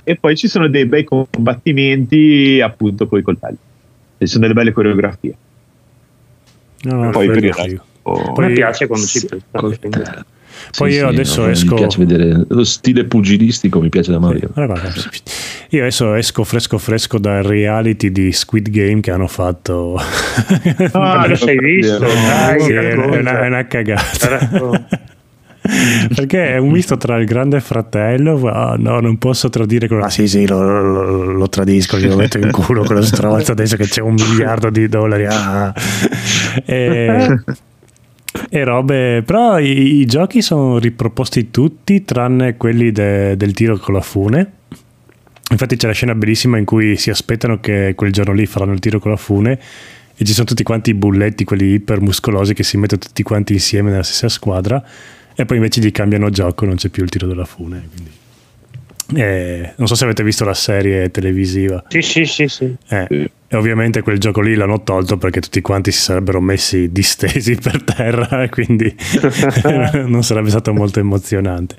[0.04, 3.58] E poi ci sono dei bei combattimenti appunto con i coltelli.
[4.18, 5.34] Ci sono delle belle coreografie.
[6.82, 7.62] No, no, poi per il resto.
[7.62, 7.82] figo.
[8.02, 9.66] A Poi- me piace quando ci sì, prestano.
[9.68, 10.24] Coltello.
[10.76, 14.48] Poi io adesso no, esco- Mi piace vedere lo stile pugilistico, mi piace da morire.
[14.52, 15.00] Guarda, guarda.
[15.70, 20.00] Io adesso esco fresco fresco dal reality di Squid Game che hanno fatto.
[20.92, 21.98] Ah, lo sei visto?
[21.98, 23.16] Dai, Sì, è, una, racconta.
[23.16, 24.86] è una- è una cagata.
[26.14, 30.04] Perché è un misto tra il grande fratello, ah, no, non posso tradire quello.
[30.04, 33.86] Ah, sì, sì, lo, lo- lo tradisco, glielo metto in culo quello stronzo adesso che
[33.86, 35.26] c'è un miliardo di dollari.
[35.28, 35.72] ah.
[36.64, 37.42] E,
[38.48, 43.94] e robe, però i, i giochi sono riproposti tutti tranne quelli de- del tiro con
[43.94, 44.52] la fune.
[45.50, 48.78] Infatti c'è la scena bellissima in cui si aspettano che quel giorno lì faranno il
[48.78, 49.58] tiro con la fune
[50.16, 53.54] e ci sono tutti quanti i bulletti, quelli iper muscolosi che si mettono tutti quanti
[53.54, 54.80] insieme nella stessa squadra
[55.34, 57.88] e poi invece gli cambiano gioco, non c'è più il tiro della fune.
[57.92, 58.10] quindi.
[59.20, 61.82] Eh, non so se avete visto la serie televisiva.
[61.88, 62.72] Sì, sì, sì, sì.
[62.88, 63.30] Eh, Sì.
[63.52, 67.82] E ovviamente quel gioco lì l'hanno tolto perché tutti quanti si sarebbero messi distesi per
[67.82, 68.94] terra e quindi
[70.06, 71.74] non sarebbe stato molto emozionante.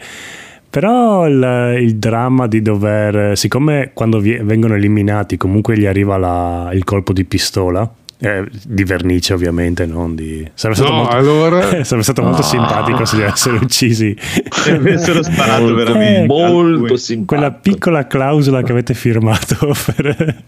[0.70, 6.70] Però il, il dramma di dover, siccome quando vi- vengono eliminati comunque gli arriva la-
[6.74, 7.90] il colpo di pistola,
[8.24, 10.48] eh, di vernice ovviamente, non di...
[10.54, 14.16] Sarebbe stato No, molto, allora- sarebbe stato molto simpatico se li avessero uccisi.
[14.18, 16.28] Se avessero sparato Molto, veramente.
[16.28, 17.36] molto simpatico.
[17.36, 20.44] Quella piccola clausola che avete firmato per,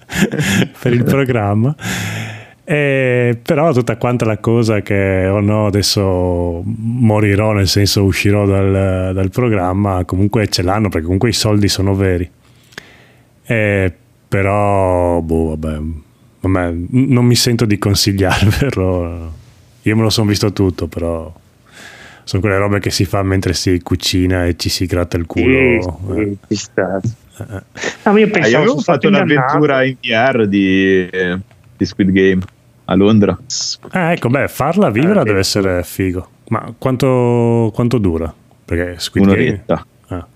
[0.80, 1.76] per il programma.
[2.66, 9.12] E però tutta quanta la cosa che oh no adesso morirò nel senso uscirò dal,
[9.14, 12.30] dal programma comunque ce l'hanno perché comunque i soldi sono veri
[13.46, 13.94] E
[14.30, 15.80] però boh vabbè,
[16.48, 19.32] vabbè, n- non mi sento di consigliarvelo
[19.84, 21.32] io me lo sono visto tutto però
[22.26, 25.28] sono quelle robe che si fa mentre si cucina e ci si gratta il Sì,
[25.28, 27.02] culo sì, Eh, ci sta.
[27.04, 27.62] eh, eh.
[28.06, 31.10] No, io Ah, io pensavo avevo sono stato fatto un'avventura in VR di,
[31.78, 32.42] di Squid Game
[32.86, 33.38] a Londra.
[33.90, 35.58] Ah, ecco, beh, farla vivere Ah, deve sì.
[35.58, 36.30] essere figo.
[36.50, 38.34] Ma quanto, quanto dura?
[38.66, 39.36] Perché Squid Game...
[39.42, 39.86] Un'oretta.
[40.08, 40.28] Ah,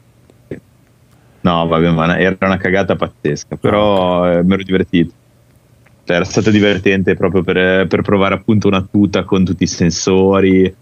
[1.41, 5.13] No, vabbè, ma era una cagata pazzesca, però eh, mi ero divertito.
[6.07, 10.73] Cioè, era stato divertente proprio per, per provare appunto una tuta con tutti i sensori.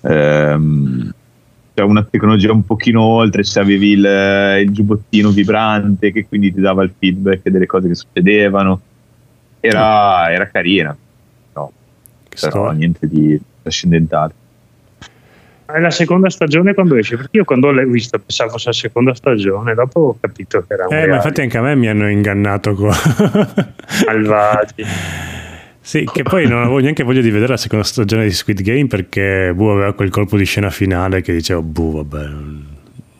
[0.00, 1.14] Ehm,
[1.72, 6.60] cioè una tecnologia un pochino oltre, cioè avevi il, il giubbottino vibrante che quindi ti
[6.60, 8.80] dava il feedback delle cose che succedevano.
[9.60, 10.96] Era, era carina,
[11.54, 11.72] no,
[12.28, 12.72] che però storia.
[12.72, 14.34] niente di trascendentale.
[15.72, 17.16] È la seconda stagione quando esce?
[17.16, 20.86] Perché io quando l'ho vista pensavo fosse la seconda stagione, dopo ho capito che era
[20.86, 22.94] un Eh, ma infatti anche a me mi hanno ingannato qua.
[24.06, 24.84] malvagi.
[25.80, 28.86] sì, che poi non avevo neanche voglia di vedere la seconda stagione di Squid Game
[28.86, 32.28] perché Bu aveva quel colpo di scena finale che dicevo, Bu, vabbè,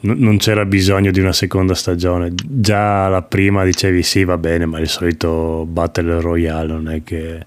[0.00, 2.32] non, non c'era bisogno di una seconda stagione.
[2.34, 7.46] Già la prima dicevi sì, va bene, ma il solito Battle Royale non è che...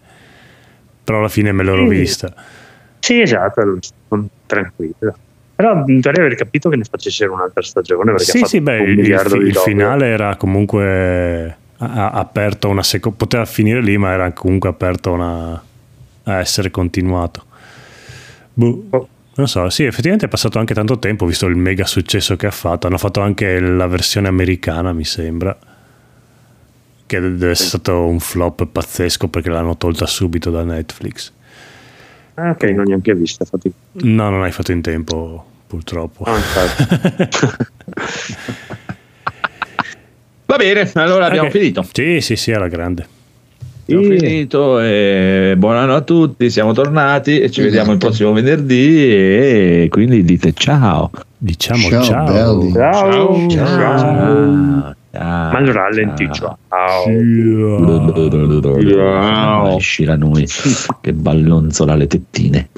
[1.03, 1.95] Però alla fine me l'ero Sì.
[1.95, 2.33] vista.
[3.05, 3.77] Sì, esatto, ero
[4.47, 5.15] tranquillo.
[5.55, 8.95] Però dovrei aver capito che ne facessero un'altra stagione perché Sì, sì, beh, un il,
[8.97, 9.71] miliardo il dollari.
[9.71, 15.11] finale era comunque a- aperto a una seconda, poteva finire lì, ma era comunque aperto
[15.11, 15.63] a, una-
[16.23, 17.43] a essere continuato.
[18.55, 19.07] Boh, Oh.
[19.35, 22.51] non so, sì, effettivamente è passato anche tanto tempo, visto il mega successo che ha
[22.51, 22.87] fatto.
[22.87, 25.55] Hanno fatto anche la versione americana, mi sembra,
[27.05, 31.31] che deve essere stato un flop pazzesco perché l'hanno tolta subito da Netflix.
[32.35, 33.45] Ah, ok, non neanche vista.
[33.45, 33.71] Fatti...
[34.03, 36.23] No, non hai fatto in tempo, purtroppo.
[36.25, 36.39] Ah.
[40.47, 41.53] Va bene, allora abbiamo Ok.
[41.57, 41.85] finito.
[41.91, 43.07] Sì, sì, sì, alla grande.
[43.87, 48.97] Abbiamo finito e buon anno a tutti, siamo tornati e ci vediamo il prossimo venerdì
[49.05, 51.11] e quindi dite ciao.
[51.37, 52.25] Diciamo Ciao, ciao.
[52.57, 52.71] belli.
[52.73, 53.47] Ciao.
[53.49, 53.67] Ciao.
[53.67, 54.95] Ciao.
[55.15, 55.51] Ciao.
[55.51, 56.57] Ma il rallenti, ciao.
[56.67, 57.07] Ciao.
[59.77, 60.47] Esci da noi
[61.01, 62.69] che ballonzola le tettine.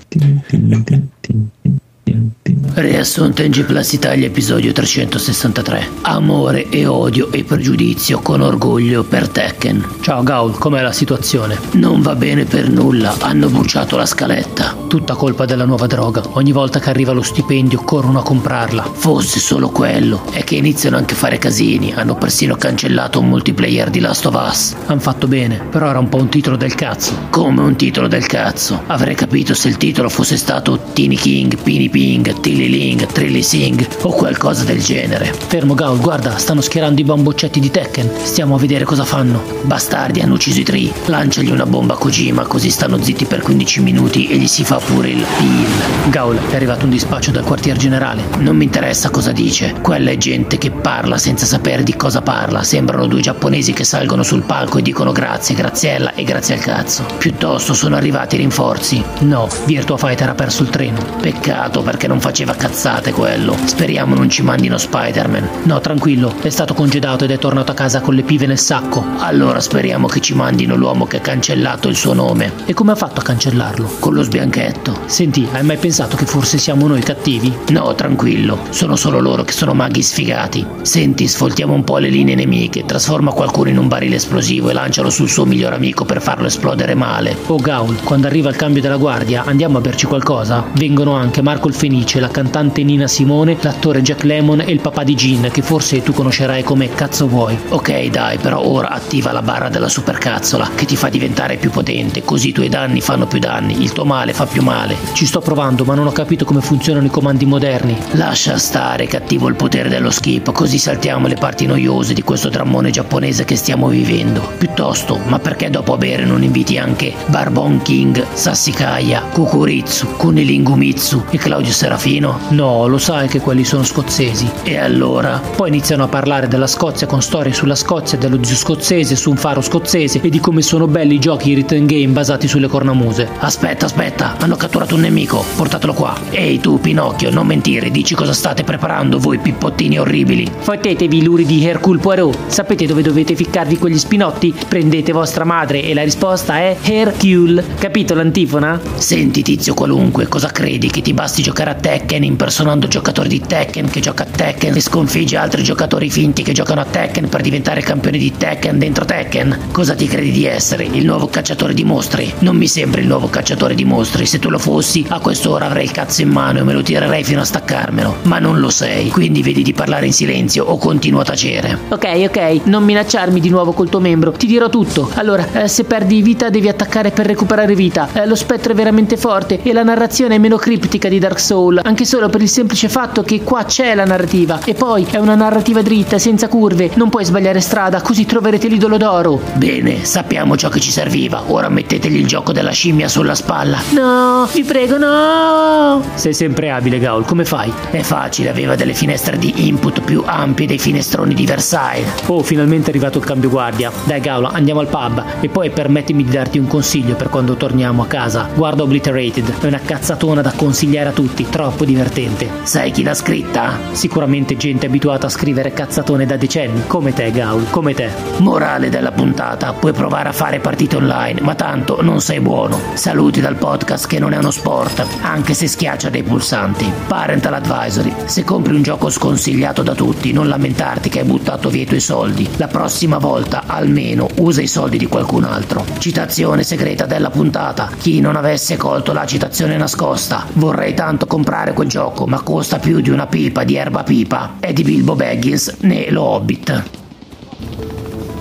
[2.76, 9.28] Riassunto in G Plus Italia episodio 363 Amore e odio e pregiudizio con orgoglio per
[9.28, 11.58] Tekken Ciao Gaul, com'è la situazione?
[11.72, 16.24] Non va bene per nulla, hanno bruciato la scaletta Tutta colpa della nuova droga.
[16.34, 18.84] Ogni volta che arriva lo stipendio corrono a comprarla.
[18.84, 23.90] Fosse solo quello, è che iniziano anche a fare casini, hanno persino cancellato un multiplayer
[23.90, 27.28] di Last of Us Han fatto bene, però era un po' un titolo del cazzo.
[27.30, 28.82] Come un titolo del cazzo.
[28.88, 33.88] Avrei capito se il titolo fosse stato Teeny King, Pini Ping, Tilly Ling, Trilly Sing
[34.04, 35.34] o qualcosa del genere.
[35.34, 38.08] Fermo Gaul, guarda, stanno schierando i bamboccetti di Tekken.
[38.22, 39.42] Stiamo a vedere cosa fanno.
[39.64, 40.94] Bastardi hanno ucciso i Tree.
[41.06, 44.78] Lanciagli una bomba a Kojima così stanno zitti per 15 minuti e gli si fa
[44.78, 46.12] pure il peel.
[46.12, 48.26] Gaul, è arrivato un dispaccio dal quartier generale.
[48.42, 49.74] Non mi interessa cosa dice.
[49.82, 52.62] Quella è gente che parla senza sapere di cosa parla.
[52.62, 57.06] Sembrano due giapponesi che salgono sul palco e dicono grazie, graziella e grazie al cazzo.
[57.18, 59.04] Piuttosto sono arrivati rinforzi.
[59.22, 61.04] No, Virtua Fighter ha perso il treno.
[61.20, 63.56] Peccato perché non faceva cazzate quello.
[63.64, 65.48] Speriamo non ci mandino Spider-Man.
[65.64, 69.06] No, tranquillo, è stato congedato ed è tornato a casa con le pive nel sacco.
[69.20, 72.52] Allora speriamo che ci mandino l'uomo che ha cancellato il suo nome.
[72.66, 73.96] E come ha fatto a cancellarlo?
[74.00, 75.00] Con lo sbianchetto.
[75.06, 77.56] Senti, hai mai pensato che forse siamo noi cattivi?
[77.70, 80.68] No, tranquillo, sono solo loro che sono maghi sfigati.
[80.82, 85.10] Senti, sfoltiamo un po' le linee nemiche, trasforma qualcuno in un barile esplosivo e lancialo
[85.10, 87.38] sul suo miglior amico per farlo esplodere male.
[87.46, 90.66] Oh Gaul, quando arriva il cambio della guardia, andiamo a berci qualcosa?
[90.74, 95.04] Vengono anche Marco il Fenice, la cantante Nina Simone, l'attore Jack Lemon e il papà
[95.04, 97.56] di Gin, che forse tu conoscerai come cazzo vuoi.
[97.70, 102.24] Ok, dai, però ora attiva la barra della supercazzola che ti fa diventare più potente,
[102.24, 104.98] così i tuoi danni fanno più danni, il tuo male fa più male.
[105.14, 107.96] Ci sto provando, ma non ho capito come funzionano i comandi moderni.
[108.14, 112.90] Lascia stare, cattivo il potere dello skip, così saltiamo le parti noiose di questo drammone
[112.90, 114.54] giapponese che stiamo vivendo.
[114.58, 121.38] Piuttosto, ma perché dopo a bere non inviti anche Barbon King, Sassikaya, Kukuritsu, Kunilingumitsu e
[121.38, 122.40] Claudio Claudio Serafino?
[122.50, 124.50] No, lo sai che quelli sono scozzesi.
[124.64, 125.42] E allora?
[125.56, 129.36] Poi iniziano a parlare della Scozia con storie sulla Scozia, dello zio scozzese su un
[129.36, 133.28] faro scozzese e di come sono belli i giochi return game basati sulle cornamuse.
[133.40, 136.16] Aspetta, aspetta, hanno catturato un nemico, portatelo qua.
[136.30, 140.50] Ehi tu, Pinocchio, non mentire, dici cosa state preparando voi pippottini orribili.
[140.60, 142.48] Fottetevi luri di Hercule Poirot.
[142.48, 144.56] Sapete dove dovete ficcarvi quegli spinotti?
[144.68, 147.64] Prendete vostra madre e la risposta è Hercule.
[147.78, 148.80] Capito l'antifona?
[148.96, 153.90] Senti tizio qualunque, cosa credi che ti basti giocare a Tekken impersonando giocatori di Tekken
[153.90, 157.82] che gioca a Tekken e sconfigge altri giocatori finti che giocano a Tekken per diventare
[157.82, 159.70] campione di Tekken dentro Tekken?
[159.72, 160.84] Cosa ti credi di essere?
[160.84, 162.32] Il nuovo cacciatore di mostri?
[162.40, 165.86] Non mi sembri il nuovo cacciatore di mostri, se tu lo fossi a quest'ora avrei
[165.86, 169.10] il cazzo in mano e me lo tirerei fino a staccarmelo, ma non lo sei,
[169.10, 171.80] quindi vedi di parlare in silenzio o continua a tacere.
[171.90, 175.10] Ok, ok, non minacciarmi di nuovo col tuo membro, ti dirò tutto.
[175.16, 178.10] Allora, eh, se perdi vita devi attaccare per recuperare vita.
[178.14, 181.80] Eh, lo spettro è veramente forte e la narrazione è meno criptica di Dark Soul,
[181.82, 185.34] anche solo per il semplice fatto che qua c'è la narrativa e poi è una
[185.34, 189.40] narrativa dritta, senza curve, non puoi sbagliare strada, così troverete l'idolo d'oro.
[189.54, 193.80] Bene, sappiamo ciò che ci serviva, ora mettetegli il gioco della scimmia sulla spalla.
[193.92, 196.04] No, vi prego, no!
[196.16, 197.72] Sei sempre abile, Gaul, come fai?
[197.92, 202.24] È facile, aveva delle finestre di input più ampie dei finestroni di Versailles.
[202.26, 203.90] Oh, finalmente è arrivato il cambio guardia.
[204.04, 208.02] Dai, Gaul, andiamo al pub e poi permettimi di darti un consiglio per quando torniamo
[208.02, 208.50] a casa.
[208.54, 212.50] Guarda Obliterated, è una cazzatona da consigliare a tutti, troppo divertente.
[212.64, 213.78] Sai chi l'ha scritta?
[213.92, 218.10] Sicuramente gente abituata a scrivere cazzatone da decenni, come te, Gaul, come te.
[218.38, 222.80] Morale della puntata, puoi provare a fare partite online, ma tanto non sei buono.
[222.94, 226.92] Saluti dal podcast che non è uno sport, anche se schiaccia dei pulsanti.
[227.08, 231.84] Parental Advisory, se compri un gioco sconsigliato da tutti, non lamentarti che hai buttato via
[231.84, 232.50] i tuoi soldi.
[232.58, 235.86] La prossima volta, almeno, usa i soldi di qualcun altro.
[236.00, 237.90] Citazione segreta della puntata.
[237.98, 240.46] Chi non avesse colto la citazione nascosta.
[240.54, 244.56] Vorrei tanto comprare quel gioco, ma costa più di una pipa di erba pipa.
[244.60, 247.07] È di Bilbo Baggins, né lo Hobbit.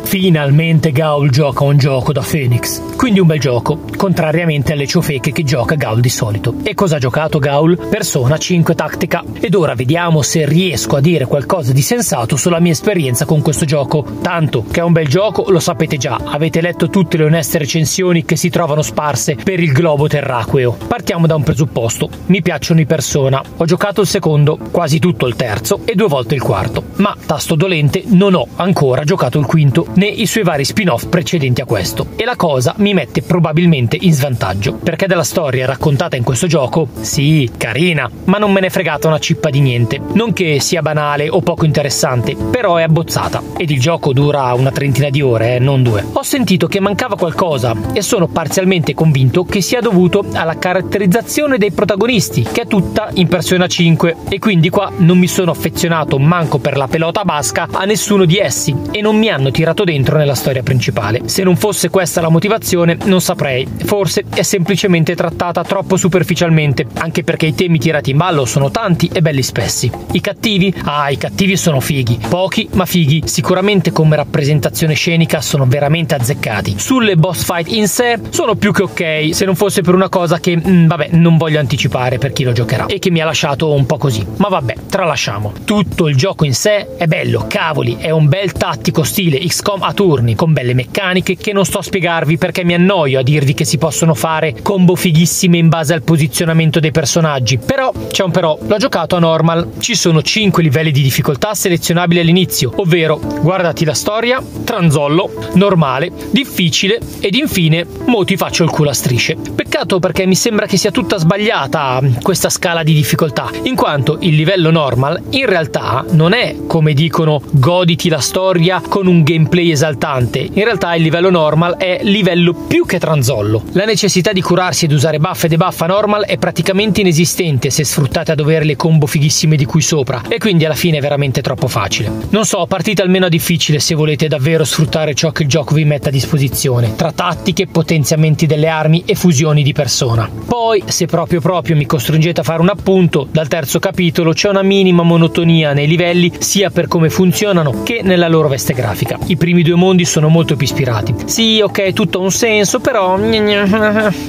[0.07, 2.81] Finalmente Gaul gioca un gioco da Phoenix.
[2.97, 6.55] Quindi un bel gioco, contrariamente alle ciofeche che gioca Gaul di solito.
[6.63, 7.77] E cosa ha giocato Gaul?
[7.89, 9.25] Persona 5 Tattica.
[9.41, 13.65] Ed ora vediamo se riesco a dire qualcosa di sensato sulla mia esperienza con questo
[13.65, 14.07] gioco.
[14.23, 18.25] Tanto che è un bel gioco lo sapete già, avete letto tutte le oneste recensioni
[18.25, 20.79] che si trovano sparse per il globo terraqueo.
[20.87, 22.09] Partiamo da un presupposto.
[22.27, 23.43] Mi piacciono i Persona.
[23.57, 26.85] Ho giocato il secondo, quasi tutto il terzo e due volte il quarto.
[26.97, 31.61] Ma, tasto dolente, non ho ancora giocato il quinto né i suoi vari spin-off precedenti
[31.61, 32.09] a questo.
[32.17, 36.89] E la cosa mi mette probabilmente in svantaggio, perché della storia raccontata in questo gioco,
[37.01, 40.01] sì, carina, ma non me ne fregata una cippa di niente.
[40.13, 43.43] Non che sia banale o poco interessante, però è abbozzata.
[43.57, 46.05] Ed il gioco dura una trentina di ore, eh, non due.
[46.13, 51.73] Ho sentito che mancava qualcosa e sono parzialmente convinto che sia dovuto alla caratterizzazione dei
[51.73, 54.17] protagonisti, che è tutta in Persona 5.
[54.29, 58.39] E quindi qua non mi sono affezionato manco per la pelota basca a nessuno di
[58.39, 61.23] essi e non mi hanno tirato dentro nella storia principale.
[61.25, 63.67] Se non fosse questa la motivazione, non saprei.
[63.85, 69.09] Forse è semplicemente trattata troppo superficialmente, anche perché i temi tirati in ballo sono tanti
[69.13, 69.91] e belli spessi.
[70.13, 70.75] I cattivi?
[70.85, 72.19] Ah, i cattivi sono fighi.
[72.29, 73.23] Pochi, ma fighi.
[73.25, 76.75] Sicuramente come rappresentazione scenica sono veramente azzeccati.
[76.77, 80.41] Sulle boss fight in sé sono più che ok, se non fosse per una cosa
[80.41, 83.73] che, mh, vabbè, non voglio anticipare per chi lo giocherà e che mi ha lasciato
[83.73, 84.27] un po' così.
[84.37, 85.53] Ma vabbè, tralasciamo.
[85.65, 89.93] Tutto il gioco in sé è bello, cavoli, è un bel tattico stile XCOM a
[89.93, 93.65] turni, con belle meccaniche che non sto a spiegarvi perché mi annoio a dirvi che
[93.65, 97.59] si possono fare combo fighissime in base al posizionamento dei personaggi.
[97.59, 99.73] Però, c'è un però, l'ho giocato a normal.
[99.79, 106.99] Ci sono 5 livelli di difficoltà selezionabili all'inizio, ovvero guardati la storia, tranzollo, normale, difficile
[107.21, 109.37] ed infine mo ti faccio il culo a strisce.
[109.37, 114.35] Peccato perché mi sembra che sia tutta sbagliata questa scala di difficoltà, in quanto il
[114.35, 120.39] livello normal in realtà non è come dicono goditi la storia con un gameplay esaltante.
[120.41, 123.65] In realtà il livello normal è livello più che tranzollo.
[123.73, 127.85] La necessità di curarsi ed usare buff e debuff a normal è praticamente inesistente se
[127.85, 131.43] sfruttate a dovere le combo fighissime di qui sopra e quindi alla fine è veramente
[131.43, 132.11] troppo facile.
[132.31, 135.85] Non so, partite almeno a difficile se volete davvero sfruttare ciò che il gioco vi
[135.85, 140.29] mette a disposizione, tra tattiche, potenziamenti delle armi e fusioni di persona.
[140.47, 144.63] Poi, se proprio proprio mi costringete a fare un appunto, dal terzo capitolo c'è una
[144.63, 149.19] minima monotonia nei livelli sia per come funzionano che nella loro veste grafica.
[149.27, 151.15] I primi primi due mondi sono molto più ispirati.
[151.25, 153.19] Sì, ok, tutto ha un senso, però...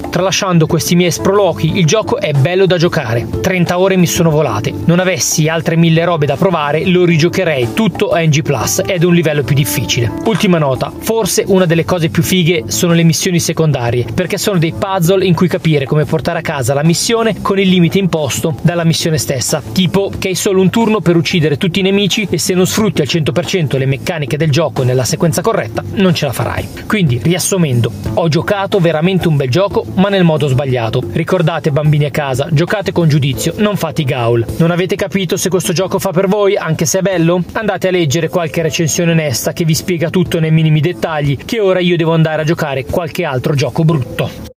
[0.09, 3.27] Tralasciando questi miei sproloqui, il gioco è bello da giocare.
[3.41, 4.73] 30 ore mi sono volate.
[4.85, 9.13] Non avessi altre mille robe da provare, lo rigiocherei tutto a NG Plus ed un
[9.13, 10.11] livello più difficile.
[10.25, 14.73] Ultima nota, forse una delle cose più fighe sono le missioni secondarie, perché sono dei
[14.77, 18.85] puzzle in cui capire come portare a casa la missione con il limite imposto dalla
[18.85, 22.53] missione stessa, tipo che hai solo un turno per uccidere tutti i nemici e se
[22.53, 26.85] non sfrutti al 100% le meccaniche del gioco nella sequenza corretta, non ce la farai.
[26.85, 31.01] Quindi, riassumendo, ho giocato veramente un bel gioco, ma nel modo sbagliato.
[31.11, 34.45] Ricordate bambini a casa, giocate con giudizio, non fate i gaul.
[34.57, 37.43] Non avete capito se questo gioco fa per voi, anche se è bello?
[37.53, 41.79] Andate a leggere qualche recensione onesta che vi spiega tutto nei minimi dettagli, che ora
[41.79, 44.55] io devo andare a giocare qualche altro gioco brutto.